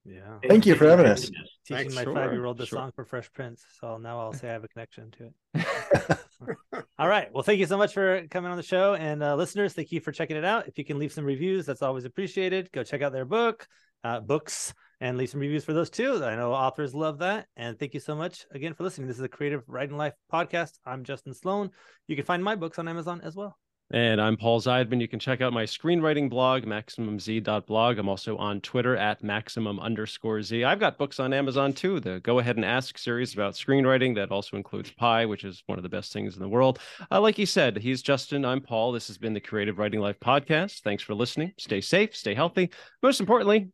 Yeah. 0.05 0.39
Thank 0.47 0.67
you 0.67 0.75
for 0.75 0.87
having 0.87 1.07
us. 1.07 1.23
Teaching 1.23 1.45
Thanks, 1.69 1.95
my 1.95 2.05
sure, 2.05 2.15
five 2.15 2.33
year 2.33 2.45
old 2.45 2.59
the 2.59 2.67
sure. 2.67 2.79
song 2.79 2.93
for 2.95 3.05
Fresh 3.05 3.33
Prince. 3.33 3.65
So 3.81 3.97
now 3.97 4.21
I'll 4.21 4.35
say 4.35 4.51
I 4.51 4.53
have 4.53 4.65
a 4.65 4.69
connection 4.69 5.11
to 5.13 5.33
it. 5.55 6.19
All 6.99 7.09
right. 7.09 7.33
Well, 7.33 7.43
thank 7.43 7.59
you 7.59 7.67
so 7.67 7.79
much 7.79 7.95
for 7.95 8.27
coming 8.29 8.51
on 8.51 8.57
the 8.57 8.63
show. 8.63 8.95
And 8.95 9.23
uh, 9.23 9.37
listeners, 9.37 9.73
thank 9.73 9.93
you 9.93 10.01
for 10.01 10.13
checking 10.13 10.37
it 10.37 10.45
out. 10.45 10.69
If 10.69 10.79
you 10.79 10.85
can 10.85 10.99
leave 10.99 11.13
some 11.13 11.25
reviews, 11.25 11.67
that's 11.67 11.83
always 11.83 12.05
appreciated. 12.05 12.71
Go 12.73 12.83
check 12.83 13.03
out 13.03 13.13
their 13.13 13.25
book, 13.25 13.67
uh, 14.05 14.21
books, 14.21 14.75
and 15.01 15.17
leave 15.17 15.31
some 15.31 15.41
reviews 15.41 15.65
for 15.65 15.73
those 15.73 15.91
too. 15.91 16.25
I 16.25 16.37
know 16.37 16.53
authors 16.53 16.95
love 16.95 17.19
that. 17.19 17.47
And 17.57 17.79
thank 17.79 17.95
you 17.95 18.01
so 18.01 18.15
much 18.15 18.47
again 18.53 18.75
for 18.75 18.85
listening. 18.85 19.09
This 19.09 19.19
is 19.19 19.23
a 19.23 19.29
Creative 19.29 19.63
Writing 19.67 19.97
Life 19.97 20.15
podcast. 20.33 20.73
I'm 20.85 21.05
Justin 21.05 21.35
Sloan. 21.35 21.71
You 22.07 22.17
can 22.17 22.25
find 22.25 22.43
my 22.43 22.55
books 22.55 22.79
on 22.79 22.89
Amazon 22.89 23.21
as 23.23 23.35
well. 23.35 23.57
And 23.93 24.21
I'm 24.21 24.37
Paul 24.37 24.61
Zeidman. 24.61 25.01
You 25.01 25.07
can 25.07 25.21
check 25.21 25.41
out 25.41 25.53
my 25.53 25.63
screenwriting 25.63 26.29
blog, 26.29 26.65
MaximumZ.blog. 26.65 27.99
I'm 27.99 28.09
also 28.09 28.37
on 28.37 28.61
Twitter 28.61 28.97
at 28.97 29.23
Maximum 29.23 29.79
underscore 29.79 30.43
Z. 30.43 30.65
I've 30.65 30.81
got 30.81 30.99
books 30.99 31.21
on 31.21 31.33
Amazon 31.33 31.73
too. 31.73 32.01
The 32.01 32.19
Go 32.19 32.41
Ahead 32.41 32.57
and 32.57 32.65
Ask 32.65 32.99
series 32.99 33.33
about 33.33 33.55
screenwriting 33.55 34.17
that 34.17 34.33
also 34.33 34.57
includes 34.57 34.91
pie, 34.91 35.25
which 35.25 35.45
is 35.45 35.63
one 35.67 35.79
of 35.79 35.85
the 35.85 35.89
best 35.89 36.13
things 36.13 36.35
in 36.35 36.43
the 36.43 36.49
world. 36.49 36.81
Uh, 37.13 37.21
like 37.21 37.37
he 37.37 37.47
said, 37.47 37.77
he's 37.79 38.03
Justin. 38.03 38.45
I'm 38.45 38.61
Paul. 38.61 38.91
This 38.91 39.07
has 39.07 39.19
been 39.19 39.35
the 39.35 39.41
Creative 39.41 39.79
Writing 39.79 40.01
Life 40.01 40.19
podcast. 40.19 40.81
Thanks 40.81 41.05
for 41.05 41.15
listening. 41.15 41.53
Stay 41.57 41.81
safe, 41.81 42.17
stay 42.17 42.35
healthy. 42.35 42.71
Most 43.05 43.21
importantly, 43.21 43.69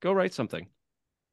go 0.00 0.12
write 0.12 0.34
something. 0.34 0.66